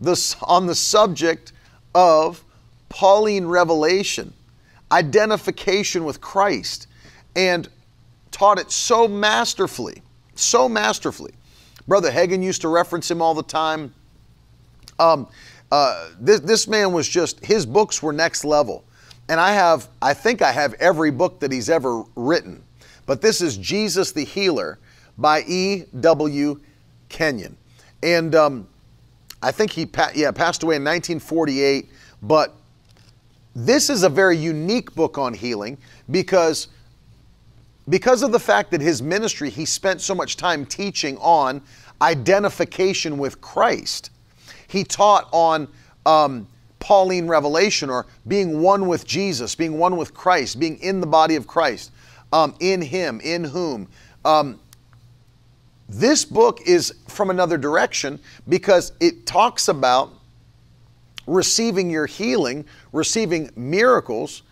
this, 0.00 0.36
on 0.42 0.66
the 0.66 0.74
subject 0.74 1.52
of 1.94 2.44
Pauline 2.88 3.46
revelation, 3.46 4.32
identification 4.92 6.04
with 6.04 6.20
Christ, 6.20 6.86
and 7.34 7.68
taught 8.30 8.58
it 8.58 8.70
so 8.70 9.08
masterfully, 9.08 10.02
so 10.34 10.68
masterfully. 10.68 11.32
Brother 11.88 12.10
Hagin 12.10 12.42
used 12.42 12.60
to 12.62 12.68
reference 12.68 13.10
him 13.10 13.20
all 13.20 13.34
the 13.34 13.42
time. 13.42 13.92
Um, 14.98 15.26
uh, 15.72 16.10
this, 16.20 16.40
this 16.40 16.68
man 16.68 16.92
was 16.92 17.08
just, 17.08 17.44
his 17.44 17.66
books 17.66 18.02
were 18.02 18.12
next 18.12 18.44
level. 18.44 18.84
And 19.28 19.40
I 19.40 19.52
have, 19.52 19.88
I 20.02 20.14
think 20.14 20.42
I 20.42 20.52
have 20.52 20.74
every 20.74 21.10
book 21.10 21.40
that 21.40 21.50
he's 21.50 21.70
ever 21.70 22.04
written. 22.14 22.62
But 23.06 23.20
this 23.20 23.40
is 23.40 23.56
Jesus 23.56 24.12
the 24.12 24.24
Healer 24.24 24.78
by 25.18 25.42
E.W. 25.46 26.60
Kenyon. 27.08 27.56
And 28.04 28.34
um, 28.34 28.68
I 29.42 29.50
think 29.50 29.72
he 29.72 29.86
pa- 29.86 30.12
yeah, 30.14 30.30
passed 30.30 30.62
away 30.62 30.76
in 30.76 30.84
1948. 30.84 31.88
But 32.22 32.54
this 33.56 33.88
is 33.88 34.02
a 34.02 34.08
very 34.08 34.36
unique 34.36 34.94
book 34.94 35.16
on 35.16 35.32
healing 35.32 35.78
because 36.10 36.68
because 37.88 38.22
of 38.22 38.32
the 38.32 38.38
fact 38.40 38.70
that 38.70 38.80
his 38.80 39.02
ministry 39.02 39.50
he 39.50 39.64
spent 39.64 40.00
so 40.00 40.14
much 40.14 40.36
time 40.36 40.66
teaching 40.66 41.16
on 41.18 41.62
identification 42.02 43.18
with 43.18 43.40
Christ. 43.40 44.10
He 44.68 44.84
taught 44.84 45.28
on 45.32 45.68
um, 46.04 46.46
Pauline 46.78 47.26
revelation 47.26 47.88
or 47.88 48.06
being 48.26 48.60
one 48.60 48.86
with 48.86 49.06
Jesus, 49.06 49.54
being 49.54 49.78
one 49.78 49.96
with 49.96 50.12
Christ, 50.12 50.58
being 50.58 50.78
in 50.78 51.00
the 51.00 51.06
body 51.06 51.36
of 51.36 51.46
Christ, 51.46 51.92
um, 52.32 52.54
in 52.60 52.82
Him, 52.82 53.20
in 53.22 53.44
whom. 53.44 53.88
Um, 54.24 54.60
this 55.88 56.24
book 56.24 56.60
is 56.66 56.94
from 57.08 57.30
another 57.30 57.58
direction 57.58 58.18
because 58.48 58.92
it 59.00 59.26
talks 59.26 59.68
about 59.68 60.12
receiving 61.26 61.90
your 61.90 62.06
healing, 62.06 62.64
receiving 62.92 63.50
miracles 63.56 64.42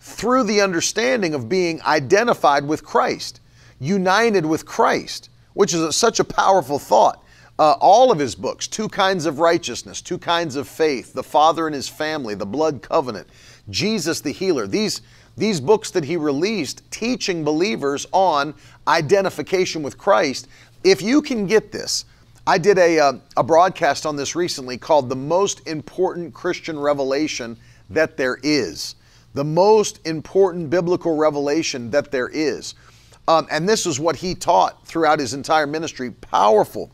through 0.00 0.44
the 0.44 0.60
understanding 0.60 1.34
of 1.34 1.48
being 1.48 1.80
identified 1.82 2.64
with 2.66 2.84
Christ, 2.84 3.40
united 3.80 4.46
with 4.46 4.64
Christ, 4.66 5.30
which 5.54 5.74
is 5.74 5.80
a, 5.80 5.92
such 5.92 6.20
a 6.20 6.24
powerful 6.24 6.78
thought. 6.78 7.22
Uh, 7.58 7.72
all 7.80 8.12
of 8.12 8.18
his 8.18 8.34
books, 8.34 8.66
Two 8.66 8.88
Kinds 8.88 9.24
of 9.24 9.38
Righteousness, 9.38 10.02
Two 10.02 10.18
Kinds 10.18 10.56
of 10.56 10.68
Faith, 10.68 11.14
The 11.14 11.22
Father 11.22 11.66
and 11.66 11.74
His 11.74 11.88
Family, 11.88 12.34
The 12.34 12.44
Blood 12.44 12.82
Covenant, 12.82 13.28
Jesus 13.70 14.20
the 14.20 14.32
Healer, 14.32 14.66
these, 14.66 15.00
these 15.36 15.60
books 15.60 15.90
that 15.90 16.04
he 16.04 16.16
released 16.16 16.82
teaching 16.90 17.44
believers 17.44 18.06
on 18.12 18.54
identification 18.88 19.82
with 19.82 19.98
Christ. 19.98 20.48
If 20.82 21.02
you 21.02 21.20
can 21.20 21.46
get 21.46 21.72
this, 21.72 22.04
I 22.46 22.58
did 22.58 22.78
a, 22.78 22.98
uh, 22.98 23.12
a 23.36 23.42
broadcast 23.42 24.06
on 24.06 24.16
this 24.16 24.36
recently 24.36 24.78
called 24.78 25.08
The 25.08 25.16
Most 25.16 25.66
Important 25.66 26.32
Christian 26.32 26.78
Revelation 26.78 27.56
That 27.90 28.16
There 28.16 28.38
Is. 28.42 28.94
The 29.34 29.44
most 29.44 30.00
important 30.06 30.70
biblical 30.70 31.16
revelation 31.16 31.90
that 31.90 32.10
there 32.10 32.28
is. 32.28 32.74
Um, 33.28 33.46
and 33.50 33.68
this 33.68 33.84
is 33.84 33.98
what 33.98 34.16
he 34.16 34.34
taught 34.34 34.86
throughout 34.86 35.18
his 35.18 35.34
entire 35.34 35.66
ministry. 35.66 36.12
Powerful, 36.12 36.90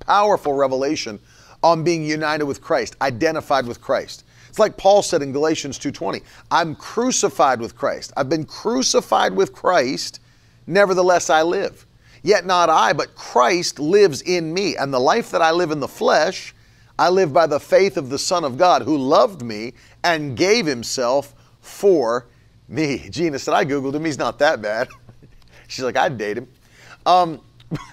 powerful 0.00 0.54
revelation 0.54 1.18
on 1.62 1.82
being 1.82 2.04
united 2.04 2.44
with 2.44 2.62
Christ, 2.62 2.96
identified 3.02 3.66
with 3.66 3.80
Christ. 3.80 4.24
It's 4.56 4.58
like 4.58 4.78
Paul 4.78 5.02
said 5.02 5.20
in 5.20 5.32
Galatians 5.32 5.78
2:20, 5.78 6.22
I'm 6.50 6.74
crucified 6.74 7.60
with 7.60 7.76
Christ. 7.76 8.14
I've 8.16 8.30
been 8.30 8.46
crucified 8.46 9.34
with 9.34 9.52
Christ, 9.52 10.20
nevertheless 10.66 11.28
I 11.28 11.42
live. 11.42 11.84
Yet 12.22 12.46
not 12.46 12.70
I, 12.70 12.94
but 12.94 13.14
Christ 13.14 13.78
lives 13.78 14.22
in 14.22 14.54
me, 14.54 14.74
and 14.74 14.94
the 14.94 14.98
life 14.98 15.30
that 15.32 15.42
I 15.42 15.50
live 15.50 15.72
in 15.72 15.80
the 15.80 15.86
flesh, 15.86 16.54
I 16.98 17.10
live 17.10 17.34
by 17.34 17.46
the 17.46 17.60
faith 17.60 17.98
of 17.98 18.08
the 18.08 18.18
Son 18.18 18.44
of 18.44 18.56
God 18.56 18.80
who 18.80 18.96
loved 18.96 19.42
me 19.42 19.74
and 20.02 20.34
gave 20.38 20.64
himself 20.64 21.34
for 21.60 22.24
me. 22.66 23.10
Gina 23.10 23.38
said, 23.38 23.52
I 23.52 23.66
Googled 23.66 23.94
him. 23.94 24.06
He's 24.06 24.16
not 24.16 24.38
that 24.38 24.62
bad. 24.62 24.88
She's 25.66 25.84
like, 25.84 25.98
I'd 25.98 26.16
date 26.16 26.38
him. 26.38 26.48
Um, 27.04 27.42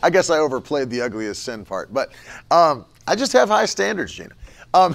I 0.00 0.10
guess 0.10 0.30
I 0.30 0.38
overplayed 0.38 0.90
the 0.90 1.00
ugliest 1.00 1.42
sin 1.42 1.64
part, 1.64 1.92
but 1.92 2.12
um, 2.52 2.84
I 3.08 3.16
just 3.16 3.32
have 3.32 3.48
high 3.48 3.66
standards, 3.66 4.12
Gina. 4.12 4.30
Um, 4.72 4.94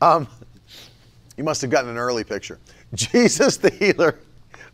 um, 0.02 0.28
you 1.36 1.44
must 1.44 1.62
have 1.62 1.70
gotten 1.70 1.90
an 1.90 1.96
early 1.96 2.24
picture. 2.24 2.58
Jesus 2.94 3.56
the 3.56 3.70
Healer 3.70 4.18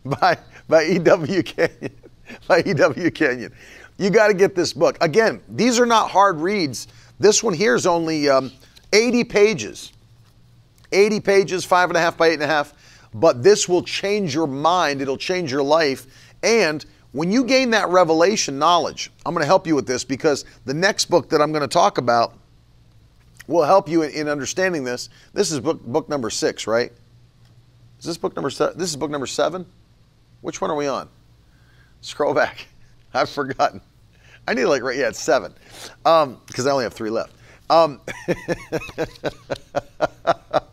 by, 0.05 0.37
by 0.67 0.83
E.W. 0.85 1.43
Kenyon. 1.43 1.91
By 2.47 2.63
E.W. 2.65 3.11
Kenyon. 3.11 3.51
You 3.97 4.09
got 4.09 4.29
to 4.29 4.33
get 4.33 4.55
this 4.55 4.71
book. 4.71 4.97
Again, 5.01 5.41
these 5.49 5.81
are 5.81 5.85
not 5.85 6.09
hard 6.09 6.37
reads. 6.39 6.87
This 7.19 7.43
one 7.43 7.53
here 7.53 7.75
is 7.75 7.85
only 7.85 8.29
um, 8.29 8.53
80 8.93 9.25
pages. 9.25 9.91
80 10.93 11.19
pages, 11.19 11.65
five 11.65 11.89
and 11.89 11.97
a 11.97 11.99
half 11.99 12.17
by 12.17 12.27
eight 12.27 12.35
and 12.35 12.43
a 12.43 12.47
half. 12.47 12.73
But 13.13 13.43
this 13.43 13.67
will 13.67 13.83
change 13.83 14.33
your 14.33 14.47
mind, 14.47 15.01
it'll 15.01 15.17
change 15.17 15.51
your 15.51 15.63
life. 15.63 16.07
And 16.43 16.85
when 17.11 17.31
you 17.31 17.43
gain 17.43 17.71
that 17.71 17.89
revelation 17.89 18.57
knowledge, 18.57 19.11
I'm 19.25 19.33
going 19.33 19.43
to 19.43 19.47
help 19.47 19.67
you 19.67 19.75
with 19.75 19.85
this 19.85 20.03
because 20.03 20.45
the 20.65 20.73
next 20.73 21.05
book 21.05 21.29
that 21.29 21.41
I'm 21.41 21.51
going 21.51 21.61
to 21.61 21.67
talk 21.67 21.97
about 21.97 22.33
will 23.47 23.63
help 23.63 23.89
you 23.89 24.03
in, 24.03 24.11
in 24.11 24.29
understanding 24.29 24.83
this. 24.83 25.09
This 25.33 25.51
is 25.51 25.59
book, 25.59 25.83
book 25.83 26.09
number 26.09 26.29
six, 26.29 26.67
right? 26.67 26.91
Is 27.99 28.05
this 28.05 28.17
book 28.17 28.35
number 28.35 28.49
seven? 28.49 28.77
This 28.77 28.89
is 28.89 28.95
book 28.95 29.11
number 29.11 29.27
seven? 29.27 29.65
Which 30.41 30.61
one 30.61 30.71
are 30.71 30.75
we 30.75 30.87
on? 30.87 31.09
Scroll 32.01 32.33
back. 32.33 32.67
I've 33.13 33.29
forgotten. 33.29 33.81
I 34.47 34.53
need 34.53 34.65
like, 34.65 34.81
right, 34.81 34.97
yeah, 34.97 35.09
it's 35.09 35.21
seven. 35.21 35.53
Because 35.97 36.23
um, 36.23 36.39
I 36.57 36.71
only 36.71 36.83
have 36.83 36.93
three 36.93 37.09
left. 37.09 37.33
Um, 37.69 38.01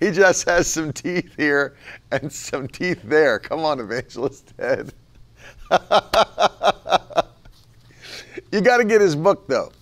he 0.00 0.10
just 0.10 0.48
has 0.48 0.66
some 0.66 0.92
teeth 0.92 1.34
here 1.36 1.76
and 2.10 2.32
some 2.32 2.68
teeth 2.68 3.00
there. 3.04 3.38
Come 3.38 3.60
on, 3.60 3.80
Evangelist 3.80 4.52
Ted. 4.56 4.92
you 8.52 8.60
got 8.60 8.78
to 8.78 8.84
get 8.84 9.00
his 9.00 9.16
book, 9.16 9.46
though. 9.48 9.72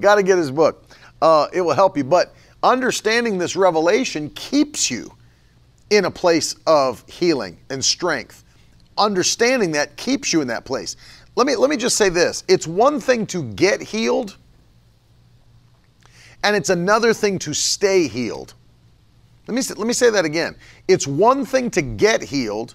Got 0.00 0.16
to 0.16 0.22
get 0.22 0.38
his 0.38 0.50
book. 0.50 0.84
Uh, 1.20 1.48
it 1.52 1.60
will 1.60 1.74
help 1.74 1.96
you. 1.96 2.04
But 2.04 2.34
understanding 2.62 3.38
this 3.38 3.56
revelation 3.56 4.30
keeps 4.30 4.90
you 4.90 5.12
in 5.90 6.04
a 6.04 6.10
place 6.10 6.54
of 6.66 7.04
healing 7.08 7.58
and 7.70 7.84
strength. 7.84 8.44
Understanding 8.96 9.72
that 9.72 9.96
keeps 9.96 10.32
you 10.32 10.40
in 10.40 10.48
that 10.48 10.64
place. 10.64 10.96
Let 11.36 11.46
me, 11.46 11.56
let 11.56 11.70
me 11.70 11.76
just 11.76 11.96
say 11.96 12.08
this 12.08 12.44
it's 12.48 12.66
one 12.66 13.00
thing 13.00 13.26
to 13.28 13.44
get 13.52 13.80
healed, 13.80 14.36
and 16.42 16.56
it's 16.56 16.70
another 16.70 17.14
thing 17.14 17.38
to 17.40 17.54
stay 17.54 18.08
healed. 18.08 18.54
Let 19.48 19.54
me, 19.54 19.62
let 19.76 19.86
me 19.86 19.94
say 19.94 20.10
that 20.10 20.26
again. 20.26 20.54
It's 20.88 21.06
one 21.06 21.46
thing 21.46 21.70
to 21.70 21.80
get 21.80 22.22
healed, 22.22 22.74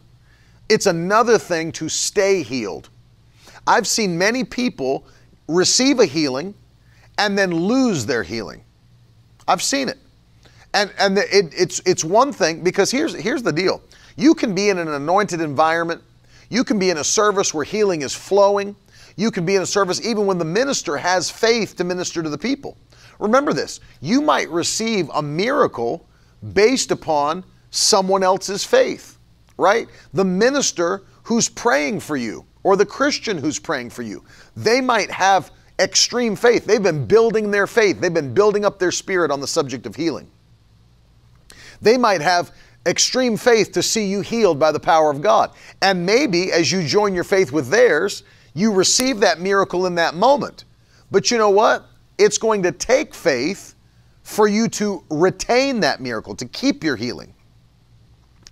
it's 0.70 0.88
another 0.88 1.38
thing 1.38 1.72
to 1.74 1.88
stay 1.88 2.42
healed. 2.42 2.90
I've 3.68 3.88
seen 3.88 4.18
many 4.18 4.44
people 4.44 5.06
receive 5.48 6.00
a 6.00 6.06
healing 6.06 6.56
and 7.20 7.38
then 7.38 7.52
lose 7.54 8.06
their 8.08 8.24
healing. 8.24 8.64
I've 9.48 9.62
seen 9.62 9.88
it. 9.88 10.00
And, 10.74 10.92
and 10.98 11.20
it, 11.20 11.54
it's, 11.56 11.80
it's 11.86 12.04
one 12.04 12.34
thing 12.34 12.64
because 12.64 12.90
here's, 12.90 13.14
here's 13.14 13.44
the 13.44 13.54
deal 13.54 13.82
you 14.16 14.34
can 14.34 14.56
be 14.56 14.70
in 14.70 14.80
an 14.80 14.88
anointed 14.88 15.42
environment, 15.42 16.02
you 16.50 16.64
can 16.64 16.80
be 16.80 16.90
in 16.90 16.98
a 16.98 17.04
service 17.04 17.54
where 17.54 17.64
healing 17.64 18.02
is 18.02 18.16
flowing, 18.16 18.76
you 19.16 19.30
can 19.30 19.46
be 19.46 19.56
in 19.56 19.62
a 19.62 19.66
service 19.66 20.04
even 20.04 20.26
when 20.26 20.40
the 20.40 20.46
minister 20.46 20.98
has 20.98 21.30
faith 21.30 21.76
to 21.78 21.84
minister 21.84 22.24
to 22.24 22.30
the 22.30 22.38
people. 22.38 22.78
Remember 23.20 23.54
this 23.54 23.80
you 24.02 24.22
might 24.22 24.50
receive 24.50 25.10
a 25.14 25.22
miracle 25.22 26.08
based 26.54 26.92
upon 26.92 27.44
someone 27.70 28.24
else's 28.24 28.64
faith, 28.64 29.18
right? 29.58 29.88
The 30.14 30.26
minister 30.26 31.04
who's 31.24 31.50
praying 31.50 32.02
for 32.02 32.18
you 32.18 32.46
or 32.64 32.76
the 32.76 32.86
Christian 32.86 33.38
who's 33.38 33.60
praying 33.60 33.92
for 33.92 34.02
you, 34.02 34.24
they 34.56 34.82
might 34.82 35.10
have 35.10 35.52
extreme 35.80 36.36
faith. 36.36 36.66
They've 36.66 36.84
been 36.84 37.06
building 37.06 37.52
their 37.52 37.68
faith, 37.68 38.00
they've 38.00 38.14
been 38.14 38.34
building 38.34 38.66
up 38.66 38.80
their 38.80 38.92
spirit 38.92 39.32
on 39.32 39.40
the 39.40 39.48
subject 39.48 39.86
of 39.86 39.96
healing. 39.96 40.30
They 41.82 41.98
might 41.98 42.22
have 42.22 42.52
extreme 42.86 43.38
faith 43.38 43.72
to 43.74 43.84
see 43.84 44.06
you 44.06 44.22
healed 44.22 44.60
by 44.60 44.72
the 44.72 44.80
power 44.80 45.10
of 45.10 45.22
God. 45.22 45.52
And 45.82 46.06
maybe 46.06 46.52
as 46.52 46.72
you 46.72 46.86
join 46.86 47.14
your 47.14 47.24
faith 47.24 47.52
with 47.52 47.70
theirs, 47.70 48.24
you 48.54 48.72
receive 48.72 49.20
that 49.22 49.40
miracle 49.40 49.86
in 49.86 49.96
that 49.96 50.16
moment. 50.16 50.66
But 51.12 51.32
you 51.32 51.38
know 51.38 51.50
what? 51.50 51.86
It's 52.18 52.38
going 52.38 52.64
to 52.64 52.72
take 52.72 53.14
faith 53.14 53.73
for 54.24 54.48
you 54.48 54.68
to 54.70 55.04
retain 55.10 55.80
that 55.82 56.02
miracle, 56.02 56.36
to 56.36 56.46
keep 56.48 56.84
your 56.84 56.96
healing. 56.96 57.34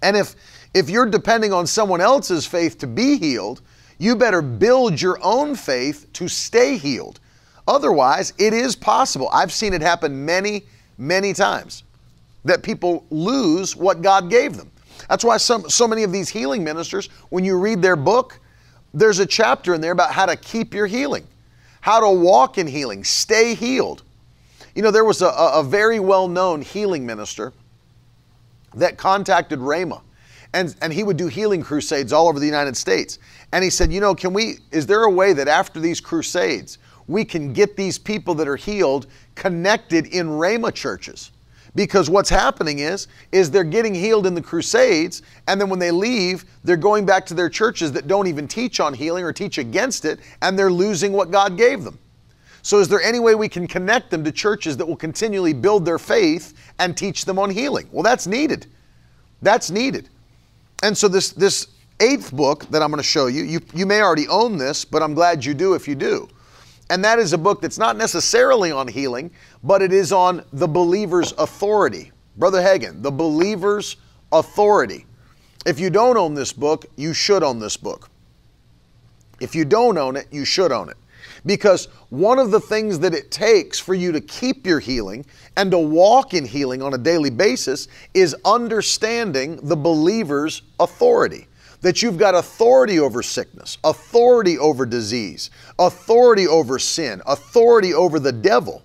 And 0.02 0.16
if 0.16 0.36
if 0.74 0.90
you're 0.90 1.06
depending 1.06 1.52
on 1.52 1.68
someone 1.68 2.00
else's 2.00 2.46
faith 2.46 2.78
to 2.80 2.88
be 2.88 3.18
healed, 3.18 3.62
you 3.98 4.16
better 4.16 4.42
build 4.42 5.02
your 5.02 5.20
own 5.22 5.56
faith 5.56 6.08
to 6.14 6.28
stay 6.28 6.78
healed. 6.78 7.20
Otherwise, 7.68 8.34
it 8.38 8.54
is 8.54 8.76
possible. 8.76 9.30
I've 9.32 9.52
seen 9.52 9.74
it 9.74 9.82
happen 9.82 10.26
many, 10.26 10.64
many 10.98 11.34
times 11.34 11.84
that 12.46 12.64
people 12.64 13.06
lose 13.10 13.76
what 13.76 14.02
God 14.02 14.30
gave 14.30 14.58
them. 14.58 14.72
That's 15.10 15.24
why 15.24 15.38
some, 15.38 15.70
so 15.70 15.88
many 15.88 16.04
of 16.04 16.12
these 16.12 16.30
healing 16.30 16.64
ministers, 16.64 17.08
when 17.30 17.44
you 17.44 17.58
read 17.58 17.82
their 17.82 17.96
book, 17.96 18.40
there's 18.94 19.20
a 19.20 19.26
chapter 19.26 19.74
in 19.74 19.82
there 19.82 19.92
about 19.92 20.12
how 20.12 20.26
to 20.26 20.36
keep 20.36 20.74
your 20.74 20.88
healing, 20.88 21.28
how 21.82 22.00
to 22.00 22.10
walk 22.10 22.58
in 22.58 22.68
healing, 22.68 23.04
stay 23.04 23.56
healed. 23.56 24.04
You 24.76 24.82
know, 24.82 24.92
there 24.92 25.06
was 25.06 25.22
a, 25.22 25.28
a 25.28 25.64
very 25.64 26.00
well 26.00 26.28
known 26.28 26.62
healing 26.62 27.06
minister 27.06 27.54
that 28.76 28.98
contacted 28.98 29.60
Rhema, 29.60 30.02
and, 30.54 30.76
and 30.82 30.94
he 30.94 31.04
would 31.04 31.18
do 31.18 31.28
healing 31.28 31.62
crusades 31.62 32.14
all 32.14 32.28
over 32.28 32.40
the 32.40 32.46
United 32.46 32.78
States. 32.78 33.20
And 33.52 33.64
he 33.64 33.70
said, 33.70 33.92
You 33.92 34.00
know, 34.00 34.16
can 34.16 34.34
we, 34.34 34.60
is 34.72 34.86
there 34.86 35.04
a 35.04 35.12
way 35.12 35.34
that 35.34 35.48
after 35.48 35.80
these 35.80 36.00
crusades, 36.00 36.78
we 37.08 37.26
can 37.26 37.52
get 37.52 37.76
these 37.76 37.98
people 37.98 38.34
that 38.36 38.48
are 38.48 38.56
healed 38.56 39.08
connected 39.36 40.08
in 40.08 40.28
Rhema 40.28 40.74
churches? 40.74 41.32
because 41.76 42.10
what's 42.10 42.30
happening 42.30 42.80
is 42.80 43.08
is 43.32 43.50
they're 43.50 43.64
getting 43.64 43.96
healed 43.96 44.28
in 44.28 44.36
the 44.36 44.42
crusades 44.42 45.22
and 45.48 45.60
then 45.60 45.70
when 45.70 45.80
they 45.80 45.92
leave 45.92 46.46
they're 46.64 46.78
going 46.78 47.06
back 47.06 47.26
to 47.26 47.34
their 47.34 47.50
churches 47.50 47.92
that 47.92 48.08
don't 48.08 48.28
even 48.28 48.48
teach 48.48 48.80
on 48.80 48.94
healing 48.94 49.24
or 49.24 49.32
teach 49.32 49.58
against 49.58 50.06
it 50.06 50.20
and 50.42 50.58
they're 50.58 50.72
losing 50.72 51.14
what 51.14 51.32
God 51.32 51.58
gave 51.58 51.84
them 51.84 51.98
so, 52.64 52.80
is 52.80 52.88
there 52.88 53.02
any 53.02 53.20
way 53.20 53.34
we 53.34 53.50
can 53.50 53.68
connect 53.68 54.12
them 54.12 54.24
to 54.24 54.32
churches 54.32 54.78
that 54.78 54.86
will 54.86 54.96
continually 54.96 55.54
build 55.54 55.84
their 55.84 55.98
faith 55.98 56.54
and 56.80 56.96
teach 56.96 57.26
them 57.26 57.40
on 57.40 57.50
healing? 57.50 57.88
Well, 57.92 58.04
that's 58.04 58.28
needed. 58.28 58.68
That's 59.42 59.72
needed. 59.72 60.10
And 60.84 60.96
so, 60.96 61.08
this, 61.08 61.32
this 61.32 61.68
eighth 62.00 62.32
book 62.32 62.66
that 62.68 62.84
I'm 62.84 62.90
going 62.90 62.98
to 62.98 63.04
show 63.04 63.28
you, 63.28 63.44
you, 63.44 63.62
you 63.74 63.86
may 63.86 64.02
already 64.02 64.28
own 64.28 64.58
this, 64.58 64.86
but 64.86 65.02
I'm 65.02 65.14
glad 65.14 65.44
you 65.44 65.54
do 65.54 65.74
if 65.74 65.88
you 65.88 65.96
do. 65.96 66.28
And 66.90 67.04
that 67.04 67.20
is 67.20 67.34
a 67.34 67.38
book 67.38 67.62
that's 67.62 67.78
not 67.78 67.96
necessarily 67.96 68.72
on 68.72 68.88
healing, 68.88 69.32
but 69.64 69.82
it 69.82 69.94
is 69.94 70.12
on 70.12 70.44
the 70.52 70.68
believer's 70.68 71.32
authority. 71.34 72.12
Brother 72.38 72.62
Hagin, 72.62 73.02
the 73.02 73.12
believer's 73.12 73.98
authority. 74.32 75.06
If 75.66 75.80
you 75.80 75.90
don't 75.90 76.18
own 76.18 76.34
this 76.34 76.52
book, 76.52 76.86
you 76.98 77.14
should 77.14 77.44
own 77.44 77.60
this 77.60 77.78
book. 77.78 78.10
If 79.40 79.56
you 79.56 79.64
don't 79.64 79.98
own 79.98 80.16
it, 80.16 80.28
you 80.32 80.44
should 80.44 80.72
own 80.72 80.90
it. 80.90 80.98
Because 81.46 81.86
one 82.10 82.38
of 82.38 82.52
the 82.52 82.60
things 82.60 83.00
that 83.00 83.14
it 83.14 83.32
takes 83.32 83.80
for 83.80 83.94
you 83.94 84.12
to 84.12 84.22
keep 84.22 84.66
your 84.66 84.80
healing 84.80 85.26
and 85.58 85.72
to 85.72 85.80
walk 85.80 86.34
in 86.34 86.46
healing 86.46 86.82
on 86.82 86.94
a 86.94 86.98
daily 86.98 87.32
basis 87.32 87.88
is 88.14 88.36
understanding 88.46 89.60
the 89.64 89.76
believer's 89.76 90.62
authority. 90.80 91.48
That 91.82 92.04
you've 92.04 92.20
got 92.20 92.36
authority 92.36 93.00
over 93.00 93.24
sickness, 93.24 93.80
authority 93.84 94.60
over 94.60 94.86
disease, 94.86 95.50
authority 95.80 96.48
over 96.48 96.78
sin, 96.78 97.24
authority 97.26 97.92
over 97.92 98.20
the 98.20 98.32
devil, 98.32 98.84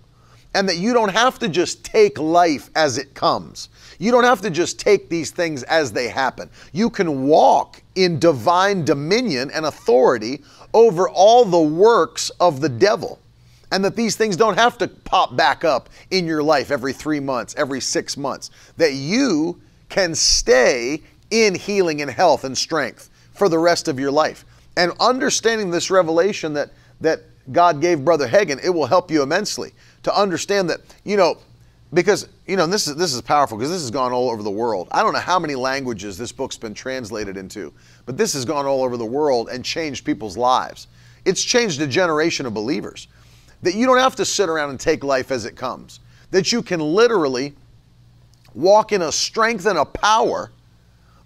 and 0.55 0.67
that 0.67 0.79
you 0.79 0.95
don't 0.95 1.13
have 1.13 1.39
to 1.41 1.49
just 1.51 1.85
take 1.85 2.19
life 2.19 2.71
as 2.75 2.97
it 2.97 3.13
comes. 3.13 3.69
You 3.99 4.11
don't 4.11 4.25
have 4.25 4.41
to 4.41 4.51
just 4.51 4.81
take 4.81 5.11
these 5.11 5.31
things 5.31 5.63
as 5.65 5.93
they 5.93 6.09
happen. 6.09 6.49
You 6.73 6.89
can 6.89 7.27
walk 7.27 7.83
in 7.97 8.19
divine 8.19 8.85
dominion 8.87 9.51
and 9.51 9.67
authority 9.67 10.43
over 10.77 11.09
all 11.09 11.47
the 11.47 11.59
works 11.59 12.29
of 12.39 12.61
the 12.61 12.69
devil. 12.69 13.19
and 13.73 13.85
that 13.85 13.97
these 13.97 14.15
things 14.15 14.37
don't 14.37 14.57
have 14.57 14.79
to 14.79 14.87
pop 14.87 15.35
back 15.35 15.65
up 15.65 15.89
in 16.13 16.25
your 16.25 16.41
life 16.41 16.71
every 16.71 16.93
three 16.93 17.19
months, 17.19 17.53
every 17.59 17.81
six 17.81 18.17
months, 18.17 18.51
that 18.77 18.93
you 18.93 19.61
can 19.89 20.15
stay 20.15 21.03
in 21.33 21.53
healing 21.53 22.01
and 22.01 22.09
health 22.09 22.45
and 22.45 22.57
strength 22.57 23.11
for 23.33 23.49
the 23.49 23.59
rest 23.59 23.89
of 23.89 23.99
your 23.99 24.13
life. 24.13 24.45
And 24.77 24.93
understanding 25.01 25.69
this 25.71 25.91
revelation 25.91 26.53
that, 26.53 26.71
that 27.01 27.23
God 27.51 27.81
gave 27.81 28.05
Brother 28.05 28.29
Hagin, 28.29 28.63
it 28.63 28.71
will 28.71 28.87
help 28.87 29.11
you 29.11 29.21
immensely 29.21 29.73
to 30.05 30.17
understand 30.17 30.71
that, 30.71 30.79
you 31.03 31.17
know, 31.17 31.37
because 31.93 32.29
you 32.47 32.57
know 32.57 32.67
this 32.67 32.87
is 32.89 32.97
this 32.97 33.15
is 33.15 33.23
powerful 33.23 33.57
because 33.57 33.71
this 33.71 33.81
has 33.81 33.91
gone 33.91 34.13
all 34.13 34.29
over 34.31 34.43
the 34.43 34.51
world. 34.51 34.89
I 34.91 35.03
don't 35.03 35.13
know 35.13 35.21
how 35.21 35.39
many 35.39 35.55
languages 35.55 36.19
this 36.19 36.33
book's 36.33 36.59
been 36.59 36.75
translated 36.75 37.37
into, 37.37 37.73
but 38.07 38.17
this 38.17 38.33
has 38.33 38.45
gone 38.45 38.65
all 38.65 38.83
over 38.83 38.97
the 38.97 39.05
world 39.05 39.49
and 39.51 39.65
changed 39.65 40.05
people's 40.05 40.37
lives. 40.37 40.87
It's 41.25 41.43
changed 41.43 41.81
a 41.83 41.87
generation 41.87 42.47
of 42.47 42.55
believers. 42.55 43.09
That 43.63 43.75
you 43.75 43.85
don't 43.85 43.99
have 43.99 44.17
to 44.17 44.25
sit 44.25 44.49
around 44.49 44.71
and 44.71 44.81
take 44.81 45.03
life 45.03 45.31
as 45.31 45.45
it 45.45 45.57
comes. 45.57 46.01
That 46.31 46.53
you 46.53 46.63
can 46.63 46.81
literally 46.81 47.55
walk 48.55 48.93
in 48.93 49.03
a 49.03 49.13
strength 49.13 49.67
and 49.67 49.79
a 49.79 49.85
power 49.85 50.53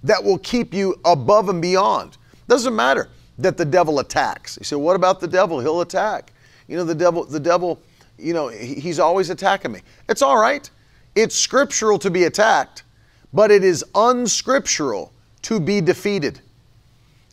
that 0.02 0.22
will 0.22 0.38
keep 0.38 0.72
you 0.72 0.98
above 1.04 1.48
and 1.48 1.60
beyond. 1.60 2.16
Doesn't 2.48 2.74
matter 2.74 3.08
that 3.38 3.56
the 3.56 3.64
devil 3.64 4.00
attacks. 4.00 4.56
You 4.58 4.64
say, 4.64 4.76
what 4.76 4.96
about 4.96 5.20
the 5.20 5.28
devil? 5.28 5.60
He'll 5.60 5.82
attack. 5.82 6.32
You 6.66 6.76
know, 6.76 6.84
the 6.84 6.94
devil, 6.94 7.24
the 7.24 7.40
devil, 7.40 7.80
you 8.18 8.32
know, 8.32 8.48
he's 8.48 8.98
always 8.98 9.30
attacking 9.30 9.72
me. 9.72 9.80
It's 10.08 10.22
all 10.22 10.38
right. 10.38 10.68
It's 11.14 11.34
scriptural 11.34 11.98
to 11.98 12.10
be 12.10 12.24
attacked, 12.24 12.84
but 13.32 13.50
it 13.50 13.64
is 13.64 13.84
unscriptural 13.94 15.12
to 15.42 15.60
be 15.60 15.80
defeated. 15.80 16.40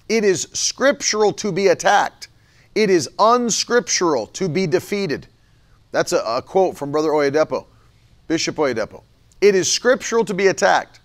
It 0.10 0.24
is 0.24 0.48
scriptural 0.54 1.34
to 1.34 1.52
be 1.52 1.68
attacked. 1.68 2.30
It 2.76 2.90
is 2.90 3.10
unscriptural 3.20 4.28
to 4.28 4.48
be 4.48 4.68
defeated. 4.68 5.28
That's 5.92 6.14
a, 6.14 6.20
a 6.20 6.42
quote 6.42 6.78
from 6.78 6.92
Brother 6.92 7.10
Oyedepo, 7.10 7.66
Bishop 8.28 8.56
Oyedepo. 8.58 9.04
It 9.42 9.56
is 9.56 9.72
scriptural 9.72 10.26
to 10.26 10.34
be 10.34 10.48
attacked. 10.48 11.00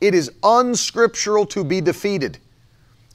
It 0.00 0.14
is 0.14 0.30
unscriptural 0.42 1.46
to 1.46 1.64
be 1.64 1.80
defeated. 1.80 2.38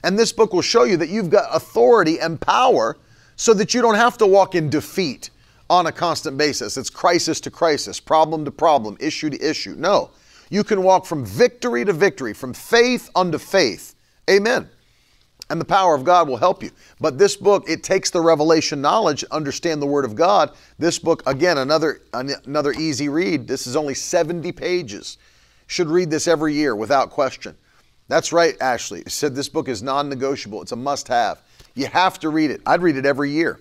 And 0.04 0.18
this 0.18 0.32
book 0.32 0.52
will 0.52 0.62
show 0.62 0.84
you 0.84 0.96
that 0.96 1.08
you've 1.08 1.30
got 1.30 1.54
authority 1.54 2.20
and 2.20 2.40
power 2.40 2.96
so 3.36 3.54
that 3.54 3.72
you 3.72 3.80
don't 3.80 3.94
have 3.94 4.18
to 4.18 4.26
walk 4.26 4.54
in 4.54 4.68
defeat 4.68 5.30
on 5.70 5.86
a 5.86 5.92
constant 5.92 6.36
basis. 6.36 6.76
It's 6.76 6.90
crisis 6.90 7.40
to 7.40 7.50
crisis, 7.50 8.00
problem 8.00 8.44
to 8.44 8.50
problem, 8.50 8.96
issue 9.00 9.30
to 9.30 9.40
issue. 9.40 9.74
No, 9.78 10.10
you 10.50 10.64
can 10.64 10.82
walk 10.82 11.06
from 11.06 11.24
victory 11.24 11.84
to 11.84 11.92
victory, 11.92 12.34
from 12.34 12.52
faith 12.52 13.10
unto 13.14 13.38
faith. 13.38 13.94
Amen. 14.28 14.68
And 15.52 15.60
the 15.60 15.66
power 15.66 15.94
of 15.94 16.02
God 16.02 16.30
will 16.30 16.38
help 16.38 16.62
you. 16.62 16.70
But 16.98 17.18
this 17.18 17.36
book, 17.36 17.68
it 17.68 17.82
takes 17.82 18.08
the 18.08 18.22
revelation 18.22 18.80
knowledge, 18.80 19.22
understand 19.24 19.82
the 19.82 19.86
Word 19.86 20.06
of 20.06 20.14
God. 20.14 20.52
This 20.78 20.98
book, 20.98 21.22
again, 21.26 21.58
another 21.58 22.00
another 22.14 22.72
easy 22.72 23.10
read. 23.10 23.46
This 23.46 23.66
is 23.66 23.76
only 23.76 23.92
70 23.92 24.50
pages. 24.52 25.18
Should 25.66 25.88
read 25.88 26.08
this 26.08 26.26
every 26.26 26.54
year 26.54 26.74
without 26.74 27.10
question. 27.10 27.54
That's 28.08 28.32
right, 28.32 28.56
Ashley. 28.62 29.02
said 29.08 29.34
this 29.34 29.50
book 29.50 29.68
is 29.68 29.82
non 29.82 30.08
negotiable. 30.08 30.62
It's 30.62 30.72
a 30.72 30.76
must 30.76 31.06
have. 31.08 31.42
You 31.74 31.86
have 31.88 32.18
to 32.20 32.30
read 32.30 32.50
it. 32.50 32.62
I'd 32.64 32.80
read 32.80 32.96
it 32.96 33.04
every 33.04 33.30
year. 33.30 33.60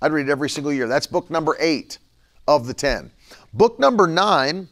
I'd 0.00 0.12
read 0.12 0.26
it 0.26 0.32
every 0.32 0.48
single 0.48 0.72
year. 0.72 0.88
That's 0.88 1.06
book 1.06 1.28
number 1.28 1.54
eight 1.60 1.98
of 2.48 2.66
the 2.66 2.72
10. 2.72 3.10
Book 3.52 3.78
number 3.78 4.06
nine, 4.06 4.70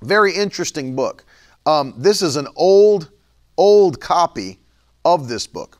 very 0.00 0.34
interesting 0.34 0.96
book. 0.96 1.26
Um, 1.66 1.92
this 1.98 2.22
is 2.22 2.36
an 2.36 2.48
old, 2.56 3.10
old 3.58 4.00
copy 4.00 4.60
of 5.06 5.28
this 5.28 5.46
book. 5.46 5.78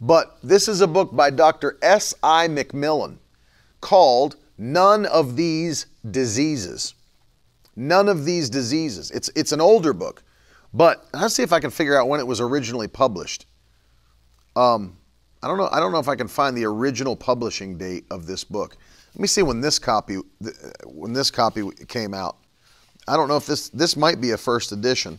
But 0.00 0.36
this 0.42 0.68
is 0.68 0.82
a 0.82 0.86
book 0.86 1.16
by 1.16 1.30
Dr. 1.30 1.78
S.I. 1.80 2.48
McMillen 2.48 3.16
called 3.80 4.36
None 4.58 5.06
of 5.06 5.34
These 5.34 5.86
Diseases. 6.08 6.94
None 7.74 8.08
of 8.08 8.26
These 8.26 8.50
Diseases. 8.50 9.10
It's, 9.10 9.30
it's 9.34 9.52
an 9.52 9.62
older 9.62 9.94
book. 9.94 10.22
But 10.74 11.06
let's 11.14 11.34
see 11.34 11.42
if 11.42 11.54
I 11.54 11.60
can 11.60 11.70
figure 11.70 11.98
out 11.98 12.08
when 12.08 12.20
it 12.20 12.26
was 12.26 12.38
originally 12.38 12.86
published. 12.86 13.46
Um, 14.54 14.98
I 15.42 15.48
don't 15.48 15.56
know. 15.56 15.68
I 15.72 15.80
don't 15.80 15.92
know 15.92 15.98
if 15.98 16.08
I 16.08 16.16
can 16.16 16.28
find 16.28 16.56
the 16.56 16.64
original 16.64 17.16
publishing 17.16 17.78
date 17.78 18.04
of 18.10 18.26
this 18.26 18.44
book. 18.44 18.76
Let 19.14 19.20
me 19.20 19.28
see 19.28 19.42
when 19.42 19.60
this 19.60 19.78
copy 19.78 20.18
when 20.84 21.12
this 21.12 21.30
copy 21.30 21.70
came 21.88 22.12
out. 22.14 22.36
I 23.06 23.16
don't 23.16 23.28
know 23.28 23.36
if 23.36 23.46
this 23.46 23.68
this 23.68 23.96
might 23.96 24.20
be 24.20 24.32
a 24.32 24.36
first 24.36 24.72
edition. 24.72 25.18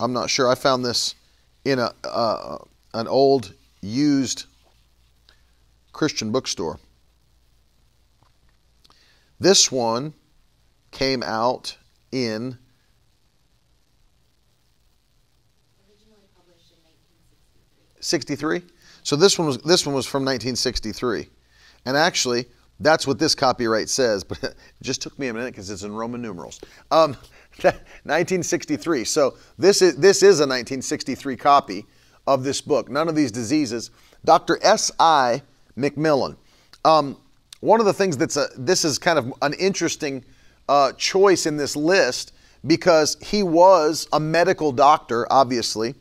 I'm 0.00 0.12
not 0.12 0.30
sure. 0.30 0.48
I 0.48 0.54
found 0.54 0.84
this 0.84 1.14
in 1.66 1.80
a 1.80 1.92
uh, 2.04 2.58
an 2.94 3.08
old 3.08 3.52
used 3.82 4.44
Christian 5.92 6.30
bookstore. 6.30 6.78
This 9.40 9.70
one 9.70 10.14
came 10.92 11.22
out 11.24 11.76
in 12.12 12.56
63. 18.00 18.62
So 19.02 19.16
this 19.16 19.36
one 19.36 19.48
was 19.48 19.58
this 19.58 19.84
one 19.84 19.94
was 19.94 20.06
from 20.06 20.22
1963, 20.22 21.28
and 21.84 21.96
actually 21.96 22.46
that's 22.78 23.06
what 23.06 23.18
this 23.18 23.34
copyright 23.34 23.88
says. 23.88 24.24
But 24.28 24.42
it 24.44 24.56
just 24.82 25.02
took 25.02 25.18
me 25.18 25.26
a 25.26 25.34
minute 25.34 25.52
because 25.52 25.68
it's 25.68 25.82
in 25.82 25.92
Roman 25.92 26.22
numerals. 26.22 26.60
Um, 26.92 27.16
1963. 27.62 29.04
So 29.04 29.36
this 29.58 29.82
is 29.82 29.96
this 29.96 30.18
is 30.18 30.40
a 30.40 30.46
1963 30.46 31.36
copy 31.36 31.86
of 32.26 32.44
this 32.44 32.60
book. 32.60 32.90
None 32.90 33.08
of 33.08 33.14
these 33.14 33.32
diseases. 33.32 33.90
Dr. 34.24 34.58
S. 34.62 34.90
I. 34.98 35.42
McMillen. 35.76 36.36
Um, 36.84 37.18
one 37.60 37.80
of 37.80 37.86
the 37.86 37.92
things 37.92 38.16
that's 38.16 38.36
a 38.36 38.48
this 38.56 38.84
is 38.84 38.98
kind 38.98 39.18
of 39.18 39.32
an 39.42 39.52
interesting 39.54 40.24
uh, 40.68 40.92
choice 40.92 41.46
in 41.46 41.56
this 41.56 41.76
list 41.76 42.32
because 42.66 43.16
he 43.20 43.42
was 43.42 44.08
a 44.12 44.20
medical 44.20 44.72
doctor, 44.72 45.30
obviously. 45.30 45.94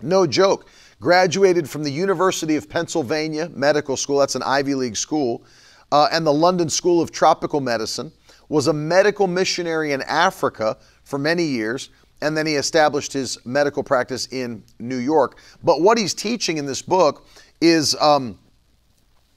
No 0.00 0.26
joke 0.26 0.66
graduated 1.00 1.68
from 1.68 1.82
the 1.82 1.90
University 1.90 2.56
of 2.56 2.68
Pennsylvania 2.68 3.50
Medical 3.54 3.96
School, 3.96 4.18
that's 4.18 4.34
an 4.34 4.42
Ivy 4.42 4.74
League 4.74 4.96
school, 4.96 5.44
uh, 5.92 6.08
and 6.10 6.26
the 6.26 6.32
London 6.32 6.68
School 6.68 7.00
of 7.00 7.10
Tropical 7.10 7.60
Medicine, 7.60 8.10
was 8.48 8.66
a 8.66 8.72
medical 8.72 9.26
missionary 9.26 9.92
in 9.92 10.02
Africa 10.02 10.76
for 11.02 11.18
many 11.18 11.44
years, 11.44 11.90
and 12.20 12.36
then 12.36 12.46
he 12.46 12.54
established 12.54 13.12
his 13.12 13.38
medical 13.44 13.82
practice 13.82 14.26
in 14.32 14.62
New 14.78 14.96
York. 14.96 15.38
But 15.62 15.80
what 15.80 15.98
he's 15.98 16.14
teaching 16.14 16.58
in 16.58 16.66
this 16.66 16.82
book 16.82 17.26
is, 17.60 17.94
um, 18.00 18.38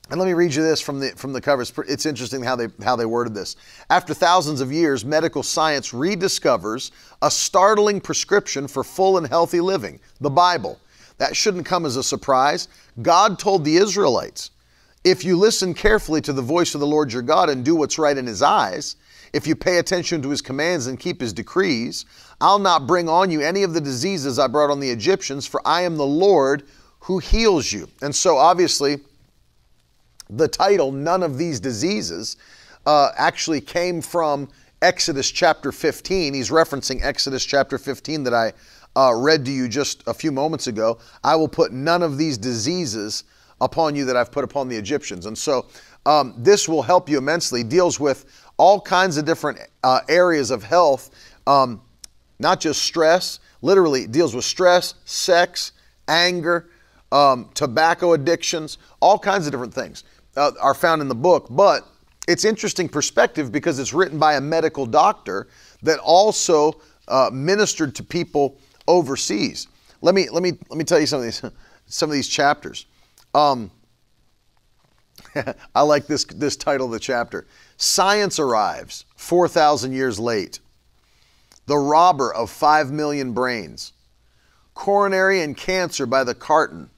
and 0.10 0.20
let 0.20 0.26
me 0.26 0.34
read 0.34 0.54
you 0.54 0.64
this 0.64 0.80
from 0.80 1.00
the 1.02 1.10
from 1.10 1.34
the 1.34 1.42
cover. 1.42 1.62
It's, 1.62 1.74
it's 1.80 2.06
interesting 2.06 2.42
how 2.42 2.56
they 2.56 2.68
how 2.84 2.96
they 2.96 3.06
worded 3.06 3.34
this. 3.34 3.58
After 3.90 4.14
thousands 4.14 4.62
of 4.62 4.72
years, 4.72 5.04
medical 5.04 5.44
science 5.44 5.92
rediscovers 5.92 6.92
a 7.22 7.30
startling 7.30 8.00
prescription 8.00 8.68
for 8.68 8.84
full 8.86 9.18
and 9.18 9.28
healthy 9.28 9.60
living: 9.60 10.00
the 10.22 10.30
Bible. 10.30 10.80
That 11.18 11.36
shouldn't 11.36 11.66
come 11.66 11.86
as 11.86 11.96
a 11.96 12.04
surprise. 12.04 12.68
God 13.02 13.40
told 13.40 13.66
the 13.66 13.78
Israelites, 13.78 14.52
if 15.04 15.24
you 15.24 15.38
listen 15.38 15.74
carefully 15.74 16.22
to 16.22 16.34
the 16.34 16.42
voice 16.42 16.74
of 16.74 16.82
the 16.82 16.88
Lord 16.88 17.14
your 17.14 17.22
God 17.22 17.50
and 17.50 17.64
do 17.64 17.76
what's 17.76 17.98
right 17.98 18.18
in 18.18 18.28
his 18.28 18.42
eyes, 18.42 18.96
if 19.34 19.46
you 19.46 19.56
pay 19.56 19.78
attention 19.78 20.22
to 20.22 20.30
his 20.30 20.42
commands 20.42 20.88
and 20.88 21.00
keep 21.00 21.22
his 21.22 21.34
decrees, 21.34 22.06
I'll 22.42 22.60
not 22.60 22.88
bring 22.88 23.10
on 23.10 23.32
you 23.32 23.42
any 23.42 23.64
of 23.64 23.74
the 23.74 23.82
diseases 23.82 24.40
I 24.40 24.48
brought 24.48 24.70
on 24.70 24.80
the 24.80 24.90
Egyptians, 24.90 25.46
for 25.46 25.62
I 25.66 25.82
am 25.82 25.98
the 25.98 26.06
Lord 26.06 26.64
who 27.00 27.20
heals 27.20 27.72
you. 27.72 27.88
And 28.02 28.14
so, 28.14 28.38
obviously, 28.38 29.00
the 30.30 30.48
title, 30.48 30.92
None 30.92 31.24
of 31.24 31.38
These 31.38 31.60
Diseases, 31.60 32.38
uh, 32.86 33.12
actually 33.18 33.62
came 33.62 34.02
from 34.02 34.50
Exodus 34.82 35.32
chapter 35.32 35.72
15. 35.72 36.34
He's 36.34 36.50
referencing 36.50 37.04
Exodus 37.04 37.46
chapter 37.46 37.78
15 37.78 38.24
that 38.24 38.34
I 38.34 38.54
uh, 38.96 39.14
read 39.14 39.46
to 39.46 39.52
you 39.52 39.68
just 39.68 40.04
a 40.08 40.14
few 40.14 40.32
moments 40.32 40.68
ago, 40.68 40.98
I 41.24 41.36
will 41.36 41.48
put 41.48 41.72
none 41.72 42.02
of 42.02 42.18
these 42.18 42.38
diseases 42.38 43.24
upon 43.62 43.96
you 43.96 44.06
that 44.06 44.16
I've 44.16 44.32
put 44.32 44.44
upon 44.44 44.68
the 44.68 44.76
Egyptians. 44.76 45.26
And 45.26 45.38
so 45.38 45.66
um, 46.06 46.34
this 46.38 46.70
will 46.70 46.82
help 46.82 47.10
you 47.10 47.18
immensely. 47.18 47.64
Deals 47.64 48.00
with 48.00 48.26
all 48.58 48.80
kinds 48.80 49.18
of 49.18 49.26
different 49.26 49.60
uh, 49.84 50.02
areas 50.10 50.52
of 50.52 50.64
health, 50.64 51.10
um, 51.46 51.82
not 52.40 52.60
just 52.60 52.82
stress, 52.84 53.40
literally 53.62 54.08
deals 54.08 54.36
with 54.36 54.46
stress, 54.46 54.96
sex, 55.06 55.74
anger, 56.08 56.70
um, 57.12 57.50
tobacco 57.54 58.14
addictions, 58.14 58.78
all 59.02 59.18
kinds 59.18 59.48
of 59.48 59.52
different 59.52 59.74
things 59.74 60.04
uh, 60.36 60.52
are 60.62 60.74
found 60.74 61.02
in 61.02 61.08
the 61.08 61.16
book. 61.16 61.48
But 61.50 61.88
it's 62.28 62.46
interesting 62.46 62.90
perspective 62.90 63.52
because 63.52 63.80
it's 63.80 63.94
written 63.94 64.20
by 64.20 64.36
a 64.36 64.42
medical 64.42 64.86
doctor 64.86 65.48
that 65.84 66.00
also 66.00 66.80
uh, 67.08 67.30
ministered 67.32 67.96
to 67.96 68.04
people 68.04 68.58
overseas. 68.88 69.68
Let 70.02 70.14
me 70.14 70.30
let 70.30 70.44
me 70.44 70.54
let 70.70 70.78
me 70.78 70.84
tell 70.84 71.00
you 71.00 71.08
some 71.08 71.20
of 71.20 71.26
these 71.26 71.42
some 71.88 72.10
of 72.10 72.14
these 72.14 72.28
chapters. 72.28 72.86
Um, 73.38 73.70
I 75.76 75.82
like 75.84 76.08
this 76.08 76.26
this 76.26 76.56
title 76.56 76.88
of 76.88 76.92
the 76.92 77.00
chapter. 77.00 77.46
Science 77.78 78.40
arrives 78.40 79.06
4,000 79.16 79.94
years 79.94 80.20
late. 80.20 80.60
The 81.68 81.78
robber 81.78 82.34
of 82.34 82.50
5 82.50 82.92
million 82.92 83.34
brains. 83.34 83.94
Coronary 84.74 85.42
and 85.42 85.56
cancer 85.56 86.08
by 86.08 86.24
the 86.24 86.34
carton. 86.34 86.90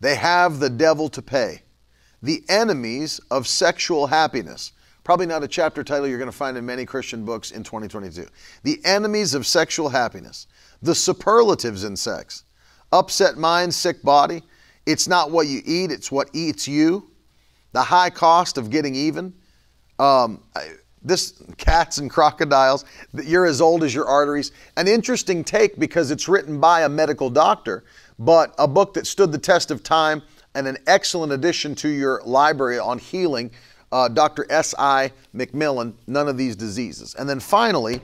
They 0.00 0.14
have 0.14 0.60
the 0.60 0.70
devil 0.70 1.08
to 1.08 1.22
pay. 1.22 1.62
The 2.22 2.44
Enemies 2.48 3.20
of 3.30 3.48
Sexual 3.48 4.08
Happiness. 4.08 4.72
Probably 5.02 5.26
not 5.26 5.42
a 5.42 5.48
chapter 5.48 5.82
title 5.82 6.06
you're 6.06 6.18
going 6.18 6.30
to 6.30 6.36
find 6.36 6.56
in 6.56 6.64
many 6.64 6.86
Christian 6.86 7.24
books 7.24 7.50
in 7.50 7.64
2022. 7.64 8.26
The 8.62 8.80
Enemies 8.84 9.34
of 9.34 9.46
Sexual 9.46 9.88
Happiness. 9.88 10.46
The 10.80 10.94
Superlatives 10.94 11.84
in 11.84 11.96
Sex. 11.96 12.44
Upset 12.92 13.36
mind, 13.36 13.74
sick 13.74 14.02
body. 14.02 14.42
It's 14.86 15.08
not 15.08 15.30
what 15.30 15.46
you 15.46 15.62
eat, 15.64 15.90
it's 15.90 16.12
what 16.12 16.30
eats 16.32 16.68
you. 16.68 17.10
The 17.72 17.82
high 17.82 18.10
cost 18.10 18.58
of 18.58 18.70
getting 18.70 18.94
even. 18.94 19.34
Um, 19.98 20.42
this 21.02 21.42
cats 21.58 21.98
and 21.98 22.10
crocodiles, 22.10 22.84
you're 23.12 23.46
as 23.46 23.60
old 23.60 23.84
as 23.84 23.94
your 23.94 24.06
arteries. 24.06 24.52
An 24.76 24.88
interesting 24.88 25.44
take 25.44 25.78
because 25.78 26.10
it's 26.10 26.28
written 26.28 26.58
by 26.58 26.82
a 26.82 26.88
medical 26.88 27.28
doctor, 27.28 27.84
but 28.18 28.54
a 28.58 28.66
book 28.66 28.94
that 28.94 29.06
stood 29.06 29.30
the 29.30 29.38
test 29.38 29.70
of 29.70 29.82
time 29.82 30.22
and 30.54 30.66
an 30.66 30.78
excellent 30.86 31.32
addition 31.32 31.74
to 31.74 31.88
your 31.88 32.22
library 32.24 32.78
on 32.78 32.98
healing. 32.98 33.50
Uh, 33.92 34.08
Dr. 34.08 34.46
S.I. 34.50 35.12
McMillen, 35.34 35.94
none 36.06 36.26
of 36.26 36.36
these 36.36 36.56
diseases. 36.56 37.14
And 37.16 37.28
then 37.28 37.38
finally, 37.38 38.00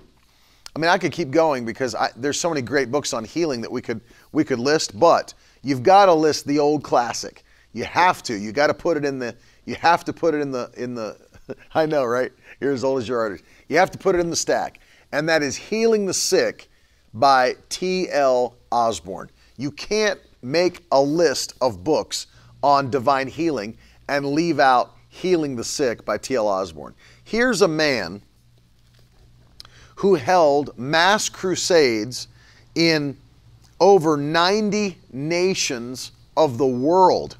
I 0.74 0.78
mean, 0.78 0.88
I 0.88 0.98
could 0.98 1.12
keep 1.12 1.30
going 1.30 1.64
because 1.64 1.94
I, 1.94 2.10
there's 2.16 2.38
so 2.38 2.48
many 2.48 2.62
great 2.62 2.90
books 2.90 3.12
on 3.12 3.24
healing 3.24 3.60
that 3.62 3.72
we 3.72 3.82
could 3.82 4.00
we 4.32 4.44
could 4.44 4.58
list, 4.58 4.98
but 4.98 5.34
you've 5.62 5.82
got 5.82 6.06
to 6.06 6.14
list 6.14 6.46
the 6.46 6.58
old 6.58 6.84
classic. 6.84 7.44
You 7.72 7.84
have 7.84 8.22
to. 8.24 8.34
You 8.34 8.52
got 8.52 8.68
to 8.68 8.74
put 8.74 8.96
it 8.96 9.04
in 9.04 9.18
the. 9.18 9.34
You 9.64 9.74
have 9.76 10.04
to 10.04 10.12
put 10.12 10.34
it 10.34 10.40
in 10.40 10.52
the 10.52 10.70
in 10.76 10.94
the. 10.94 11.16
I 11.74 11.86
know, 11.86 12.04
right? 12.04 12.32
You're 12.60 12.72
as 12.72 12.84
old 12.84 13.00
as 13.00 13.08
your 13.08 13.18
arteries. 13.18 13.42
You 13.68 13.78
have 13.78 13.90
to 13.92 13.98
put 13.98 14.14
it 14.14 14.20
in 14.20 14.30
the 14.30 14.36
stack, 14.36 14.80
and 15.12 15.28
that 15.28 15.42
is 15.42 15.56
"Healing 15.56 16.06
the 16.06 16.14
Sick" 16.14 16.68
by 17.14 17.56
T.L. 17.68 18.54
Osborn. 18.70 19.30
You 19.56 19.72
can't 19.72 20.20
make 20.42 20.84
a 20.92 21.00
list 21.00 21.54
of 21.60 21.82
books 21.82 22.28
on 22.62 22.90
divine 22.90 23.26
healing 23.26 23.76
and 24.08 24.26
leave 24.26 24.60
out 24.60 24.92
"Healing 25.08 25.56
the 25.56 25.64
Sick" 25.64 26.04
by 26.04 26.18
T.L. 26.18 26.46
Osborn. 26.46 26.94
Here's 27.24 27.62
a 27.62 27.68
man 27.68 28.22
who 30.00 30.14
held 30.14 30.78
mass 30.78 31.28
crusades 31.28 32.26
in 32.74 33.14
over 33.78 34.16
90 34.16 34.96
nations 35.12 36.12
of 36.38 36.56
the 36.56 36.66
world. 36.66 37.36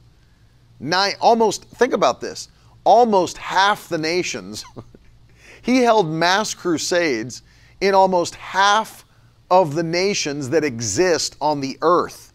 Nine, 0.79 1.15
almost, 1.23 1.65
think 1.65 1.95
about 1.95 2.21
this, 2.21 2.51
almost 2.85 3.39
half 3.39 3.89
the 3.89 3.97
nations. 3.97 4.63
he 5.63 5.79
held 5.79 6.11
mass 6.11 6.53
crusades 6.53 7.41
in 7.81 7.95
almost 7.95 8.35
half 8.35 9.07
of 9.51 9.75
the 9.75 9.83
nations 9.83 10.51
that 10.51 10.63
exist 10.63 11.39
on 11.41 11.63
the 11.63 11.79
earth. 11.81 12.35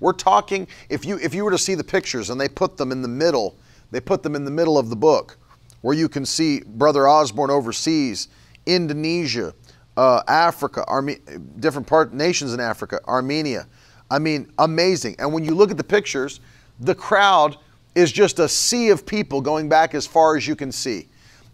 We're 0.00 0.12
talking, 0.12 0.68
if 0.90 1.06
you, 1.06 1.18
if 1.18 1.32
you 1.32 1.44
were 1.44 1.50
to 1.50 1.56
see 1.56 1.76
the 1.76 1.84
pictures 1.84 2.28
and 2.28 2.38
they 2.38 2.50
put 2.50 2.76
them 2.76 2.92
in 2.92 3.00
the 3.00 3.08
middle, 3.08 3.56
they 3.90 4.00
put 4.00 4.22
them 4.22 4.36
in 4.36 4.44
the 4.44 4.50
middle 4.50 4.76
of 4.76 4.90
the 4.90 4.96
book, 4.96 5.38
where 5.80 5.96
you 5.96 6.10
can 6.10 6.26
see 6.26 6.60
Brother 6.60 7.08
Osborn 7.08 7.48
overseas, 7.48 8.28
Indonesia, 8.66 9.54
uh, 9.96 10.22
Africa, 10.28 10.84
Arme- 10.86 11.22
different 11.60 11.86
part 11.86 12.12
nations 12.12 12.54
in 12.54 12.60
Africa, 12.60 13.00
Armenia. 13.06 13.66
I 14.10 14.18
mean, 14.18 14.52
amazing. 14.58 15.16
And 15.18 15.32
when 15.32 15.44
you 15.44 15.54
look 15.54 15.70
at 15.70 15.76
the 15.76 15.84
pictures, 15.84 16.40
the 16.80 16.94
crowd 16.94 17.56
is 17.94 18.10
just 18.10 18.38
a 18.38 18.48
sea 18.48 18.90
of 18.90 19.04
people 19.04 19.40
going 19.40 19.68
back 19.68 19.94
as 19.94 20.06
far 20.06 20.36
as 20.36 20.46
you 20.46 20.56
can 20.56 20.72
see, 20.72 21.08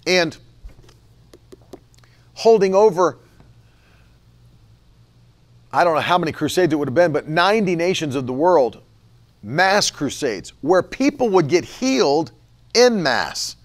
and 0.06 0.36
holding 2.34 2.74
over. 2.74 3.18
I 5.72 5.84
don't 5.84 5.94
know 5.94 6.00
how 6.00 6.16
many 6.16 6.32
crusades 6.32 6.72
it 6.72 6.76
would 6.76 6.88
have 6.88 6.94
been, 6.94 7.12
but 7.12 7.28
90 7.28 7.76
nations 7.76 8.14
of 8.14 8.26
the 8.26 8.32
world, 8.32 8.82
mass 9.42 9.90
crusades, 9.90 10.52
where 10.62 10.82
people 10.82 11.28
would 11.30 11.48
get 11.48 11.64
healed 11.64 12.32
in 12.74 13.02
mass. 13.02 13.56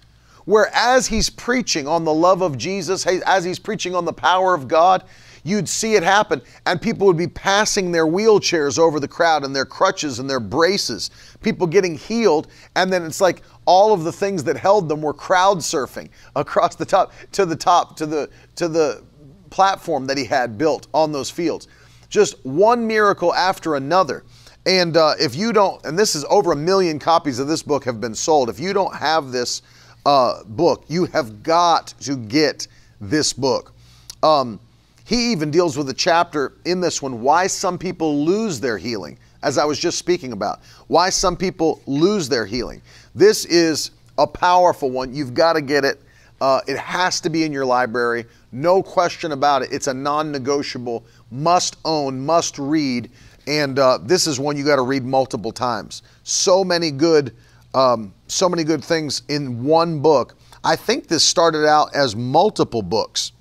Where 0.44 0.70
as 0.74 1.06
he's 1.06 1.30
preaching 1.30 1.88
on 1.88 2.04
the 2.04 2.12
love 2.12 2.42
of 2.42 2.58
Jesus, 2.58 3.06
as 3.06 3.44
he's 3.44 3.58
preaching 3.58 3.94
on 3.94 4.04
the 4.04 4.12
power 4.12 4.54
of 4.54 4.68
God, 4.68 5.04
you'd 5.42 5.68
see 5.68 5.94
it 5.94 6.02
happen. 6.02 6.42
And 6.66 6.80
people 6.80 7.06
would 7.06 7.16
be 7.16 7.28
passing 7.28 7.92
their 7.92 8.06
wheelchairs 8.06 8.78
over 8.78 8.98
the 8.98 9.08
crowd 9.08 9.44
and 9.44 9.54
their 9.54 9.64
crutches 9.64 10.18
and 10.18 10.28
their 10.28 10.40
braces, 10.40 11.10
people 11.42 11.66
getting 11.66 11.96
healed. 11.96 12.48
And 12.74 12.92
then 12.92 13.04
it's 13.04 13.20
like 13.20 13.42
all 13.66 13.92
of 13.92 14.04
the 14.04 14.12
things 14.12 14.42
that 14.44 14.56
held 14.56 14.88
them 14.88 15.00
were 15.02 15.14
crowd 15.14 15.58
surfing 15.58 16.08
across 16.36 16.74
the 16.74 16.84
top 16.84 17.12
to 17.32 17.46
the 17.46 17.56
top 17.56 17.96
to 17.96 18.06
the 18.06 18.30
to 18.56 18.68
the 18.68 19.04
platform 19.50 20.06
that 20.06 20.18
he 20.18 20.24
had 20.24 20.58
built 20.58 20.88
on 20.92 21.12
those 21.12 21.30
fields. 21.30 21.68
Just 22.08 22.44
one 22.44 22.86
miracle 22.86 23.32
after 23.34 23.76
another. 23.76 24.24
And 24.66 24.96
uh, 24.96 25.14
if 25.20 25.36
you 25.36 25.52
don't, 25.52 25.84
and 25.84 25.98
this 25.98 26.14
is 26.14 26.24
over 26.30 26.52
a 26.52 26.56
million 26.56 26.98
copies 26.98 27.38
of 27.38 27.48
this 27.48 27.62
book 27.62 27.84
have 27.84 28.00
been 28.00 28.14
sold. 28.14 28.48
If 28.48 28.58
you 28.58 28.72
don't 28.72 28.94
have 28.96 29.30
this 29.30 29.62
uh, 30.06 30.44
book. 30.44 30.84
You 30.88 31.06
have 31.06 31.42
got 31.42 31.88
to 32.00 32.16
get 32.16 32.68
this 33.00 33.32
book. 33.32 33.72
Um, 34.22 34.60
he 35.04 35.32
even 35.32 35.50
deals 35.50 35.76
with 35.76 35.88
a 35.90 35.94
chapter 35.94 36.54
in 36.64 36.80
this 36.80 37.02
one 37.02 37.20
why 37.20 37.46
some 37.46 37.78
people 37.78 38.24
lose 38.24 38.58
their 38.58 38.78
healing, 38.78 39.18
as 39.42 39.58
I 39.58 39.64
was 39.64 39.78
just 39.78 39.98
speaking 39.98 40.32
about. 40.32 40.60
Why 40.86 41.10
some 41.10 41.36
people 41.36 41.82
lose 41.86 42.28
their 42.28 42.46
healing. 42.46 42.80
This 43.14 43.44
is 43.44 43.90
a 44.16 44.26
powerful 44.26 44.90
one. 44.90 45.14
You've 45.14 45.34
got 45.34 45.54
to 45.54 45.60
get 45.60 45.84
it. 45.84 46.00
Uh, 46.40 46.60
it 46.66 46.78
has 46.78 47.20
to 47.20 47.30
be 47.30 47.44
in 47.44 47.52
your 47.52 47.66
library. 47.66 48.24
No 48.52 48.82
question 48.82 49.32
about 49.32 49.62
it. 49.62 49.72
It's 49.72 49.86
a 49.86 49.94
non 49.94 50.32
negotiable, 50.32 51.04
must 51.30 51.76
own, 51.84 52.24
must 52.24 52.58
read. 52.58 53.10
And 53.46 53.78
uh, 53.78 53.98
this 54.02 54.26
is 54.26 54.40
one 54.40 54.56
you 54.56 54.64
got 54.64 54.76
to 54.76 54.82
read 54.82 55.04
multiple 55.04 55.52
times. 55.52 56.02
So 56.22 56.64
many 56.64 56.90
good 56.90 57.34
um, 57.74 58.14
so 58.28 58.48
many 58.48 58.64
good 58.64 58.82
things 58.82 59.22
in 59.28 59.64
one 59.64 60.00
book. 60.00 60.36
I 60.62 60.76
think 60.76 61.08
this 61.08 61.24
started 61.24 61.66
out 61.66 61.94
as 61.94 62.16
multiple 62.16 62.82
books. 62.82 63.32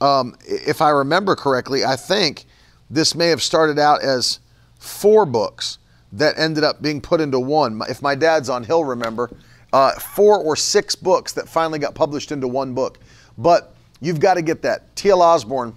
Um, 0.00 0.36
if 0.44 0.80
I 0.80 0.90
remember 0.90 1.34
correctly, 1.34 1.84
I 1.84 1.96
think 1.96 2.44
this 2.90 3.14
may 3.14 3.28
have 3.28 3.42
started 3.42 3.78
out 3.78 4.02
as 4.02 4.40
four 4.78 5.26
books 5.26 5.78
that 6.12 6.38
ended 6.38 6.64
up 6.64 6.82
being 6.82 7.00
put 7.00 7.20
into 7.20 7.40
one. 7.40 7.80
If 7.88 8.02
my 8.02 8.14
dad's 8.14 8.48
on, 8.48 8.62
he'll 8.62 8.84
remember 8.84 9.30
uh, 9.72 9.92
four 9.92 10.38
or 10.38 10.54
six 10.54 10.94
books 10.94 11.32
that 11.32 11.48
finally 11.48 11.78
got 11.78 11.94
published 11.94 12.30
into 12.30 12.46
one 12.46 12.74
book. 12.74 12.98
But 13.38 13.74
you've 14.00 14.20
got 14.20 14.34
to 14.34 14.42
get 14.42 14.62
that. 14.62 14.94
T.L. 14.96 15.22
Osborn, 15.22 15.74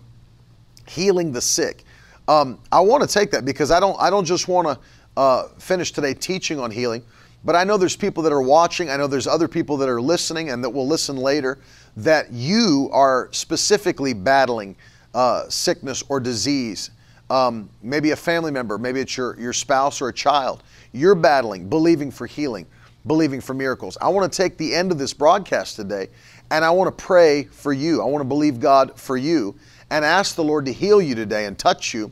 Healing 0.87 1.31
the 1.31 1.41
Sick. 1.41 1.83
Um, 2.27 2.59
I 2.71 2.79
want 2.81 3.01
to 3.01 3.09
take 3.11 3.31
that 3.31 3.43
because 3.43 3.71
I 3.71 3.79
don't. 3.79 3.99
I 3.99 4.09
don't 4.11 4.25
just 4.25 4.47
want 4.47 4.67
to 4.67 4.79
uh, 5.17 5.47
finish 5.57 5.91
today 5.91 6.13
teaching 6.13 6.59
on 6.59 6.69
healing. 6.69 7.03
But 7.43 7.55
I 7.55 7.63
know 7.63 7.77
there's 7.77 7.95
people 7.95 8.23
that 8.23 8.33
are 8.33 8.41
watching, 8.41 8.89
I 8.89 8.97
know 8.97 9.07
there's 9.07 9.27
other 9.27 9.47
people 9.47 9.77
that 9.77 9.89
are 9.89 10.01
listening 10.01 10.49
and 10.49 10.63
that 10.63 10.69
will 10.69 10.87
listen 10.87 11.15
later 11.15 11.59
that 11.97 12.31
you 12.31 12.89
are 12.91 13.29
specifically 13.31 14.13
battling 14.13 14.75
uh, 15.13 15.47
sickness 15.49 16.03
or 16.09 16.19
disease. 16.19 16.91
Um, 17.29 17.69
maybe 17.81 18.11
a 18.11 18.15
family 18.15 18.51
member, 18.51 18.77
maybe 18.77 18.99
it's 18.99 19.15
your, 19.15 19.39
your 19.39 19.53
spouse 19.53 20.01
or 20.01 20.09
a 20.09 20.13
child. 20.13 20.63
You're 20.91 21.15
battling, 21.15 21.69
believing 21.69 22.11
for 22.11 22.25
healing, 22.25 22.65
believing 23.05 23.39
for 23.39 23.53
miracles. 23.53 23.97
I 24.01 24.09
want 24.09 24.31
to 24.31 24.35
take 24.35 24.57
the 24.57 24.73
end 24.73 24.91
of 24.91 24.97
this 24.97 25.13
broadcast 25.13 25.75
today 25.75 26.09
and 26.51 26.65
I 26.65 26.71
want 26.71 26.95
to 26.95 27.03
pray 27.03 27.43
for 27.43 27.71
you. 27.71 28.01
I 28.01 28.05
want 28.05 28.21
to 28.21 28.27
believe 28.27 28.59
God 28.59 28.99
for 28.99 29.15
you 29.15 29.55
and 29.91 30.03
ask 30.03 30.35
the 30.35 30.43
Lord 30.43 30.65
to 30.65 30.73
heal 30.73 31.01
you 31.01 31.15
today 31.15 31.45
and 31.45 31.57
touch 31.57 31.93
you 31.93 32.11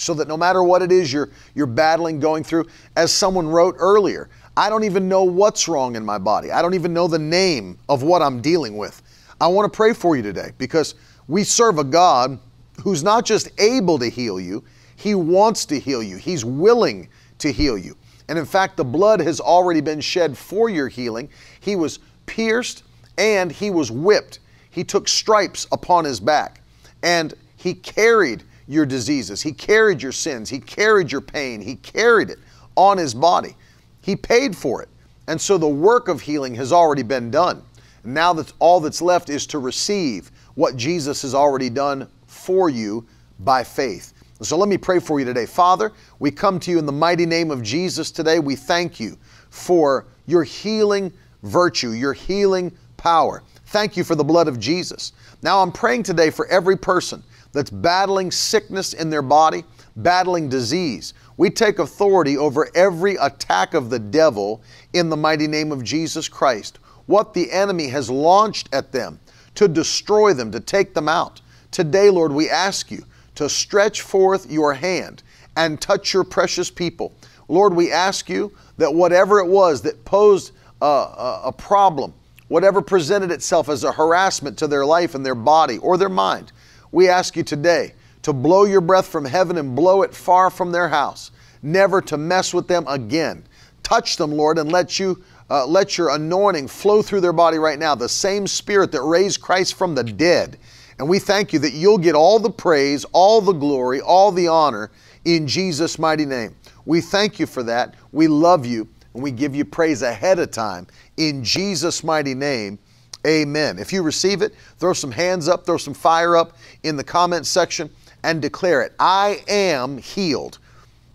so 0.00 0.14
that 0.14 0.28
no 0.28 0.36
matter 0.36 0.62
what 0.62 0.82
it 0.82 0.90
is 0.90 1.12
you're, 1.12 1.30
you're 1.54 1.66
battling, 1.66 2.20
going 2.20 2.42
through, 2.42 2.66
as 2.96 3.12
someone 3.12 3.46
wrote 3.46 3.76
earlier, 3.78 4.30
I 4.56 4.70
don't 4.70 4.84
even 4.84 5.08
know 5.08 5.24
what's 5.24 5.68
wrong 5.68 5.94
in 5.94 6.04
my 6.04 6.18
body. 6.18 6.50
I 6.50 6.62
don't 6.62 6.74
even 6.74 6.92
know 6.92 7.06
the 7.06 7.18
name 7.18 7.78
of 7.88 8.02
what 8.02 8.22
I'm 8.22 8.40
dealing 8.40 8.76
with. 8.76 9.02
I 9.40 9.46
want 9.46 9.70
to 9.70 9.76
pray 9.76 9.92
for 9.92 10.16
you 10.16 10.22
today 10.22 10.52
because 10.58 10.94
we 11.28 11.44
serve 11.44 11.78
a 11.78 11.84
God 11.84 12.38
who's 12.82 13.02
not 13.02 13.24
just 13.24 13.48
able 13.60 13.98
to 13.98 14.08
heal 14.08 14.40
you, 14.40 14.64
He 14.96 15.14
wants 15.14 15.66
to 15.66 15.78
heal 15.78 16.02
you. 16.02 16.16
He's 16.16 16.44
willing 16.44 17.08
to 17.38 17.52
heal 17.52 17.76
you. 17.76 17.96
And 18.28 18.38
in 18.38 18.46
fact, 18.46 18.76
the 18.76 18.84
blood 18.84 19.20
has 19.20 19.40
already 19.40 19.80
been 19.80 20.00
shed 20.00 20.36
for 20.36 20.70
your 20.70 20.88
healing. 20.88 21.28
He 21.60 21.76
was 21.76 21.98
pierced 22.26 22.84
and 23.18 23.52
He 23.52 23.70
was 23.70 23.90
whipped. 23.90 24.38
He 24.70 24.82
took 24.84 25.08
stripes 25.08 25.66
upon 25.72 26.04
His 26.04 26.20
back 26.20 26.62
and 27.02 27.34
He 27.56 27.74
carried 27.74 28.44
your 28.70 28.86
diseases. 28.86 29.42
He 29.42 29.50
carried 29.50 30.00
your 30.00 30.12
sins. 30.12 30.48
He 30.48 30.60
carried 30.60 31.10
your 31.10 31.20
pain. 31.20 31.60
He 31.60 31.74
carried 31.74 32.30
it 32.30 32.38
on 32.76 32.98
his 32.98 33.14
body. 33.14 33.56
He 34.00 34.14
paid 34.14 34.56
for 34.56 34.80
it. 34.80 34.88
And 35.26 35.40
so 35.40 35.58
the 35.58 35.66
work 35.66 36.06
of 36.06 36.20
healing 36.20 36.54
has 36.54 36.72
already 36.72 37.02
been 37.02 37.32
done. 37.32 37.64
Now 38.04 38.32
that 38.34 38.52
all 38.60 38.78
that's 38.78 39.02
left 39.02 39.28
is 39.28 39.44
to 39.48 39.58
receive 39.58 40.30
what 40.54 40.76
Jesus 40.76 41.22
has 41.22 41.34
already 41.34 41.68
done 41.68 42.06
for 42.28 42.70
you 42.70 43.04
by 43.40 43.64
faith. 43.64 44.14
So 44.40 44.56
let 44.56 44.68
me 44.68 44.78
pray 44.78 45.00
for 45.00 45.18
you 45.18 45.26
today. 45.26 45.46
Father, 45.46 45.90
we 46.20 46.30
come 46.30 46.60
to 46.60 46.70
you 46.70 46.78
in 46.78 46.86
the 46.86 46.92
mighty 46.92 47.26
name 47.26 47.50
of 47.50 47.64
Jesus 47.64 48.12
today. 48.12 48.38
We 48.38 48.54
thank 48.54 49.00
you 49.00 49.18
for 49.50 50.06
your 50.26 50.44
healing 50.44 51.12
virtue, 51.42 51.90
your 51.90 52.12
healing 52.12 52.70
power. 52.96 53.42
Thank 53.66 53.96
you 53.96 54.04
for 54.04 54.14
the 54.14 54.24
blood 54.24 54.46
of 54.46 54.60
Jesus. 54.60 55.12
Now 55.42 55.60
I'm 55.60 55.72
praying 55.72 56.04
today 56.04 56.30
for 56.30 56.46
every 56.46 56.76
person 56.76 57.24
that's 57.52 57.70
battling 57.70 58.30
sickness 58.30 58.92
in 58.92 59.10
their 59.10 59.22
body, 59.22 59.64
battling 59.96 60.48
disease, 60.48 61.14
We 61.40 61.48
take 61.48 61.78
authority 61.78 62.36
over 62.36 62.68
every 62.74 63.16
attack 63.16 63.72
of 63.72 63.88
the 63.88 63.98
devil 63.98 64.62
in 64.92 65.08
the 65.08 65.16
mighty 65.16 65.46
name 65.46 65.72
of 65.72 65.82
Jesus 65.82 66.28
Christ. 66.28 66.78
What 67.06 67.32
the 67.32 67.50
enemy 67.50 67.88
has 67.88 68.10
launched 68.10 68.68
at 68.74 68.92
them 68.92 69.18
to 69.54 69.66
destroy 69.66 70.34
them, 70.34 70.52
to 70.52 70.60
take 70.60 70.92
them 70.92 71.08
out. 71.08 71.40
Today, 71.70 72.10
Lord, 72.10 72.30
we 72.30 72.50
ask 72.50 72.90
you 72.90 73.06
to 73.36 73.48
stretch 73.48 74.02
forth 74.02 74.52
your 74.52 74.74
hand 74.74 75.22
and 75.56 75.80
touch 75.80 76.12
your 76.12 76.24
precious 76.24 76.70
people. 76.70 77.14
Lord, 77.48 77.72
we 77.72 77.90
ask 77.90 78.28
you 78.28 78.54
that 78.76 78.94
whatever 78.94 79.40
it 79.40 79.46
was 79.46 79.80
that 79.80 80.04
posed 80.04 80.52
a, 80.82 80.84
a, 80.84 81.40
a 81.46 81.52
problem, 81.52 82.12
whatever 82.48 82.82
presented 82.82 83.30
itself 83.30 83.70
as 83.70 83.82
a 83.82 83.92
harassment 83.92 84.58
to 84.58 84.66
their 84.66 84.84
life 84.84 85.14
and 85.14 85.24
their 85.24 85.34
body 85.34 85.78
or 85.78 85.96
their 85.96 86.10
mind, 86.10 86.52
we 86.92 87.08
ask 87.08 87.36
you 87.36 87.42
today 87.42 87.94
to 88.22 88.32
blow 88.32 88.64
your 88.64 88.80
breath 88.80 89.06
from 89.06 89.24
heaven 89.24 89.58
and 89.58 89.74
blow 89.74 90.02
it 90.02 90.14
far 90.14 90.50
from 90.50 90.72
their 90.72 90.88
house, 90.88 91.30
never 91.62 92.00
to 92.02 92.16
mess 92.16 92.52
with 92.52 92.68
them 92.68 92.84
again. 92.88 93.44
Touch 93.82 94.16
them, 94.16 94.32
Lord, 94.32 94.58
and 94.58 94.70
let 94.70 94.98
you 94.98 95.22
uh, 95.50 95.66
let 95.66 95.98
your 95.98 96.10
anointing 96.10 96.68
flow 96.68 97.02
through 97.02 97.20
their 97.20 97.32
body 97.32 97.58
right 97.58 97.78
now. 97.78 97.94
The 97.96 98.08
same 98.08 98.46
Spirit 98.46 98.92
that 98.92 99.02
raised 99.02 99.40
Christ 99.40 99.74
from 99.74 99.96
the 99.96 100.04
dead. 100.04 100.58
And 101.00 101.08
we 101.08 101.18
thank 101.18 101.52
you 101.52 101.58
that 101.60 101.72
you'll 101.72 101.98
get 101.98 102.14
all 102.14 102.38
the 102.38 102.50
praise, 102.50 103.04
all 103.12 103.40
the 103.40 103.52
glory, 103.52 104.00
all 104.00 104.30
the 104.30 104.46
honor 104.46 104.92
in 105.24 105.48
Jesus' 105.48 105.98
mighty 105.98 106.24
name. 106.24 106.54
We 106.84 107.00
thank 107.00 107.40
you 107.40 107.46
for 107.46 107.62
that. 107.64 107.94
We 108.12 108.28
love 108.28 108.64
you, 108.64 108.86
and 109.14 109.22
we 109.22 109.32
give 109.32 109.54
you 109.54 109.64
praise 109.64 110.02
ahead 110.02 110.38
of 110.38 110.50
time 110.50 110.86
in 111.16 111.42
Jesus' 111.42 112.04
mighty 112.04 112.34
name. 112.34 112.78
Amen. 113.26 113.78
If 113.78 113.92
you 113.92 114.02
receive 114.02 114.40
it, 114.42 114.54
throw 114.78 114.92
some 114.92 115.10
hands 115.10 115.48
up, 115.48 115.66
throw 115.66 115.76
some 115.76 115.94
fire 115.94 116.36
up 116.36 116.56
in 116.82 116.96
the 116.96 117.04
comments 117.04 117.48
section 117.48 117.90
and 118.22 118.40
declare 118.40 118.82
it. 118.82 118.92
I 118.98 119.42
am 119.48 119.98
healed. 119.98 120.58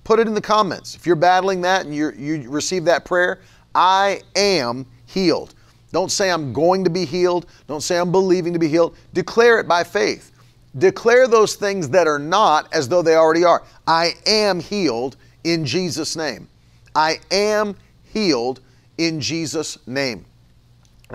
Put 0.04 0.20
it 0.20 0.28
in 0.28 0.36
the 0.36 0.42
comments. 0.42 0.96
If 0.96 1.08
you're 1.08 1.16
battling 1.16 1.62
that 1.62 1.86
and 1.86 1.96
you 1.96 2.12
you 2.12 2.50
receive 2.50 2.86
that 2.86 3.06
prayer, 3.06 3.42
I 3.74 4.22
am 4.36 4.86
healed. 5.08 5.56
Don't 5.92 6.12
say 6.12 6.30
I'm 6.30 6.54
going 6.54 6.84
to 6.84 6.90
be 6.90 7.06
healed. 7.06 7.48
Don't 7.68 7.82
say 7.82 7.98
I'm 7.98 8.12
believing 8.12 8.54
to 8.54 8.60
be 8.60 8.68
healed. 8.68 8.96
Declare 9.14 9.60
it 9.60 9.68
by 9.68 9.84
faith. 9.84 10.32
Declare 10.78 11.28
those 11.28 11.56
things 11.56 11.90
that 11.90 12.06
are 12.06 12.20
not 12.20 12.72
as 12.74 12.90
though 12.90 13.02
they 13.02 13.16
already 13.16 13.46
are. 13.46 13.64
I 13.88 14.14
am 14.28 14.60
healed 14.60 15.16
in 15.44 15.66
Jesus' 15.66 16.16
name. 16.16 16.50
I 16.94 17.20
am 17.32 17.76
healed 18.04 18.60
in 18.98 19.22
Jesus' 19.22 19.78
name. 19.88 20.26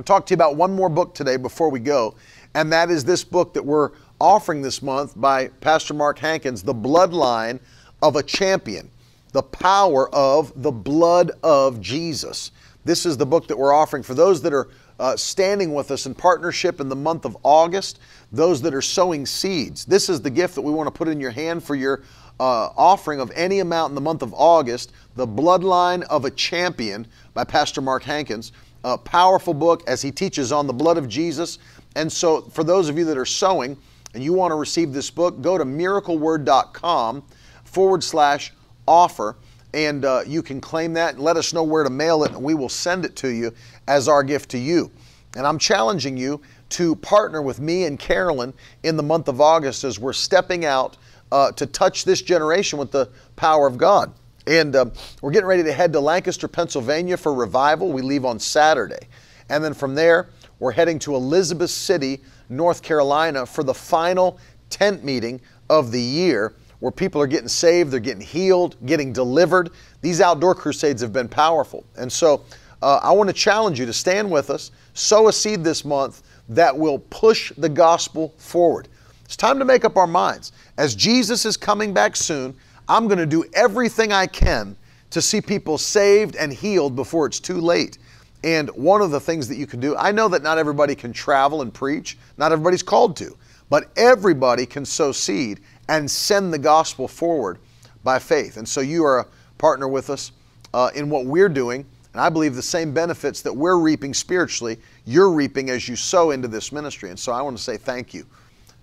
I'll 0.01 0.05
talk 0.05 0.25
to 0.25 0.33
you 0.33 0.37
about 0.37 0.57
one 0.57 0.75
more 0.75 0.89
book 0.89 1.15
today 1.15 1.37
before 1.37 1.69
we 1.69 1.79
go, 1.79 2.15
and 2.55 2.73
that 2.73 2.91
is 2.91 3.05
this 3.05 3.23
book 3.23 3.53
that 3.53 3.63
we're 3.63 3.91
offering 4.19 4.63
this 4.63 4.81
month 4.81 5.13
by 5.15 5.49
Pastor 5.49 5.93
Mark 5.93 6.19
Hankins, 6.19 6.63
The 6.63 6.73
Bloodline 6.73 7.61
of 8.01 8.17
a 8.17 8.23
Champion, 8.23 8.91
the 9.33 9.43
power 9.43 10.09
of 10.15 10.63
the 10.63 10.73
blood 10.73 11.33
of 11.43 11.83
Jesus. 11.83 12.51
This 12.83 13.05
is 13.05 13.19
the 13.19 13.27
book 13.27 13.47
that 13.49 13.59
we're 13.59 13.75
offering 13.75 14.03
for 14.03 14.15
those 14.15 14.41
that 14.41 14.55
are 14.55 14.71
uh, 14.99 15.19
standing 15.19 15.75
with 15.75 15.91
us 15.91 16.07
in 16.07 16.15
partnership 16.15 16.81
in 16.81 16.89
the 16.89 16.97
month 16.97 17.27
of 17.27 17.37
August, 17.43 18.01
those 18.33 18.63
that 18.63 18.73
are 18.73 18.81
sowing 18.81 19.27
seeds. 19.27 19.85
This 19.85 20.09
is 20.09 20.23
the 20.23 20.31
gift 20.31 20.55
that 20.55 20.63
we 20.63 20.73
want 20.73 20.87
to 20.87 20.93
put 20.93 21.09
in 21.09 21.21
your 21.21 21.31
hand 21.31 21.63
for 21.63 21.75
your 21.75 22.05
uh, 22.41 22.71
offering 22.75 23.21
of 23.21 23.31
any 23.35 23.59
amount 23.59 23.91
in 23.91 23.95
the 23.95 24.01
month 24.01 24.23
of 24.23 24.33
August, 24.33 24.93
The 25.17 25.27
Bloodline 25.27 26.05
of 26.05 26.25
a 26.25 26.31
Champion 26.31 27.07
by 27.35 27.45
Pastor 27.45 27.83
Mark 27.83 28.03
Hankins. 28.03 28.53
A 28.85 28.97
powerful 28.97 29.55
book 29.55 29.83
as 29.87 30.01
he 30.03 30.11
teaches 30.11 30.53
on 30.53 30.67
the 30.67 30.73
blood 30.73 30.99
of 30.99 31.09
Jesus. 31.09 31.59
And 31.97 32.11
so, 32.11 32.43
for 32.43 32.65
those 32.65 32.89
of 32.89 32.97
you 32.97 33.05
that 33.07 33.19
are 33.19 33.27
sowing 33.27 33.77
and 34.15 34.25
you 34.25 34.33
want 34.33 34.53
to 34.53 34.57
receive 34.57 34.93
this 34.93 35.11
book, 35.11 35.41
go 35.43 35.59
to 35.59 35.65
miracleword.com 35.65 37.23
forward 37.65 38.03
slash 38.03 38.53
offer 38.87 39.37
and 39.73 40.05
uh, 40.05 40.23
you 40.27 40.43
can 40.43 40.61
claim 40.61 40.93
that 40.95 41.15
and 41.15 41.23
let 41.23 41.37
us 41.37 41.53
know 41.53 41.63
where 41.63 41.85
to 41.85 41.91
mail 41.91 42.25
it 42.25 42.33
and 42.33 42.43
we 42.43 42.55
will 42.55 42.69
send 42.69 43.05
it 43.05 43.15
to 43.17 43.29
you 43.29 43.53
as 43.87 44.09
our 44.09 44.23
gift 44.23 44.51
to 44.51 44.59
you. 44.59 44.91
And 45.37 45.47
I'm 45.47 45.59
challenging 45.59 46.17
you 46.17 46.41
to 46.71 46.97
partner 46.97 47.43
with 47.43 47.61
me 47.61 47.85
and 47.85 47.99
Carolyn 47.99 48.53
in 48.83 48.97
the 48.97 49.03
month 49.03 49.29
of 49.29 49.41
August 49.41 49.85
as 49.85 49.99
we're 49.99 50.13
stepping 50.13 50.65
out 50.65 50.97
uh, 51.31 51.53
to 51.53 51.67
touch 51.67 52.05
this 52.05 52.23
generation 52.23 52.79
with 52.79 52.91
the 52.91 53.09
power 53.37 53.67
of 53.67 53.79
God. 53.79 54.13
And 54.51 54.75
uh, 54.75 54.87
we're 55.23 55.31
getting 55.31 55.47
ready 55.47 55.63
to 55.63 55.73
head 55.73 55.93
to 55.93 56.01
Lancaster, 56.01 56.49
Pennsylvania 56.49 57.17
for 57.17 57.33
revival. 57.33 57.93
We 57.93 58.03
leave 58.03 58.25
on 58.25 58.41
Saturday. 58.41 59.07
And 59.49 59.63
then 59.63 59.73
from 59.73 59.95
there, 59.95 60.31
we're 60.59 60.73
heading 60.73 60.99
to 61.01 61.15
Elizabeth 61.15 61.71
City, 61.71 62.21
North 62.49 62.83
Carolina 62.83 63.47
for 63.47 63.63
the 63.63 63.73
final 63.73 64.41
tent 64.69 65.05
meeting 65.05 65.41
of 65.69 65.93
the 65.93 66.01
year 66.01 66.55
where 66.81 66.91
people 66.91 67.23
are 67.23 67.29
getting 67.29 67.47
saved, 67.47 67.93
they're 67.93 68.01
getting 68.01 68.27
healed, 68.27 68.75
getting 68.87 69.13
delivered. 69.13 69.71
These 70.01 70.21
outdoor 70.21 70.57
crusades 70.57 71.01
have 71.01 71.13
been 71.13 71.29
powerful. 71.29 71.85
And 71.97 72.11
so 72.11 72.43
uh, 72.83 72.99
I 73.05 73.13
want 73.13 73.29
to 73.29 73.35
challenge 73.35 73.79
you 73.79 73.87
to 73.87 73.93
stand 73.93 74.29
with 74.29 74.51
us, 74.51 74.73
sow 74.95 75.29
a 75.29 75.33
seed 75.33 75.63
this 75.63 75.85
month 75.85 76.25
that 76.49 76.77
will 76.77 76.99
push 76.99 77.53
the 77.57 77.69
gospel 77.69 78.35
forward. 78.37 78.89
It's 79.25 79.37
time 79.37 79.61
to 79.61 79.65
make 79.65 79.85
up 79.85 79.97
our 79.97 80.09
minds. 80.09 80.51
As 80.77 80.97
Jesus 80.97 81.47
is 81.47 81.57
coming 81.57 81.95
back 81.95 82.17
soon, 82.17 82.57
I'm 82.91 83.07
going 83.07 83.19
to 83.19 83.27
do 83.27 83.45
everything 83.55 84.13
I 84.13 84.27
can 84.27 84.77
to 85.11 85.23
see 85.23 85.41
people 85.41 85.79
saved 85.79 86.35
and 86.35 86.53
healed 86.53 86.97
before 86.97 87.25
it's 87.25 87.39
too 87.39 87.61
late. 87.61 87.99
And 88.43 88.69
one 88.71 89.01
of 89.01 89.13
the 89.13 89.21
things 89.21 89.47
that 89.47 89.57
you 89.57 89.67
can 89.67 89.79
do, 89.79 89.97
I 89.97 90.11
know 90.11 90.27
that 90.27 90.43
not 90.43 90.59
everybody 90.59 90.97
can 90.97 91.13
travel 91.13 91.63
and 91.63 91.73
preach, 91.73 92.19
not 92.37 92.51
everybody's 92.51 92.83
called 92.83 93.17
to, 93.19 93.37
but 93.69 93.93
everybody 93.97 94.67
can 94.67 94.85
sow 94.85 95.13
seed 95.13 95.61
and 95.89 96.11
send 96.11 96.53
the 96.53 96.59
gospel 96.59 97.07
forward 97.07 97.59
by 98.03 98.19
faith. 98.19 98.57
And 98.57 98.69
so 98.69 98.81
you 98.81 99.05
are 99.05 99.21
a 99.21 99.27
partner 99.57 99.87
with 99.87 100.11
us 100.11 100.33
uh, 100.75 100.91
in 100.93 101.09
what 101.09 101.27
we're 101.27 101.49
doing. 101.49 101.87
And 102.13 102.21
I 102.21 102.29
believe 102.29 102.57
the 102.57 102.63
same 102.63 102.93
benefits 102.93 103.41
that 103.43 103.55
we're 103.55 103.79
reaping 103.79 104.13
spiritually, 104.13 104.81
you're 105.05 105.31
reaping 105.31 105.71
as 105.71 105.89
you 105.89 105.95
sow 105.95 106.33
into 106.33 106.49
this 106.49 106.73
ministry. 106.73 107.11
And 107.11 107.19
so 107.19 107.31
I 107.31 107.41
want 107.41 107.57
to 107.57 107.63
say 107.63 107.77
thank 107.77 108.13
you. 108.13 108.27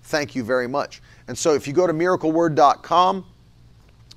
Thank 0.04 0.34
you 0.34 0.46
very 0.46 0.68
much. 0.68 1.02
And 1.28 1.38
so 1.38 1.54
if 1.54 1.68
you 1.68 1.74
go 1.74 1.86
to 1.86 1.94
miracleword.com, 1.94 3.26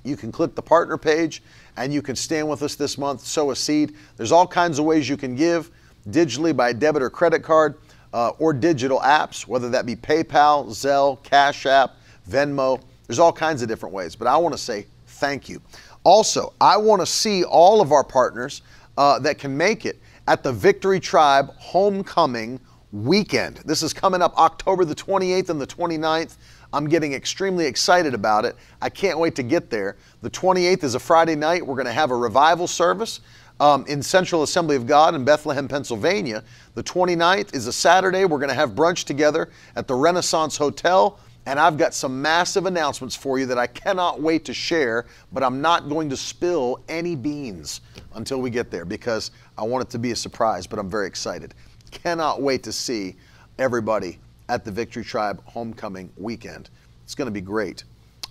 you 0.05 0.17
can 0.17 0.33
click 0.33 0.55
the 0.55 0.63
partner 0.63 0.97
page 0.97 1.43
and 1.77 1.93
you 1.93 2.03
can 2.03 2.17
stand 2.17 2.49
with 2.49 2.63
us 2.63 2.75
this 2.75 2.99
month, 2.99 3.21
sow 3.21 3.51
a 3.51 3.57
seed. 3.57 3.95
There's 4.17 4.33
all 4.33 4.47
kinds 4.47 4.79
of 4.79 4.85
ways 4.85 5.09
you 5.09 5.17
can 5.17 5.35
give 5.35 5.71
digitally 6.09 6.57
by 6.57 6.73
debit 6.73 7.03
or 7.03 7.11
credit 7.11 7.43
card 7.43 7.77
uh, 8.13 8.31
or 8.39 8.53
digital 8.53 9.01
apps, 9.01 9.47
whether 9.47 9.69
that 9.71 9.87
be 9.87 9.97
PayPal, 9.97 10.67
Zelle, 10.69 11.23
Cash 11.23 11.67
App, 11.67 11.97
Venmo. 12.29 12.81
There's 13.07 13.19
all 13.19 13.33
kinds 13.33 13.63
of 13.63 13.69
different 13.69 13.95
ways, 13.95 14.17
but 14.17 14.27
I 14.27 14.37
want 14.37 14.55
to 14.55 14.59
say 14.59 14.87
thank 15.07 15.49
you. 15.49 15.61
Also, 16.05 16.53
I 16.61 16.77
want 16.77 17.03
to 17.03 17.07
see 17.07 17.45
all 17.45 17.81
of 17.81 17.93
our 17.93 18.05
partners 18.05 18.63
uh, 18.97 19.19
that 19.21 19.39
can 19.39 19.57
make 19.57 19.85
it 19.85 20.01
at 20.27 20.43
the 20.43 20.53
Victory 20.53 21.01
Tribe 21.01 21.53
Homecoming 21.57 22.61
weekend. 22.93 23.59
This 23.65 23.83
is 23.83 23.93
coming 23.93 24.23
up 24.23 24.37
October 24.37 24.85
the 24.85 24.95
28th 24.95 25.51
and 25.51 25.61
the 25.61 25.67
29th. 25.67 26.37
I'm 26.73 26.89
getting 26.89 27.13
extremely 27.13 27.67
excited 27.67 28.15
about 28.15 28.45
it. 28.45 28.57
I 28.81 28.89
can't 28.89 29.19
wait 29.19 29.35
to 29.37 29.43
get 29.43 29.71
there. 29.71 29.97
The 30.23 30.31
28th 30.31 30.85
is 30.85 30.95
a 30.95 31.01
Friday 31.01 31.35
night. 31.35 31.67
We're 31.67 31.75
going 31.75 31.87
to 31.87 31.93
have 31.93 32.11
a 32.11 32.17
revival 32.17 32.67
service 32.67 33.21
um, 33.59 33.85
in 33.87 34.03
Central 34.03 34.43
Assembly 34.43 34.77
of 34.77 34.87
God 34.87 35.15
in 35.15 35.25
Bethlehem, 35.25 35.69
Pennsylvania. 35.69 36.45
The 36.75 36.83
29th 36.83 37.55
is 37.55 37.67
a 37.67 37.73
Saturday. 37.73 38.25
We're 38.25 38.39
going 38.39 38.49
to 38.49 38.55
have 38.55 38.71
brunch 38.71 39.05
together 39.05 39.51
at 39.77 39.89
the 39.89 39.95
Renaissance 39.95 40.57
Hotel. 40.57 41.19
And 41.47 41.59
I've 41.59 41.77
got 41.77 41.95
some 41.95 42.21
massive 42.21 42.67
announcements 42.67 43.17
for 43.17 43.39
you 43.39 43.47
that 43.47 43.59
I 43.59 43.67
cannot 43.67 44.21
wait 44.21 44.45
to 44.45 44.55
share, 44.55 45.07
but 45.33 45.43
I'm 45.43 45.61
not 45.61 45.89
going 45.89 46.09
to 46.11 46.17
spill 46.17 46.85
any 46.89 47.17
beans 47.17 47.81
until 48.15 48.41
we 48.41 48.51
get 48.51 48.71
there 48.71 48.85
because 48.85 49.31
I 49.59 49.63
want 49.63 49.85
it 49.87 49.91
to 49.91 49.99
be 49.99 50.13
a 50.13 50.17
surprise, 50.17 50.67
but 50.67 50.79
I'm 50.79 50.89
very 50.89 51.07
excited. 51.07 51.55
Cannot 51.91 52.43
wait 52.43 52.63
to 52.65 52.73
see 52.73 53.17
everybody 53.59 54.19
at 54.51 54.65
the 54.65 54.71
Victory 54.71 55.05
Tribe 55.05 55.41
homecoming 55.47 56.11
weekend. 56.17 56.71
It's 57.05 57.15
going 57.15 57.27
to 57.27 57.33
be 57.33 57.41
great. 57.41 57.85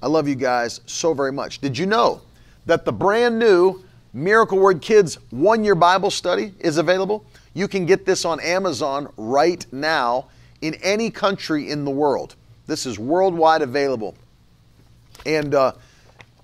I 0.04 0.08
love 0.08 0.28
you 0.28 0.36
guys 0.36 0.82
so 0.86 1.14
very 1.14 1.32
much. 1.32 1.60
Did 1.60 1.78
you 1.78 1.86
know 1.86 2.22
that 2.66 2.84
the 2.84 2.92
brand 2.92 3.40
new 3.40 3.82
Miracle 4.14 4.60
Word 4.60 4.82
Kids 4.82 5.18
one 5.30 5.64
year 5.64 5.76
Bible 5.76 6.12
study 6.12 6.54
is 6.60 6.78
available? 6.78 7.26
You 7.54 7.70
can 7.70 7.86
get 7.86 8.06
this 8.06 8.26
on 8.26 8.42
Amazon 8.42 9.12
right 9.16 9.66
now 9.72 10.28
in 10.62 10.76
any 10.76 11.10
country 11.10 11.70
in 11.70 11.86
the 11.86 11.92
world. 11.92 12.36
This 12.68 12.86
is 12.86 13.00
worldwide 13.00 13.62
available. 13.62 14.14
And 15.26 15.56
uh, 15.56 15.72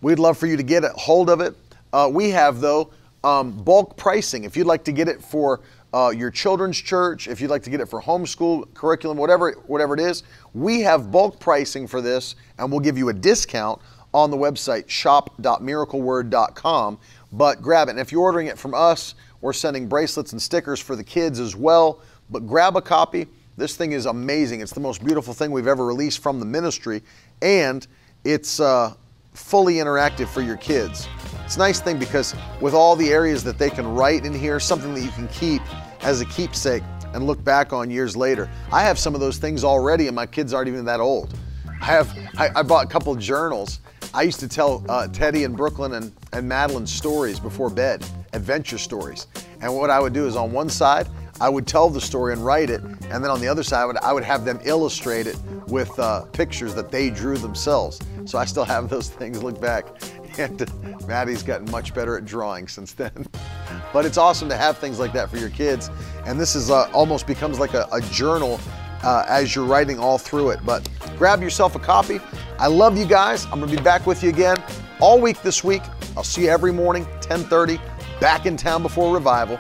we'd 0.02 0.20
love 0.20 0.38
for 0.38 0.48
you 0.48 0.56
to 0.56 0.64
get 0.64 0.86
a 0.86 0.90
hold 0.90 1.30
of 1.30 1.42
it. 1.42 1.54
Uh, 1.92 2.10
we 2.12 2.30
have, 2.30 2.62
though, 2.62 2.92
um, 3.26 3.52
bulk 3.52 3.98
pricing. 3.98 4.46
If 4.46 4.56
you'd 4.56 4.68
like 4.68 4.86
to 4.86 4.94
get 4.94 5.10
it 5.10 5.22
for 5.22 5.60
uh, 5.94 6.10
your 6.10 6.32
children's 6.32 6.78
church, 6.78 7.28
if 7.28 7.40
you'd 7.40 7.50
like 7.50 7.64
to 7.64 7.70
get 7.70 7.80
it 7.80 7.88
for 7.88 8.02
homeschool 8.02 8.74
curriculum, 8.74 9.18
whatever, 9.18 9.52
whatever 9.68 9.94
it 9.94 10.00
is, 10.00 10.24
we 10.54 10.82
have 10.82 11.12
bulk 11.12 11.40
pricing 11.40 11.88
for 11.88 12.02
this, 12.02 12.36
and 12.58 12.72
we'll 12.72 12.80
give 12.80 12.98
you 12.98 13.10
a 13.10 13.14
discount 13.14 13.80
on 14.14 14.32
the 14.32 14.38
website 14.38 14.90
shop.miracleword.com. 14.90 16.98
But 17.32 17.62
grab 17.62 17.90
it. 17.90 17.92
And 17.92 18.00
if 18.00 18.12
you're 18.12 18.22
ordering 18.22 18.48
it 18.48 18.58
from 18.58 18.74
us, 18.74 19.14
we're 19.42 19.54
sending 19.54 19.88
bracelets 19.88 20.32
and 20.32 20.42
stickers 20.42 20.80
for 20.80 20.96
the 20.96 21.04
kids 21.04 21.40
as 21.40 21.56
well. 21.56 22.00
But 22.30 22.48
grab 22.48 22.78
a 22.78 22.82
copy. 22.82 23.28
This 23.58 23.76
thing 23.76 23.92
is 23.92 24.06
amazing. 24.06 24.62
It's 24.62 24.74
the 24.74 24.80
most 24.80 25.04
beautiful 25.04 25.34
thing 25.34 25.52
we've 25.52 25.68
ever 25.68 25.86
released 25.86 26.20
from 26.20 26.40
the 26.40 26.46
ministry, 26.46 27.02
and 27.42 27.86
it's 28.26 28.60
uh, 28.60 28.94
fully 29.36 29.76
interactive 29.76 30.28
for 30.28 30.42
your 30.42 30.58
kids. 30.58 31.08
It's 31.44 31.58
a 31.58 31.60
nice 31.60 31.80
thing 31.80 32.00
because 32.00 32.36
with 32.60 32.74
all 32.74 32.96
the 32.96 33.12
areas 33.12 33.44
that 33.44 33.60
they 33.60 33.70
can 33.70 33.86
write 33.86 34.26
in 34.26 34.34
here, 34.34 34.60
something 34.60 34.94
that 34.96 35.02
you 35.02 35.12
can 35.12 35.28
keep 35.28 35.62
as 36.04 36.22
a 36.22 36.26
keepsake 36.26 36.84
and 37.14 37.28
look 37.28 37.44
back 37.44 37.72
on 37.72 37.90
years 37.90 38.18
later. 38.18 38.50
I 38.72 38.82
have 38.84 38.98
some 38.98 39.14
of 39.14 39.22
those 39.22 39.38
things 39.38 39.64
already, 39.64 40.08
and 40.08 40.16
my 40.16 40.26
kids 40.26 40.54
aren't 40.54 40.68
even 40.68 40.86
that 40.86 41.00
old. 41.00 41.34
I 41.82 41.86
have 41.86 42.18
I, 42.38 42.50
I 42.56 42.64
bought 42.64 42.86
a 42.86 42.90
couple 42.90 43.16
journals. 43.16 43.80
I 44.14 44.24
used 44.24 44.40
to 44.40 44.48
tell 44.48 44.84
uh, 44.90 45.08
Teddy 45.08 45.44
and 45.44 45.56
Brooklyn 45.56 45.94
and, 45.94 46.12
and 46.32 46.48
Madeline 46.48 46.88
stories 46.88 47.40
before 47.40 47.70
bed, 47.70 48.06
adventure 48.34 48.78
stories. 48.78 49.28
And 49.62 49.76
what 49.76 49.90
I 49.90 50.00
would 50.00 50.14
do 50.14 50.26
is 50.26 50.36
on 50.36 50.52
one 50.52 50.70
side, 50.70 51.08
I 51.42 51.50
would 51.50 51.68
tell 51.68 51.90
the 51.90 52.00
story 52.00 52.32
and 52.32 52.46
write 52.46 52.70
it, 52.70 52.82
and 52.82 53.24
then 53.24 53.30
on 53.30 53.42
the 53.42 53.48
other 53.48 53.64
side, 53.64 53.82
I 53.82 53.86
would, 53.86 53.98
I 53.98 54.14
would 54.14 54.24
have 54.24 54.46
them 54.46 54.60
illustrate 54.64 55.28
it 55.28 55.38
with 55.68 55.98
uh, 56.00 56.22
pictures 56.28 56.74
that 56.76 56.92
they 56.92 57.10
drew 57.10 57.38
themselves. 57.38 58.00
So 58.24 58.38
I 58.38 58.46
still 58.46 58.64
have 58.64 58.90
those 58.90 59.10
things. 59.10 59.44
Look 59.44 59.60
back, 59.60 59.86
and 60.38 60.66
Maddie's 61.08 61.44
gotten 61.44 61.70
much 61.72 61.94
better 61.94 62.18
at 62.18 62.26
drawing 62.26 62.68
since 62.70 62.94
then. 62.94 63.28
but 63.94 64.06
it's 64.06 64.18
awesome 64.18 64.48
to 64.50 64.56
have 64.56 64.78
things 64.78 64.98
like 64.98 65.12
that 65.14 65.30
for 65.30 65.38
your 65.38 65.50
kids, 65.50 65.90
and 66.26 66.40
this 66.40 66.56
is 66.56 66.72
uh, 66.72 66.90
almost 66.94 67.28
becomes 67.28 67.60
like 67.60 67.74
a, 67.74 67.88
a 67.92 68.00
journal 68.02 68.60
uh, 69.04 69.26
as 69.28 69.56
you're 69.56 69.66
writing 69.66 70.00
all 70.00 70.18
through 70.18 70.52
it. 70.52 70.60
But 70.66 70.88
grab 71.18 71.42
yourself 71.42 71.76
a 71.76 71.80
copy. 71.80 72.20
I 72.60 72.68
love 72.68 72.98
you 72.98 73.06
guys. 73.06 73.46
I'm 73.46 73.60
gonna 73.60 73.68
be 73.68 73.78
back 73.78 74.08
with 74.08 74.24
you 74.24 74.30
again 74.30 74.56
all 75.02 75.20
week 75.20 75.42
this 75.42 75.66
week. 75.66 75.82
I'll 76.16 76.24
see 76.24 76.44
you 76.44 76.50
every 76.50 76.72
morning, 76.72 77.06
10:30, 77.20 77.78
back 78.22 78.46
in 78.46 78.56
town 78.56 78.82
before 78.82 79.14
revival. 79.14 79.60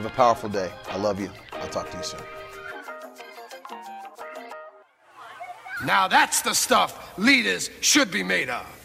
Have 0.00 0.10
a 0.10 0.16
powerful 0.16 0.48
day. 0.48 0.72
I 0.88 0.96
love 0.96 1.20
you. 1.20 1.28
I'll 1.52 1.68
talk 1.68 1.90
to 1.90 1.96
you 1.98 2.02
soon. 2.02 2.20
Now 5.84 6.08
that's 6.08 6.40
the 6.40 6.54
stuff 6.54 7.12
leaders 7.18 7.68
should 7.82 8.10
be 8.10 8.22
made 8.22 8.48
of. 8.48 8.79